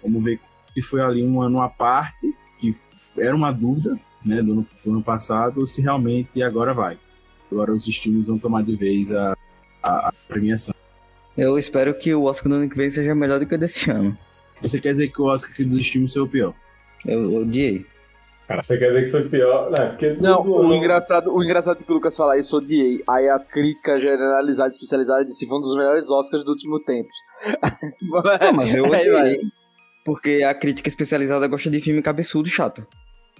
Vamos 0.01 0.23
ver 0.23 0.39
se 0.73 0.81
foi 0.81 1.01
ali 1.01 1.23
um 1.23 1.41
ano 1.41 1.61
à 1.61 1.69
parte, 1.69 2.33
que 2.59 2.73
era 3.17 3.35
uma 3.35 3.51
dúvida, 3.51 3.99
né, 4.25 4.41
do 4.41 4.51
ano, 4.51 4.67
do 4.83 4.91
ano 4.91 5.03
passado, 5.03 5.61
ou 5.61 5.67
se 5.67 5.81
realmente 5.81 6.41
agora 6.41 6.73
vai. 6.73 6.97
Agora 7.51 7.71
os 7.73 7.87
streams 7.87 8.27
vão 8.27 8.37
tomar 8.37 8.63
de 8.63 8.75
vez 8.75 9.11
a, 9.11 9.35
a, 9.81 10.09
a 10.09 10.13
premiação. 10.27 10.73
Eu 11.37 11.57
espero 11.57 11.93
que 11.93 12.13
o 12.13 12.23
Oscar 12.23 12.49
do 12.49 12.55
ano 12.55 12.69
que 12.69 12.77
vem 12.77 12.91
seja 12.91 13.15
melhor 13.15 13.39
do 13.39 13.45
que 13.45 13.55
o 13.55 13.57
desse 13.57 13.89
ano. 13.89 14.17
Você 14.61 14.79
quer 14.79 14.91
dizer 14.91 15.09
que 15.09 15.21
o 15.21 15.25
Oscar 15.25 15.55
que 15.55 15.63
dos 15.63 15.77
streams 15.77 16.13
foi 16.13 16.21
o 16.21 16.27
pior? 16.27 16.53
Eu 17.05 17.35
odiei. 17.35 17.85
Cara, 18.47 18.61
você 18.61 18.77
quer 18.77 18.87
dizer 18.87 19.05
que 19.05 19.11
foi 19.11 19.29
pior? 19.29 19.71
Não, 19.71 19.89
porque 19.89 20.09
Não, 20.19 20.41
o 20.45 20.73
engraçado, 20.75 21.33
o 21.33 21.43
engraçado 21.43 21.79
é 21.79 21.83
que 21.83 21.91
o 21.91 21.95
Lucas 21.95 22.15
fala 22.15 22.37
isso, 22.37 22.57
odiei. 22.57 23.01
Aí 23.09 23.29
a 23.29 23.39
crítica 23.39 23.99
generalizada, 23.99 24.69
especializada, 24.69 25.23
disse 25.25 25.47
foi 25.47 25.57
um 25.57 25.61
dos 25.61 25.75
melhores 25.75 26.09
Oscars 26.11 26.43
do 26.43 26.51
último 26.51 26.79
tempo. 26.81 27.09
Não, 28.01 28.53
mas 28.53 28.73
eu 28.75 28.83
odiei. 28.85 29.39
Porque 30.05 30.43
a 30.43 30.53
crítica 30.53 30.89
especializada 30.89 31.47
gosta 31.47 31.69
de 31.69 31.79
filme 31.79 32.01
cabeçudo 32.01 32.47
e 32.47 32.51
chato. 32.51 32.85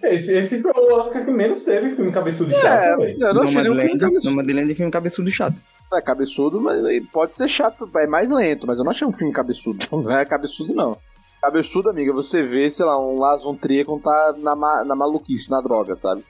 Esse, 0.01 0.33
esse 0.35 0.61
foi 0.61 0.71
o 0.71 0.93
Oscar 0.95 1.23
que 1.23 1.31
menos 1.31 1.63
teve 1.63 1.95
filme 1.95 2.11
cabeçudo 2.11 2.51
É, 2.51 2.55
chato, 2.55 2.97
velho. 2.99 3.17
eu 3.21 3.33
não 3.33 3.41
achei 3.43 3.61
nenhum 3.61 3.77
filme 3.77 3.99
cabeçudo. 3.99 4.29
Nomadland 4.35 4.71
é 4.71 4.75
filme 4.75 4.91
cabeçudo 4.91 5.29
e 5.29 5.31
chato. 5.31 5.55
É 5.93 6.01
cabeçudo, 6.01 6.59
mas 6.59 6.81
pode 7.11 7.35
ser 7.35 7.47
chato, 7.47 7.89
é 7.95 8.07
mais 8.07 8.31
lento, 8.31 8.65
mas 8.65 8.79
eu 8.79 8.83
não 8.83 8.91
achei 8.91 9.07
um 9.07 9.13
filme 9.13 9.31
cabeçudo. 9.31 9.85
Não 9.91 10.17
é 10.17 10.25
cabeçudo, 10.25 10.73
não. 10.73 10.97
Cabeçudo, 11.43 11.89
amiga, 11.89 12.13
você 12.13 12.41
vê, 12.41 12.69
sei 12.69 12.85
lá, 12.85 12.97
um 12.97 13.19
Lars 13.19 13.43
von 13.43 13.53
Trier 13.53 13.85
quando 13.85 14.01
tá 14.01 14.33
na, 14.37 14.55
ma- 14.55 14.85
na 14.85 14.95
maluquice, 14.95 15.51
na 15.51 15.59
droga, 15.59 15.93
sabe? 15.93 16.23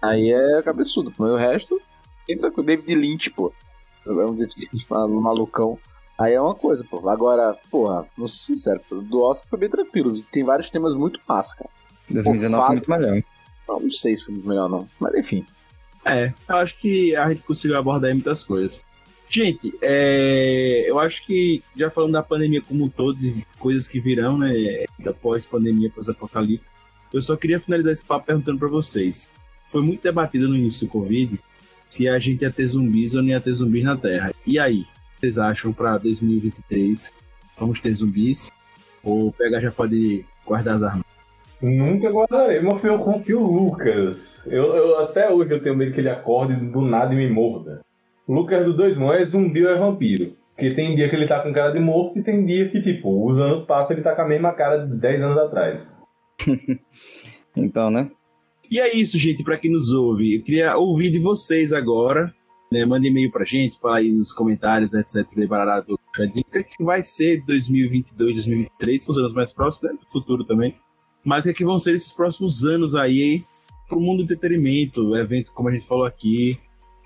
Aí 0.00 0.30
é 0.30 0.62
cabeçudo, 0.62 1.12
mas 1.18 1.28
o 1.32 1.36
resto, 1.36 1.82
entra 2.28 2.52
com 2.52 2.60
o 2.60 2.64
David 2.64 2.94
Lynch, 2.94 3.30
pô. 3.30 3.52
É 4.06 4.10
um 4.10 4.32
David 4.32 4.68
Lynch 4.72 4.86
malucão. 4.88 5.76
Aí 6.16 6.34
é 6.34 6.40
uma 6.40 6.54
coisa, 6.54 6.84
pô. 6.88 7.08
Agora, 7.08 7.58
porra, 7.68 8.06
vou 8.16 8.28
ser 8.28 8.54
sincero, 8.54 8.80
pô, 8.88 8.94
do 9.00 9.20
Oscar 9.24 9.48
foi 9.48 9.58
bem 9.58 9.68
tranquilo. 9.68 10.22
Tem 10.30 10.44
vários 10.44 10.70
temas 10.70 10.94
muito 10.94 11.18
massa, 11.28 11.56
cara. 11.56 11.70
2019 12.08 12.62
Fado. 12.62 12.66
foi 12.66 12.76
muito 12.76 12.90
melhor. 13.08 13.22
Não, 13.68 13.80
não 13.80 13.90
sei 13.90 14.14
se 14.14 14.24
foi 14.24 14.34
muito 14.34 14.48
melhor, 14.48 14.68
não. 14.68 14.88
Mas 15.00 15.14
enfim. 15.16 15.44
É, 16.04 16.32
eu 16.48 16.56
acho 16.58 16.76
que 16.78 17.16
a 17.16 17.28
gente 17.28 17.42
conseguiu 17.42 17.76
abordar 17.76 18.08
aí 18.08 18.14
muitas 18.14 18.44
coisas. 18.44 18.84
Gente, 19.32 19.72
é, 19.80 20.90
eu 20.90 20.98
acho 20.98 21.24
que 21.24 21.62
já 21.76 21.88
falando 21.88 22.12
da 22.14 22.22
pandemia 22.22 22.60
como 22.60 22.84
um 22.84 22.88
todo, 22.88 23.16
de 23.16 23.46
coisas 23.60 23.86
que 23.86 24.00
virão, 24.00 24.36
né, 24.36 24.84
da 24.98 25.12
pós-pandemia, 25.12 25.88
pós-apocalipse, 25.94 26.66
eu 27.14 27.22
só 27.22 27.36
queria 27.36 27.60
finalizar 27.60 27.92
esse 27.92 28.04
papo 28.04 28.26
perguntando 28.26 28.58
pra 28.58 28.66
vocês. 28.68 29.28
Foi 29.66 29.82
muito 29.82 30.02
debatido 30.02 30.48
no 30.48 30.56
início 30.56 30.88
do 30.88 30.90
Covid 30.90 31.38
se 31.88 32.08
a 32.08 32.18
gente 32.18 32.42
ia 32.42 32.50
ter 32.50 32.66
zumbis 32.66 33.14
ou 33.14 33.22
não 33.22 33.28
ia 33.28 33.40
ter 33.40 33.52
zumbis 33.54 33.84
na 33.84 33.96
Terra. 33.96 34.32
E 34.44 34.58
aí, 34.58 34.84
vocês 35.20 35.38
acham 35.38 35.72
pra 35.72 35.96
2023 35.98 37.12
vamos 37.56 37.80
ter 37.80 37.94
zumbis? 37.94 38.50
Ou 39.02 39.30
PH 39.32 39.60
já 39.60 39.70
pode 39.70 40.24
guardar 40.44 40.76
as 40.76 40.82
armas? 40.82 41.04
Nunca 41.62 42.10
guardarei, 42.10 42.60
mas 42.60 42.82
eu 42.82 42.98
confio 42.98 43.40
no 43.40 43.64
Lucas. 43.64 44.44
Eu, 44.46 44.74
eu- 44.74 45.00
até 45.00 45.30
hoje 45.30 45.52
eu 45.52 45.62
tenho 45.62 45.76
medo 45.76 45.92
que 45.92 46.00
ele 46.00 46.08
acorde 46.08 46.56
do 46.56 46.80
nada 46.80 47.12
e 47.12 47.16
me 47.16 47.28
morda. 47.28 47.80
O 48.30 48.32
Lucas 48.32 48.64
do 48.64 48.72
Dois 48.72 48.96
Mãos 48.96 49.14
é 49.14 49.24
zumbi 49.24 49.66
ou 49.66 49.72
é 49.72 49.76
vampiro? 49.76 50.36
Porque 50.54 50.72
tem 50.72 50.94
dia 50.94 51.08
que 51.08 51.16
ele 51.16 51.26
tá 51.26 51.40
com 51.40 51.52
cara 51.52 51.72
de 51.72 51.80
morto 51.80 52.16
e 52.16 52.22
tem 52.22 52.46
dia 52.46 52.68
que, 52.68 52.80
tipo, 52.80 53.28
os 53.28 53.40
anos 53.40 53.58
passam 53.58 53.92
e 53.92 53.98
ele 53.98 54.04
tá 54.04 54.14
com 54.14 54.22
a 54.22 54.28
mesma 54.28 54.52
cara 54.52 54.86
de 54.86 54.94
10 54.94 55.22
anos 55.22 55.38
atrás. 55.38 55.96
Então, 57.56 57.90
né? 57.90 58.08
E 58.70 58.78
é 58.78 58.94
isso, 58.94 59.18
gente, 59.18 59.42
para 59.42 59.58
quem 59.58 59.72
nos 59.72 59.90
ouve. 59.90 60.36
Eu 60.36 60.42
queria 60.44 60.76
ouvir 60.76 61.10
de 61.10 61.18
vocês 61.18 61.72
agora. 61.72 62.32
Né? 62.70 62.84
Manda 62.84 63.08
e-mail 63.08 63.32
pra 63.32 63.44
gente, 63.44 63.80
fala 63.80 63.96
aí 63.96 64.12
nos 64.12 64.32
comentários, 64.32 64.94
etc. 64.94 65.26
Barará 65.48 65.80
do. 65.80 65.94
O 65.94 65.98
que, 66.32 66.58
é 66.58 66.62
que 66.62 66.84
vai 66.84 67.02
ser 67.02 67.44
2022, 67.44 68.34
2023? 68.34 69.02
São 69.02 69.12
os 69.12 69.18
anos 69.18 69.34
mais 69.34 69.52
próximos, 69.52 69.90
né? 69.90 69.98
Do 70.00 70.08
futuro 70.08 70.44
também. 70.44 70.76
Mas 71.24 71.40
o 71.40 71.48
que, 71.48 71.50
é 71.50 71.54
que 71.54 71.64
vão 71.64 71.80
ser 71.80 71.96
esses 71.96 72.12
próximos 72.12 72.64
anos 72.64 72.94
aí 72.94 73.44
pro 73.88 73.98
mundo 73.98 74.18
do 74.18 74.32
entretenimento? 74.32 75.16
Eventos 75.16 75.50
como 75.50 75.68
a 75.68 75.72
gente 75.72 75.88
falou 75.88 76.04
aqui, 76.04 76.56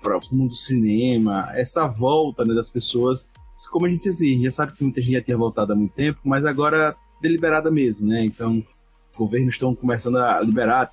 para 0.05 0.17
o 0.19 0.35
mundo 0.35 0.49
do 0.49 0.55
cinema, 0.55 1.51
essa 1.55 1.87
volta 1.87 2.45
né, 2.45 2.53
das 2.53 2.69
pessoas. 2.69 3.31
Como 3.71 3.87
a 3.87 3.89
gente 3.89 4.07
assim, 4.07 4.43
já 4.43 4.51
sabe 4.51 4.73
que 4.73 4.83
muita 4.83 5.01
gente 5.01 5.13
já 5.13 5.21
tinha 5.21 5.37
voltado 5.37 5.73
há 5.73 5.75
muito 5.75 5.93
tempo, 5.93 6.19
mas 6.23 6.45
agora 6.45 6.95
deliberada 7.19 7.71
mesmo, 7.71 8.07
né? 8.07 8.23
Então, 8.23 8.63
os 9.11 9.17
governos 9.17 9.55
estão 9.55 9.73
começando 9.73 10.17
a 10.17 10.39
liberar 10.41 10.91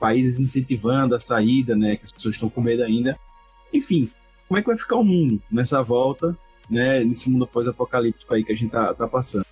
países 0.00 0.40
incentivando 0.40 1.14
a 1.14 1.20
saída, 1.20 1.76
né? 1.76 1.96
Que 1.96 2.04
as 2.04 2.12
pessoas 2.12 2.36
estão 2.36 2.48
com 2.48 2.62
medo 2.62 2.82
ainda. 2.82 3.18
Enfim, 3.72 4.10
como 4.48 4.58
é 4.58 4.62
que 4.62 4.68
vai 4.68 4.78
ficar 4.78 4.96
o 4.96 5.04
mundo 5.04 5.42
nessa 5.50 5.82
volta, 5.82 6.36
né? 6.70 7.04
Nesse 7.04 7.28
mundo 7.28 7.46
pós-apocalíptico 7.46 8.32
aí 8.32 8.42
que 8.42 8.52
a 8.52 8.56
gente 8.56 8.70
tá, 8.70 8.94
tá 8.94 9.06
passando. 9.06 9.44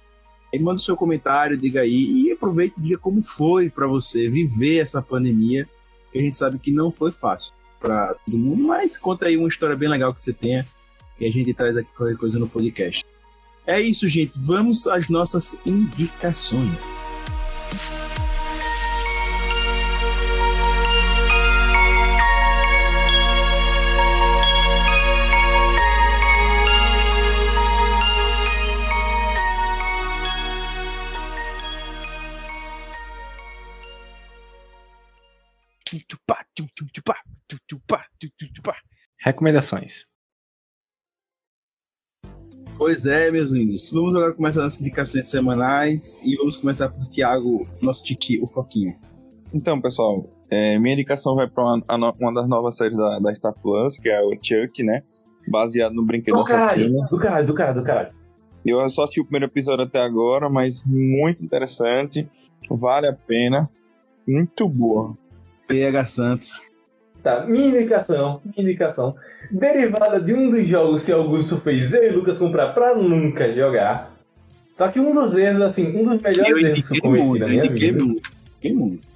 Aí 0.53 0.59
manda 0.59 0.77
o 0.77 0.83
seu 0.83 0.97
comentário, 0.97 1.59
diga 1.59 1.81
aí 1.81 2.23
e 2.23 2.33
aproveite 2.33 2.77
e 2.79 2.83
diga 2.83 2.99
como 2.99 3.21
foi 3.21 3.69
para 3.69 3.87
você 3.87 4.29
viver 4.29 4.79
essa 4.79 5.03
pandemia, 5.03 5.69
que 6.11 6.19
a 6.19 6.23
gente 6.23 6.37
sabe 6.37 6.59
que 6.59 6.71
não 6.71 6.91
foi 6.91 7.13
fácil 7.13 7.53
para 7.85 8.15
todo 8.25 8.39
mundo, 8.39 8.65
mas 8.65 8.97
conta 8.97 9.27
aí 9.27 9.37
uma 9.37 9.49
história 9.49 9.77
bem 9.77 9.91
legal 9.91 10.15
que 10.15 10.23
você 10.23 10.33
tenha, 10.33 10.67
que 11.19 11.27
a 11.27 11.31
gente 11.31 11.53
traz 11.53 11.77
aqui 11.77 11.91
qualquer 11.95 12.17
coisa 12.17 12.39
no 12.39 12.49
podcast. 12.49 13.05
É 13.67 13.81
isso, 13.81 14.09
gente. 14.09 14.39
Vamos 14.39 14.87
às 14.87 15.11
nossas 15.11 15.59
indicações. 15.67 16.81
Recomendações. 39.25 40.05
Pois 42.77 43.07
é, 43.07 43.31
meus 43.31 43.53
lindos. 43.53 43.91
Vamos 43.91 44.15
agora 44.15 44.35
começar 44.35 44.63
as 44.67 44.79
indicações 44.79 45.29
semanais 45.29 46.21
e 46.23 46.37
vamos 46.37 46.59
começar 46.59 46.91
por 46.91 47.07
Thiago, 47.07 47.67
nosso 47.81 48.05
Titi, 48.05 48.39
o 48.43 48.47
Foquinha. 48.47 48.99
Então, 49.55 49.81
pessoal, 49.81 50.29
é, 50.51 50.79
minha 50.79 50.93
indicação 50.93 51.35
vai 51.37 51.49
para 51.49 51.65
uma, 51.65 52.13
uma 52.21 52.35
das 52.35 52.47
novas 52.47 52.77
séries 52.77 52.95
da, 52.95 53.19
da 53.19 53.35
Star 53.35 53.55
Plus, 53.55 53.99
que 53.99 54.11
é 54.11 54.21
o 54.21 54.33
Chuck, 54.33 54.83
né? 54.83 55.03
Baseado 55.49 55.95
no 55.95 56.05
brinquedo 56.05 56.37
Do 56.37 56.45
caralho, 56.45 56.67
assassino. 56.67 57.07
do 57.09 57.19
caralho, 57.19 57.47
do 57.47 57.55
caralho, 57.55 57.81
do 57.81 57.85
caralho. 57.85 58.15
Eu 58.67 58.91
só 58.91 59.05
assisti 59.05 59.21
o 59.21 59.25
primeiro 59.25 59.47
episódio 59.47 59.87
até 59.87 60.03
agora, 60.03 60.51
mas 60.51 60.85
muito 60.85 61.43
interessante. 61.43 62.29
Vale 62.69 63.07
a 63.07 63.15
pena. 63.15 63.71
Muito 64.29 64.69
boa. 64.69 65.17
PH 65.67 66.07
Santos. 66.07 66.74
Tá, 67.25 67.47
minha 67.47 67.69
indicação, 67.69 68.43
minha 68.45 68.69
indicação, 68.69 69.17
derivada 69.51 70.21
de 70.21 70.35
um 70.35 70.51
dos 70.51 70.69
jogos 70.69 71.07
que 71.07 71.11
Augusto 71.11 71.57
fez 71.57 71.95
eu 71.95 72.05
e 72.05 72.11
Lucas 72.11 72.37
comprar 72.37 72.75
pra 72.75 72.95
nunca 72.95 73.51
jogar. 73.51 74.15
Só 74.75 74.89
que 74.89 75.01
um 75.01 75.11
dos 75.11 75.35
erros, 75.35 75.63
assim, 75.63 75.97
um 75.97 76.05
dos 76.05 76.21
melhores 76.21 76.51
Eu 76.51 76.59
erros 76.59 76.87
que 76.91 76.99
eu 76.99 77.01
cometi 77.01 77.25
muito, 77.25 77.41
na 77.41 77.49
minha 77.49 77.71
vida. 77.73 78.05
muito. 78.75 79.09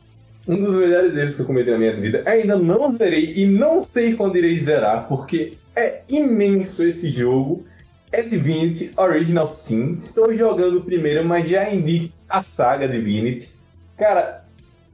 Um 0.48 0.56
dos 0.56 0.74
melhores 0.74 1.14
erros 1.18 1.36
que 1.36 1.42
eu 1.42 1.46
cometi 1.46 1.70
na 1.70 1.76
minha 1.76 2.00
vida. 2.00 2.22
Ainda 2.24 2.56
não 2.56 2.90
zerei 2.90 3.34
e 3.36 3.44
não 3.44 3.82
sei 3.82 4.14
quando 4.14 4.36
irei 4.36 4.58
zerar, 4.58 5.06
porque 5.06 5.52
é 5.76 6.00
imenso 6.08 6.82
esse 6.84 7.10
jogo. 7.10 7.66
É 8.10 8.22
Divinity 8.22 8.90
Original 8.96 9.46
Sin. 9.46 9.98
Estou 10.00 10.32
jogando 10.32 10.78
o 10.78 10.82
primeiro, 10.82 11.22
mas 11.26 11.46
já 11.46 11.68
indico 11.70 12.14
a 12.26 12.42
saga 12.42 12.88
Divinity. 12.88 13.50
Cara, 13.98 14.47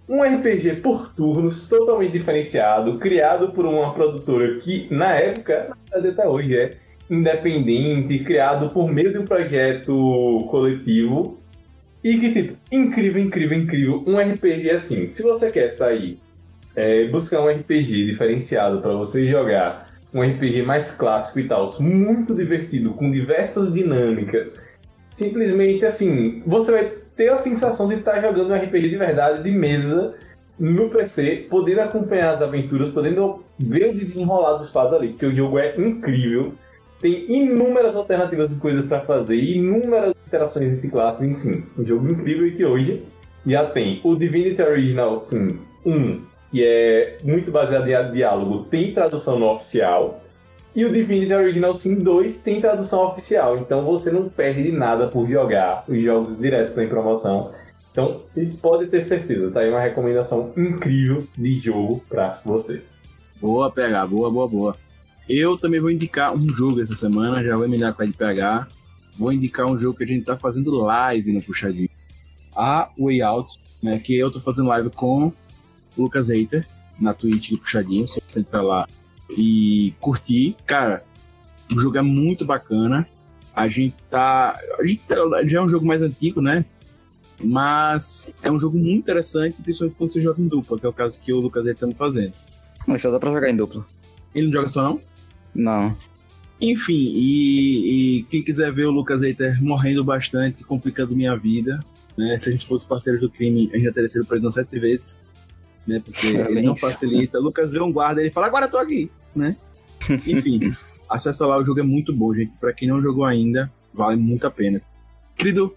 um 0.09 0.23
RPG 0.23 0.77
por 0.83 1.15
turnos, 1.15 1.69
totalmente 1.69 2.13
diferenciado, 2.13 2.99
criado 2.99 3.53
por 3.53 3.65
uma 3.65 3.95
produtora 3.95 4.59
que, 4.59 4.87
na 4.91 5.15
época, 5.15 5.77
até 5.91 6.29
hoje 6.29 6.57
é 6.57 6.77
independente, 7.11 8.19
criado 8.21 8.69
por 8.71 8.91
meio 8.91 9.13
de 9.13 9.19
um 9.19 9.25
projeto 9.25 10.47
coletivo. 10.51 11.39
E 12.03 12.19
que, 12.19 12.33
tipo, 12.33 12.59
incrível, 12.71 13.23
incrível, 13.23 13.59
incrível. 13.59 14.05
Um 14.07 14.19
RPG 14.19 14.71
assim. 14.71 15.09
Se 15.09 15.23
você 15.23 15.51
quer 15.51 15.71
sair, 15.71 16.19
é, 16.77 17.07
buscar 17.09 17.41
um 17.41 17.49
RPG 17.49 18.07
diferenciado 18.07 18.83
para 18.83 18.93
você 18.93 19.27
jogar, 19.27 19.89
um 20.13 20.23
RPG 20.23 20.63
mais 20.63 20.91
clássico 20.93 21.41
e 21.41 21.49
tal, 21.49 21.67
muito 21.81 22.35
divertido, 22.35 22.91
com 22.91 23.11
diversas 23.11 23.73
dinâmicas. 23.73 24.63
Simplesmente 25.09 25.87
assim, 25.87 26.43
você 26.47 26.73
vai 26.73 26.93
ter 27.17 27.29
a 27.29 27.37
sensação 27.37 27.89
de 27.89 27.97
estar 27.97 28.21
jogando 28.21 28.51
um 28.51 28.57
RPG 28.57 28.89
de 28.89 28.97
verdade, 28.97 29.43
de 29.43 29.51
mesa, 29.51 30.15
no 30.59 30.89
PC, 30.89 31.47
podendo 31.51 31.81
acompanhar 31.81 32.35
as 32.35 32.43
aventuras, 32.43 32.91
podendo 32.91 33.43
ver 33.59 33.91
o 33.91 33.95
desenrolar 33.95 34.55
dos 34.55 34.71
fatos 34.71 34.95
ali, 34.95 35.09
porque 35.09 35.27
o 35.27 35.35
jogo 35.35 35.59
é 35.59 35.75
incrível. 35.77 36.53
Tem 37.01 37.31
inúmeras 37.31 37.97
alternativas 37.97 38.51
de 38.51 38.61
coisas 38.61 38.87
para 38.87 39.01
fazer, 39.01 39.37
inúmeras 39.37 40.15
interações 40.27 40.73
entre 40.73 40.89
classes, 40.89 41.23
enfim. 41.23 41.65
Um 41.77 41.85
jogo 41.85 42.09
incrível 42.11 42.57
que 42.57 42.65
hoje 42.65 43.03
já 43.47 43.67
tem 43.67 44.01
o 44.03 44.17
Divinity 44.17 44.63
Original, 44.63 45.21
sim, 45.21 45.59
1, 45.85 46.23
que 46.51 46.65
é 46.65 47.19
muito 47.23 47.53
baseado 47.53 47.89
em 47.89 48.13
diálogo, 48.13 48.65
tem 48.65 48.93
tradução 48.93 49.39
no 49.39 49.51
oficial. 49.51 50.24
E 50.75 50.85
o 50.85 50.93
Divinity 50.93 51.33
Original 51.33 51.73
Sin 51.73 51.95
2 51.95 52.39
tem 52.39 52.61
tradução 52.61 53.07
oficial, 53.07 53.57
então 53.59 53.85
você 53.85 54.11
não 54.11 54.29
perde 54.29 54.65
de 54.65 54.73
nada 54.73 55.07
por 55.07 55.29
jogar 55.29 55.85
os 55.89 56.03
jogos 56.03 56.39
diretos 56.39 56.77
em 56.77 56.89
promoção. 56.89 57.53
Então, 57.93 58.23
pode 58.61 58.89
ter 58.89 59.03
certeza, 59.03 59.53
tá 59.53 59.61
aí 59.61 59.71
uma 59.71 59.81
recomendação 59.81 60.53
incrível 60.57 61.25
de 61.39 61.55
jogo 61.61 62.03
para 62.09 62.41
você. 62.45 62.83
Boa, 63.41 63.71
PH, 63.71 64.07
boa, 64.09 64.31
boa, 64.31 64.49
boa. 64.49 64.77
Eu 65.29 65.57
também 65.57 65.79
vou 65.79 65.93
indicar 65.93 66.35
um 66.35 66.49
jogo 66.49 66.81
essa 66.81 66.97
semana, 66.97 67.45
já 67.45 67.55
vou 67.55 67.67
emilhar 67.67 67.95
com 67.95 68.03
a 68.03 68.07
de 68.07 68.13
PH. 68.13 68.67
Vou 69.17 69.33
indicar 69.33 69.67
um 69.67 69.79
jogo 69.79 69.97
que 69.97 70.03
a 70.03 70.07
gente 70.07 70.25
tá 70.25 70.37
fazendo 70.37 70.75
live 70.75 71.33
no 71.33 71.41
Puxadinho. 71.41 71.89
A 72.57 72.91
Way 72.99 73.23
Out, 73.23 73.61
né, 73.81 74.01
que 74.01 74.19
eu 74.19 74.29
tô 74.29 74.41
fazendo 74.41 74.69
live 74.69 74.91
com 74.91 75.29
o 75.29 75.33
Lucas 75.97 76.31
Eiter 76.31 76.67
na 76.99 77.15
Twitch 77.15 77.51
do 77.51 77.59
Puxadinho. 77.59 78.09
Você 78.09 78.21
entra 78.41 78.61
lá 78.61 78.89
e 79.31 79.95
curtir. 80.01 80.57
Cara, 80.67 81.05
o 81.73 81.79
jogo 81.79 81.99
é 81.99 82.03
muito 82.03 82.45
bacana. 82.45 83.09
A 83.55 83.69
gente 83.69 83.95
tá. 84.11 84.59
A 84.79 84.87
gente 84.87 85.03
tá, 85.07 85.17
já 85.45 85.59
é 85.59 85.63
um 85.63 85.69
jogo 85.69 85.87
mais 85.87 86.03
antigo, 86.03 86.41
né? 86.41 86.65
Mas 87.43 88.35
é 88.43 88.51
um 88.51 88.59
jogo 88.59 88.79
muito 88.79 88.99
interessante, 88.99 89.61
principalmente 89.61 89.97
quando 89.97 90.13
você 90.13 90.21
joga 90.21 90.41
em 90.41 90.47
dupla, 90.47 90.79
que 90.79 90.87
é 90.87 90.89
o 90.89 90.93
caso 90.93 91.21
que 91.21 91.33
o 91.33 91.41
Lucas 91.41 91.67
está 91.67 91.91
fazendo. 91.93 92.33
Mas 92.87 93.03
só 93.03 93.11
dá 93.11 93.19
pra 93.19 93.33
jogar 93.33 93.51
em 93.51 93.57
dupla. 93.57 93.85
Ele 94.35 94.47
não 94.47 94.53
joga 94.53 94.69
só, 94.69 94.83
não? 94.83 95.01
Não. 95.55 95.97
Enfim, 96.61 97.13
e, 97.15 98.19
e 98.19 98.23
quem 98.25 98.43
quiser 98.43 98.73
ver 98.73 98.87
o 98.87 98.91
Lucas 98.91 99.23
Eiter 99.23 99.63
morrendo 99.63 100.05
bastante, 100.05 100.65
complicando 100.65 101.15
minha 101.15 101.37
vida, 101.37 101.81
né? 102.17 102.39
Se 102.39 102.49
a 102.49 102.53
gente 102.53 102.67
fosse 102.67 102.87
parceiro 102.87 103.21
do 103.21 103.29
crime, 103.29 103.69
a 103.73 103.77
gente 103.77 103.87
já 103.87 103.93
teria 103.93 104.09
sido 104.09 104.25
preso 104.25 104.51
sete 104.51 104.79
vezes 104.79 105.15
né? 105.87 106.01
Porque 106.05 106.29
ele 106.49 106.63
não 106.63 106.77
facilita. 106.77 107.39
Lucas 107.39 107.71
vê 107.71 107.81
um 107.81 107.93
guarda 107.93 108.21
e 108.21 108.25
ele 108.25 108.31
fala, 108.31 108.47
agora 108.47 108.67
eu 108.67 108.71
tô 108.71 108.79
aqui, 108.79 109.11
né? 109.35 109.57
Enfim, 110.27 110.73
acessa 111.09 111.47
lá, 111.47 111.59
o 111.59 111.65
jogo 111.65 111.81
é 111.81 111.83
muito 111.83 112.15
bom, 112.15 112.35
gente. 112.35 112.57
Pra 112.57 112.73
quem 112.73 112.89
não 112.89 113.01
jogou 113.01 113.25
ainda, 113.25 113.71
vale 113.93 114.17
muito 114.17 114.47
a 114.47 114.51
pena. 114.51 114.81
Querido 115.37 115.75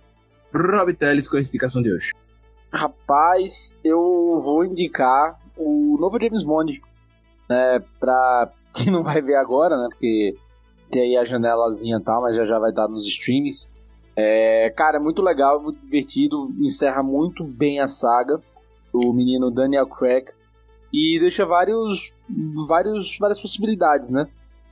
Rob 0.54 0.94
Teles, 0.94 1.32
é 1.32 1.38
a 1.38 1.40
indicação 1.40 1.82
de 1.82 1.92
hoje? 1.92 2.12
Rapaz, 2.72 3.80
eu 3.84 4.40
vou 4.44 4.66
indicar 4.66 5.40
o 5.56 5.98
novo 6.00 6.20
James 6.22 6.44
Bond, 6.44 6.82
né? 7.50 7.82
Pra 8.00 8.52
quem 8.74 8.92
não 8.92 9.04
vai 9.04 9.22
ver 9.22 9.36
agora, 9.36 9.78
né? 9.78 9.88
Porque 9.90 10.36
tem 10.92 11.02
aí 11.04 11.18
a 11.18 11.26
janelazinha 11.26 11.98
e 11.98 12.04
tal, 12.04 12.22
mas 12.22 12.36
já 12.36 12.46
já 12.46 12.60
vai 12.60 12.70
estar 12.70 12.88
nos 12.88 13.06
streams. 13.06 13.72
É, 14.16 14.72
cara, 14.72 14.98
é 14.98 15.00
muito 15.00 15.22
legal, 15.22 15.62
muito 15.62 15.80
divertido, 15.80 16.52
encerra 16.60 17.04
muito 17.04 17.44
bem 17.44 17.80
a 17.80 17.88
saga 17.88 18.42
o 19.00 19.14
menino 19.14 19.52
Daniel 19.52 19.88
Craig, 19.88 20.28
e 20.92 21.20
deixa 21.20 21.46
vários, 21.46 22.14
vários, 22.68 23.18
várias 23.20 23.40
possibilidades, 23.40 24.10
né? 24.10 24.28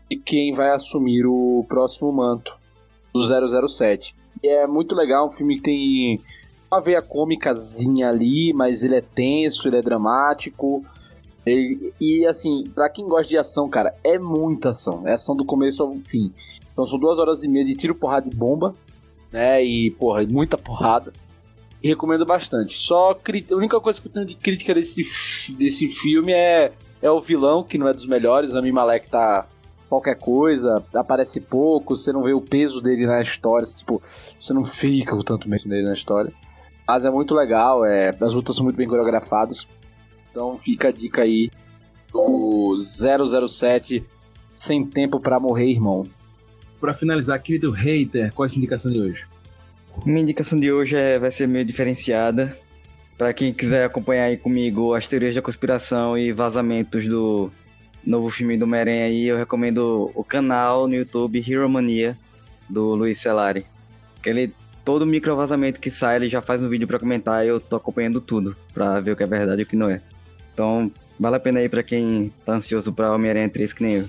De 0.10 0.18
quem 0.18 0.54
vai 0.54 0.72
assumir 0.72 1.26
o 1.26 1.66
próximo 1.68 2.12
manto 2.12 2.54
do 3.14 3.22
007. 3.68 4.16
E 4.42 4.48
é 4.48 4.68
muito 4.68 4.96
legal, 4.96 5.28
um 5.28 5.32
filme 5.32 5.56
que 5.56 5.62
tem 5.62 6.20
uma 6.72 6.82
veia 6.82 7.02
cômicazinha 7.02 8.10
ali, 8.10 8.54
mas 8.54 8.84
ele 8.84 8.96
é 8.96 9.02
tenso, 9.02 9.68
ele 9.68 9.78
é 9.78 9.82
dramático. 9.82 10.84
E, 11.46 11.94
e 12.00 12.26
assim, 12.26 12.64
para 12.74 12.90
quem 12.90 13.08
gosta 13.08 13.28
de 13.28 13.38
ação, 13.38 13.70
cara, 13.70 13.94
é 14.04 14.18
muita 14.18 14.70
ação. 14.70 15.08
É 15.08 15.14
ação 15.14 15.36
do 15.36 15.46
começo 15.46 15.84
ao 15.84 15.94
fim. 16.06 16.32
Então 16.72 16.86
são 16.86 17.00
duas 17.00 17.18
horas 17.18 17.44
e 17.44 17.48
meia 17.48 17.66
de 17.66 17.76
tiro, 17.76 17.96
porrada 17.96 18.28
e 18.28 18.36
bomba, 18.36 18.76
né? 19.32 19.64
E, 19.64 19.92
porra, 19.92 20.26
muita 20.26 20.58
porrada. 20.58 21.14
E 21.84 21.88
recomendo 21.88 22.26
bastante. 22.26 22.78
Só 22.78 23.12
a 23.12 23.56
única 23.56 23.80
coisa 23.80 24.02
que 24.02 24.08
eu 24.08 24.12
tenho 24.12 24.26
de 24.26 24.36
crítica 24.36 24.74
desse, 24.74 25.54
desse 25.54 25.90
filme 25.90 26.34
é, 26.34 26.72
é 27.02 27.12
o 27.12 27.22
vilão, 27.22 27.64
que 27.64 27.78
não 27.78 27.88
é 27.88 27.94
dos 27.94 28.08
melhores. 28.08 28.56
A 28.56 28.62
Malek 28.62 29.10
tá 29.10 29.48
qualquer 29.88 30.16
coisa, 30.16 30.84
aparece 30.94 31.42
pouco, 31.42 31.96
você 31.96 32.12
não 32.12 32.24
vê 32.24 32.34
o 32.34 32.42
peso 32.42 32.82
dele 32.82 33.06
na 33.06 33.22
história, 33.22 33.66
tipo, 33.66 34.02
você 34.38 34.54
não 34.54 34.66
fica 34.66 35.16
o 35.16 35.24
tanto 35.24 35.48
mesmo 35.48 35.70
dele 35.70 35.88
na 35.88 35.94
história. 35.94 36.34
Mas 36.88 37.06
é 37.06 37.10
muito 37.10 37.34
legal, 37.34 37.86
é, 37.86 38.10
as 38.10 38.34
lutas 38.34 38.56
são 38.56 38.64
muito 38.64 38.76
bem 38.76 38.88
coreografadas. 38.88 39.68
Então 40.30 40.58
fica 40.58 40.90
a 40.90 40.92
dica 40.92 41.22
aí 41.22 41.50
do 42.12 42.76
007 42.78 44.06
Sem 44.54 44.86
Tempo 44.86 45.20
para 45.20 45.40
Morrer, 45.40 45.72
irmão. 45.72 46.06
Para 46.80 46.94
finalizar, 46.94 47.42
querido 47.42 47.72
hater, 47.72 48.34
qual 48.34 48.46
é 48.46 48.52
a 48.52 48.56
indicação 48.56 48.92
de 48.92 49.00
hoje? 49.00 49.26
Minha 50.04 50.22
indicação 50.22 50.60
de 50.60 50.72
hoje 50.72 50.96
é, 50.96 51.20
vai 51.20 51.32
ser 51.32 51.48
meio 51.48 51.64
diferenciada. 51.64 52.58
Para 53.18 53.34
quem 53.34 53.54
quiser 53.54 53.86
acompanhar 53.86 54.26
aí 54.26 54.38
comigo 54.38 54.94
as 54.94 55.08
teorias 55.08 55.34
da 55.34 55.42
conspiração 55.42 56.18
e 56.18 56.32
vazamentos 56.34 57.08
do 57.08 57.52
novo 58.06 58.30
filme 58.30 58.58
do 58.58 58.68
Meren 58.68 59.04
aí, 59.04 59.26
eu 59.26 59.38
recomendo 59.38 60.12
o 60.14 60.24
canal 60.24 60.88
no 60.88 60.96
YouTube 60.96 61.40
Hero 61.40 61.70
Mania 61.70 62.18
do 62.70 62.94
Luiz 62.94 63.20
Celari. 63.20 63.66
Que 64.22 64.30
ele 64.30 64.54
todo 64.84 65.06
micro 65.06 65.36
vazamento 65.36 65.80
que 65.80 65.90
sai, 65.90 66.18
ele 66.18 66.30
já 66.30 66.42
faz 66.42 66.62
um 66.62 66.70
vídeo 66.70 66.88
para 66.88 67.00
comentar 67.00 67.44
e 67.44 67.50
eu 67.50 67.60
tô 67.60 67.76
acompanhando 67.76 68.22
tudo 68.22 68.56
para 68.74 69.00
ver 69.00 69.12
o 69.12 69.16
que 69.16 69.24
é 69.24 69.28
verdade 69.28 69.62
e 69.62 69.64
o 69.64 69.68
que 69.68 69.76
não 69.76 69.90
é. 69.90 70.02
Então, 70.54 70.92
vale 71.20 71.36
a 71.36 71.40
pena 71.40 71.60
aí 71.60 71.68
para 71.68 71.82
quem 71.82 72.32
tá 72.46 72.54
ansioso 72.54 72.94
para 72.94 73.14
Homem-Aranha 73.14 73.50
3 73.50 73.74
que 73.74 73.84
nem 73.84 73.94
eu. 73.96 74.06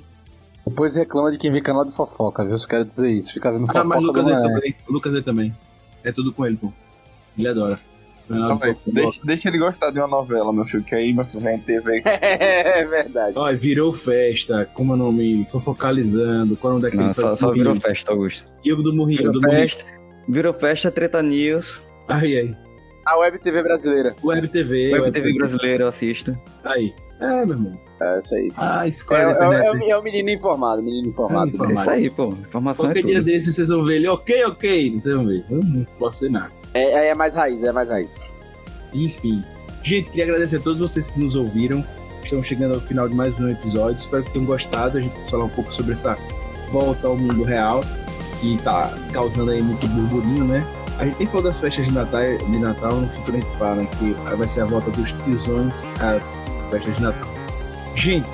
Depois 0.66 0.96
reclama 0.96 1.30
de 1.30 1.38
quem 1.38 1.50
vê 1.50 1.60
canal 1.60 1.84
de 1.84 1.92
fofoca, 1.92 2.44
viu? 2.44 2.58
Se 2.58 2.66
quero 2.66 2.84
dizer 2.84 3.10
isso. 3.10 3.32
Fica 3.32 3.50
vendo 3.50 3.66
fofoca. 3.66 3.80
Ah, 3.80 3.84
mas 3.84 3.98
o 3.98 4.02
Lucas, 4.02 4.24
também. 4.24 4.76
O 4.88 4.92
Lucas 4.92 5.24
também. 5.24 5.54
É 6.06 6.12
tudo 6.12 6.32
com 6.32 6.46
ele, 6.46 6.56
pô. 6.56 6.72
Ele 7.36 7.48
adora. 7.48 7.80
Não, 8.28 8.56
deixa, 8.86 9.20
deixa, 9.24 9.48
ele 9.48 9.58
gostar 9.58 9.90
de 9.90 9.98
uma 9.98 10.08
novela, 10.08 10.52
meu 10.52 10.64
filho, 10.64 10.82
que 10.82 10.94
aí 10.94 11.12
meu 11.12 11.24
filho 11.24 11.42
vem 11.42 11.58
TV. 11.58 12.02
é 12.04 12.84
verdade. 12.84 13.36
Olha, 13.36 13.56
virou 13.56 13.92
festa, 13.92 14.64
como 14.72 14.92
é 14.92 14.94
o 14.94 14.98
nome? 14.98 15.46
Fofocalizando. 15.48 16.56
Qual 16.56 16.72
é 16.72 16.76
o 16.76 16.78
nome 16.78 16.90
daquele 16.90 17.06
Não, 17.06 17.14
só, 17.14 17.36
só 17.36 17.52
virou 17.52 17.76
festa, 17.76 18.12
Augusto. 18.12 18.50
E 18.64 18.72
o 18.72 18.76
do 18.82 18.94
Morrinho? 18.94 19.18
Virou 19.18 19.32
do 19.32 19.40
festa, 19.42 19.84
virou 20.28 20.54
festa, 20.54 20.90
Treta 20.90 21.22
News. 21.22 21.82
Aí, 22.08 22.38
aí. 22.38 22.65
A 23.06 23.16
Web 23.18 23.38
TV 23.38 23.62
brasileira. 23.62 24.16
Web 24.22 24.48
TV. 24.48 24.92
Web, 24.92 25.04
Web 25.04 25.12
TV, 25.12 25.28
TV 25.28 25.38
brasileira, 25.38 25.84
eu 25.84 25.88
assisto. 25.88 26.36
Aí. 26.64 26.92
É, 27.20 27.46
meu 27.46 27.56
irmão. 27.56 27.80
É 28.00 28.18
isso 28.18 28.34
aí. 28.34 28.52
Ah, 28.56 28.86
escolha 28.88 29.18
é, 29.18 29.22
é, 29.22 29.86
é, 29.86 29.90
é, 29.90 29.96
o 29.96 30.02
menino 30.02 30.28
informado, 30.28 30.82
menino 30.82 31.08
informado. 31.08 31.52
É, 31.52 31.54
informado. 31.54 31.78
é 31.78 31.82
isso 31.82 31.90
aí, 31.90 32.10
pô. 32.10 32.28
Informação 32.32 32.86
Qualquer 32.86 32.98
é 32.98 33.02
tudo. 33.02 33.12
dia 33.12 33.22
desses 33.22 33.54
vocês 33.54 33.68
vão 33.68 33.84
ver 33.84 33.96
ele, 33.96 34.08
ok, 34.08 34.44
ok. 34.46 34.90
Vocês 34.90 35.14
vão 35.14 35.24
ver. 35.24 35.44
Eu 35.48 35.62
não 35.62 35.84
posso 35.98 36.18
ser 36.18 36.30
nada. 36.30 36.50
É, 36.74 37.08
é 37.08 37.14
mais 37.14 37.36
raiz, 37.36 37.62
é 37.62 37.70
mais 37.70 37.88
raiz. 37.88 38.32
Enfim. 38.92 39.42
Gente, 39.84 40.10
queria 40.10 40.24
agradecer 40.24 40.56
a 40.56 40.60
todos 40.60 40.80
vocês 40.80 41.08
que 41.08 41.20
nos 41.20 41.36
ouviram. 41.36 41.84
Estamos 42.24 42.48
chegando 42.48 42.74
ao 42.74 42.80
final 42.80 43.08
de 43.08 43.14
mais 43.14 43.38
um 43.38 43.48
episódio. 43.48 44.00
Espero 44.00 44.24
que 44.24 44.32
tenham 44.32 44.46
gostado. 44.46 44.98
A 44.98 45.00
gente 45.00 45.14
vai 45.14 45.26
falar 45.26 45.44
um 45.44 45.50
pouco 45.50 45.72
sobre 45.72 45.92
essa 45.92 46.18
volta 46.72 47.06
ao 47.06 47.16
mundo 47.16 47.44
real, 47.44 47.82
que 48.40 48.58
tá 48.64 48.92
causando 49.12 49.52
aí 49.52 49.62
muito 49.62 49.86
burburinho, 49.86 50.44
né? 50.44 50.66
A 50.98 51.04
gente 51.04 51.16
tem 51.16 51.26
falado 51.26 51.44
das 51.44 51.60
festas 51.60 51.84
de 51.84 51.92
Natal, 51.92 52.22
de 52.22 52.58
Natal 52.58 52.96
no 52.96 53.06
futuro 53.08 53.36
a 53.36 53.40
gente 53.40 53.56
fala 53.58 53.84
que 53.84 54.12
vai 54.36 54.48
ser 54.48 54.62
a 54.62 54.64
volta 54.64 54.90
dos 54.92 55.12
tiozões 55.12 55.86
às 56.00 56.38
festas 56.70 56.96
de 56.96 57.02
Natal. 57.02 57.28
Gente, 57.94 58.26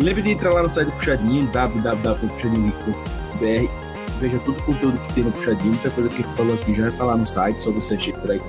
lembre 0.00 0.22
de 0.22 0.30
entrar 0.30 0.52
lá 0.52 0.62
no 0.62 0.70
site 0.70 0.86
do 0.86 0.92
Puxadinho, 0.92 1.46
www.puxadinho.br 1.46 3.86
veja 4.20 4.38
todo 4.44 4.58
o 4.58 4.62
conteúdo 4.62 4.98
que 4.98 5.14
tem 5.14 5.24
no 5.24 5.32
Puxadinho, 5.32 5.72
muita 5.72 5.90
coisa 5.90 6.08
que 6.08 6.16
a 6.16 6.24
gente 6.24 6.36
falou 6.36 6.54
aqui 6.54 6.74
já 6.74 6.90
tá 6.92 7.04
lá 7.04 7.16
no 7.16 7.26
site, 7.26 7.62
só 7.62 7.70
você 7.70 7.94
entrar 7.94 8.32
aí. 8.32 8.40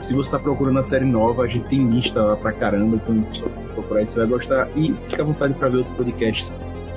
Se 0.00 0.14
você 0.14 0.28
está 0.28 0.38
procurando 0.38 0.78
a 0.78 0.82
série 0.82 1.04
nova, 1.04 1.42
a 1.42 1.48
gente 1.48 1.68
tem 1.68 1.90
lista 1.90 2.22
lá 2.22 2.36
pra 2.36 2.52
caramba, 2.52 2.96
então 2.96 3.26
só 3.32 3.46
você 3.46 3.66
procurar 3.68 4.00
aí 4.00 4.06
você 4.06 4.18
vai 4.18 4.28
gostar. 4.28 4.68
E 4.76 4.94
fica 5.08 5.22
à 5.22 5.24
vontade 5.24 5.54
para 5.54 5.68
ver 5.68 5.78
outros 5.78 5.96
podcasts, 5.96 6.52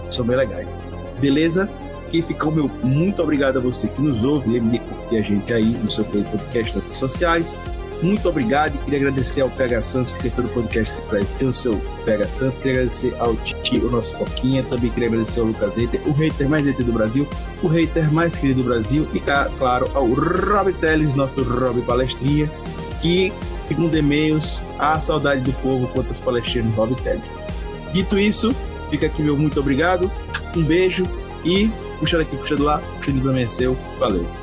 são 0.10 0.26
bem 0.26 0.38
legais. 0.38 0.72
Beleza? 1.20 1.70
Quem 2.12 2.22
ficou, 2.22 2.52
meu 2.52 2.70
muito 2.84 3.22
obrigado 3.24 3.58
a 3.58 3.62
você 3.62 3.88
que 3.88 4.02
nos 4.02 4.22
ouve. 4.24 4.50
Lembre 4.50 4.80
de 4.80 4.86
curtir 4.86 5.18
a 5.18 5.22
gente 5.22 5.54
aí 5.54 5.64
no 5.64 5.90
seu 5.90 6.04
podcast 6.04 6.74
das 6.76 6.84
redes 6.84 6.98
sociais. 6.98 7.58
Muito 8.02 8.28
obrigado 8.28 8.76
e 8.76 8.78
queria 8.80 9.00
agradecer 9.00 9.42
ao 9.42 9.50
PH 9.50 9.84
Santos, 9.84 10.12
porque 10.12 10.30
todo 10.30 10.50
podcast 10.50 10.96
se 10.96 11.02
presta 11.02 11.38
tem 11.38 11.48
o 11.48 11.54
seu 11.54 11.80
PH 12.04 12.28
Santos. 12.28 12.60
Queria 12.60 12.80
agradecer 12.80 13.16
ao 13.18 13.36
Titi, 13.38 13.78
o 13.78 13.90
nosso 13.90 14.18
Foquinha. 14.18 14.62
Também 14.64 14.90
queria 14.90 15.08
agradecer 15.08 15.40
ao 15.40 15.46
Lucas 15.46 15.74
Hater, 15.76 16.02
o 16.06 16.12
hater 16.12 16.50
mais 16.50 16.66
hater 16.66 16.86
do 16.86 16.92
Brasil, 16.92 17.26
o 17.64 17.68
hater 17.68 18.12
mais 18.12 18.38
querido 18.38 18.64
do 18.64 18.68
Brasil. 18.68 19.08
E, 19.14 19.22
claro, 19.58 19.90
ao 19.94 20.08
Rob 20.08 20.74
Teles, 20.74 21.14
nosso 21.14 21.44
Rob 21.44 21.82
Palestrinha, 21.84 22.50
que, 23.02 23.32
segundo 23.70 23.96
e-mails, 23.96 24.62
a 24.78 25.00
saudade 25.00 25.42
do 25.42 25.54
povo 25.62 25.88
quanto 25.94 26.12
as 26.12 26.20
palestinas 26.20 26.74
Rob 26.74 26.94
Teles. 27.04 27.32
Dito 27.94 28.20
isso, 28.20 28.54
fica 28.90 29.06
aqui 29.06 29.22
meu 29.22 29.38
muito 29.38 29.60
obrigado, 29.60 30.12
um 30.56 30.64
beijo 30.64 31.08
e 31.46 31.70
puxa 32.02 32.18
daqui, 32.18 32.36
puxa 32.36 32.56
do 32.56 32.64
lá, 32.64 32.82
puxa 32.98 33.12
do 33.12 33.30
amanheceu. 33.30 33.78
Valeu. 34.00 34.41